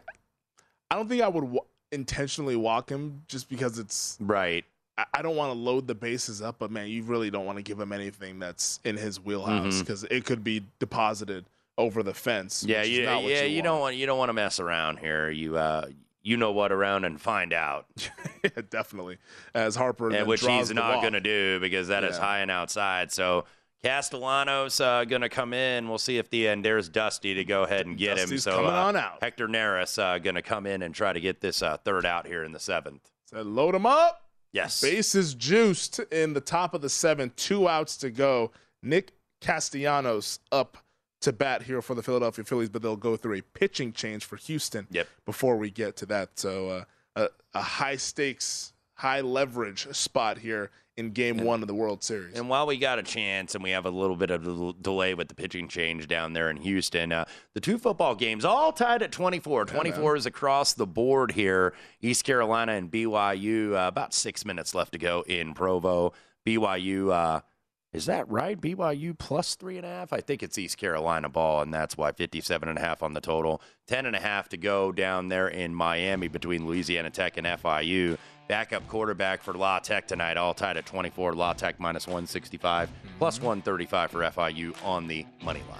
I 0.90 0.96
don't 0.96 1.08
think 1.08 1.22
I 1.22 1.28
would 1.30 1.46
wa- 1.46 1.64
intentionally 1.94 2.56
walk 2.58 2.90
him 2.90 3.24
just 3.28 3.48
because 3.50 3.80
it's 3.80 4.18
right. 4.20 4.66
I, 4.98 5.22
don't 5.22 5.36
want 5.36 5.54
to 5.54 5.58
load 5.58 5.88
the 5.88 5.96
bases 5.96 6.42
up, 6.42 6.58
but 6.60 6.70
man, 6.70 6.88
you 6.88 7.04
really 7.04 7.32
don't 7.32 7.46
want 7.46 7.58
to 7.58 7.64
give 7.64 7.80
him 7.80 7.92
anything 7.92 8.40
that's 8.40 8.80
in 8.84 8.98
his 8.98 9.20
wheelhouse 9.20 9.80
because 9.80 10.04
it 10.06 10.26
could 10.26 10.44
be 10.44 10.64
deposited 10.80 11.46
over 11.78 12.04
the 12.04 12.14
fence. 12.14 12.64
Yeah, 12.64 12.84
you, 12.84 13.06
not 13.06 13.24
what 13.24 13.32
yeah, 13.32 13.44
you, 13.44 13.56
you 13.56 13.62
don't 13.62 13.80
want 13.80 13.96
you 13.96 14.06
don't 14.06 14.18
want 14.18 14.30
to 14.30 14.34
mess 14.34 14.60
around 14.60 15.00
here. 15.00 15.30
You 15.30 15.58
uh, 15.58 15.88
you 16.22 16.38
know 16.38 16.52
what 16.52 16.72
around 16.72 17.06
and 17.06 17.20
find 17.20 17.54
out. 17.54 17.88
yeah, 18.44 18.62
definitely. 18.70 19.18
As 19.54 19.76
Harper, 19.76 20.12
Yeah, 20.12 20.24
which 20.24 20.46
he's 20.46 20.72
not 20.72 21.02
going 21.02 21.14
to 21.14 21.20
do 21.20 21.60
because 21.60 21.88
that 21.88 22.04
is 22.04 22.18
Yeah. 22.18 22.22
high 22.22 22.40
and 22.40 22.52
outside. 22.52 23.12
So 23.12 23.46
Castellanos 23.84 24.80
uh, 24.80 25.06
going 25.06 25.24
to 25.24 25.30
come 25.30 25.54
in. 25.54 25.90
We'll 25.90 25.98
see 25.98 26.18
if 26.18 26.30
the 26.30 26.48
and 26.48 26.64
there's 26.64 26.90
Dusty 26.90 27.34
to 27.36 27.44
go 27.44 27.64
ahead 27.64 27.88
and 27.88 27.98
get 27.98 28.18
Dusty's 28.18 28.46
him. 28.46 28.52
So 28.54 28.56
coming 28.58 28.72
uh, 28.72 28.84
on 28.84 28.96
out. 28.96 29.18
Hector 29.22 29.48
Neris 29.48 29.98
uh, 29.98 30.20
going 30.20 30.36
to 30.36 30.42
come 30.42 30.68
in 30.68 30.84
and 30.84 30.94
try 30.94 31.14
to 31.14 31.20
get 31.20 31.42
this 31.42 31.64
uh, 31.64 31.78
third 31.78 32.06
out 32.06 32.28
here 32.28 32.44
in 32.44 32.52
the 32.52 32.60
seventh. 32.60 33.10
So 33.26 33.42
load 33.42 33.74
him 33.74 33.86
up. 33.86 34.22
Yes. 34.54 34.82
Bases 34.82 35.34
juiced 35.34 36.00
in 36.12 36.34
the 36.34 36.42
top 36.42 36.74
of 36.74 36.82
the 36.82 36.90
seventh. 36.90 37.36
Two 37.36 37.68
outs 37.70 37.96
to 37.98 38.10
go. 38.10 38.52
Nick 38.84 39.12
Castellanos 39.42 40.40
up 40.52 40.78
to 41.22 41.32
bat 41.32 41.64
here 41.64 41.82
for 41.82 41.94
the 41.96 42.02
Philadelphia 42.02 42.44
Phillies, 42.44 42.70
but 42.70 42.82
they'll 42.82 42.96
go 42.96 43.16
through 43.16 43.36
a 43.38 43.42
pitching 43.42 43.94
change 43.94 44.26
for 44.26 44.36
Houston 44.38 44.88
Yep. 44.92 45.08
before 45.26 45.56
we 45.58 45.70
get 45.70 45.96
to 45.98 46.06
that. 46.08 46.38
So 46.40 46.70
uh, 46.70 46.84
a, 47.16 47.28
a 47.54 47.62
high 47.62 47.96
stakes, 47.98 48.71
high 49.02 49.22
leverage 49.22 49.88
spot 49.96 50.38
here 50.38 50.70
in 50.96 51.10
Game 51.10 51.44
One 51.44 51.64
of 51.64 51.68
the 51.68 51.74
World 51.74 52.04
Series. 52.04 52.38
And 52.38 52.48
while 52.50 52.68
we 52.68 52.78
got 52.78 53.00
a 53.00 53.04
chance 53.04 53.56
and 53.56 53.64
we 53.64 53.72
have 53.72 53.88
a 53.88 53.90
little 53.90 54.16
bit 54.16 54.30
of 54.30 54.46
a 54.46 54.74
delay 54.80 55.16
with 55.16 55.28
the 55.28 55.34
pitching 55.34 55.68
change 55.68 56.08
down 56.08 56.34
there 56.34 56.52
in 56.52 56.58
Houston, 56.58 57.12
uh, 57.12 57.26
the 57.56 57.60
two 57.60 57.80
football 57.80 58.14
games 58.14 58.46
all 58.46 58.72
tied 58.72 59.02
at 59.02 59.12
24. 59.12 59.66
24 59.66 60.18
is 60.18 60.26
across 60.28 60.74
the 60.74 60.86
board 60.86 61.32
here. 61.32 61.74
East 62.00 62.24
Carolina 62.24 62.74
and 62.74 62.92
BYU, 62.92 63.74
uh, 63.74 63.88
about 63.88 64.14
six 64.14 64.46
minutes 64.46 64.76
left 64.76 64.92
to 64.92 65.00
go 65.00 65.24
in 65.26 65.56
Provo. 65.56 66.14
BYU, 66.46 67.12
uh, 67.12 67.42
is 67.94 68.06
that 68.06 68.30
right? 68.30 68.60
BYU 68.60 69.18
plus 69.18 69.56
three 69.56 69.78
and 69.78 69.86
a 69.86 69.90
half? 69.90 70.14
I 70.14 70.22
think 70.22 70.44
it's 70.44 70.60
East 70.60 70.78
Carolina 70.78 71.28
ball, 71.28 71.62
and 71.62 71.74
that's 71.74 71.98
why 71.98 72.12
57 72.12 72.70
and 72.70 72.78
a 72.78 72.82
half 72.82 73.02
on 73.02 73.14
the 73.14 73.20
total. 73.20 73.62
10 73.88 74.06
and 74.06 74.16
a 74.16 74.20
half 74.20 74.48
to 74.50 74.58
go 74.58 74.92
down 74.92 75.28
there 75.28 75.48
in 75.48 75.74
Miami 75.74 76.28
between 76.28 76.68
Louisiana 76.68 77.10
Tech 77.10 77.38
and 77.38 77.48
FIU. 77.48 78.18
Backup 78.52 78.86
quarterback 78.90 79.42
for 79.42 79.54
La 79.54 79.80
Tech 79.80 80.06
tonight, 80.10 80.36
all 80.36 80.54
tied 80.54 80.76
at 80.76 80.86
24. 80.86 81.36
La 81.36 81.54
Tech 81.54 81.80
minus 81.80 82.06
165, 82.06 82.92
plus 83.18 83.38
mm-hmm. 83.38 83.46
135 83.46 84.12
for 84.12 84.20
FIU 84.20 84.76
on 84.84 85.08
the 85.08 85.26
money 85.42 85.64
line. 85.70 85.80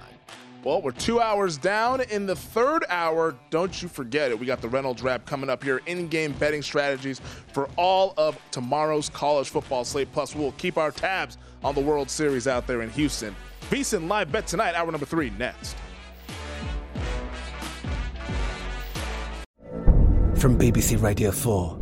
Well, 0.64 0.80
we're 0.80 0.92
two 0.92 1.20
hours 1.20 1.58
down 1.58 2.00
in 2.00 2.24
the 2.24 2.34
third 2.34 2.86
hour. 2.88 3.36
Don't 3.50 3.82
you 3.82 3.88
forget 3.88 4.30
it. 4.30 4.40
We 4.40 4.46
got 4.46 4.62
the 4.62 4.70
Reynolds 4.70 5.02
wrap 5.02 5.26
coming 5.26 5.50
up 5.50 5.62
here. 5.62 5.82
In 5.84 6.08
game 6.08 6.32
betting 6.32 6.62
strategies 6.62 7.20
for 7.52 7.68
all 7.76 8.14
of 8.16 8.38
tomorrow's 8.50 9.10
college 9.10 9.50
football 9.50 9.84
slate. 9.84 10.10
Plus, 10.10 10.34
we'll 10.34 10.52
keep 10.52 10.78
our 10.78 10.92
tabs 10.92 11.36
on 11.62 11.74
the 11.74 11.80
World 11.82 12.08
Series 12.08 12.48
out 12.48 12.66
there 12.66 12.80
in 12.80 12.88
Houston. 12.92 13.36
VSIN 13.68 14.08
live 14.08 14.32
bet 14.32 14.46
tonight, 14.46 14.74
hour 14.74 14.90
number 14.90 15.04
three, 15.04 15.28
next. 15.38 15.76
From 20.42 20.58
BBC 20.58 21.00
Radio 21.02 21.30
4, 21.30 21.81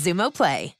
Xumo 0.00 0.30
Play. 0.30 0.79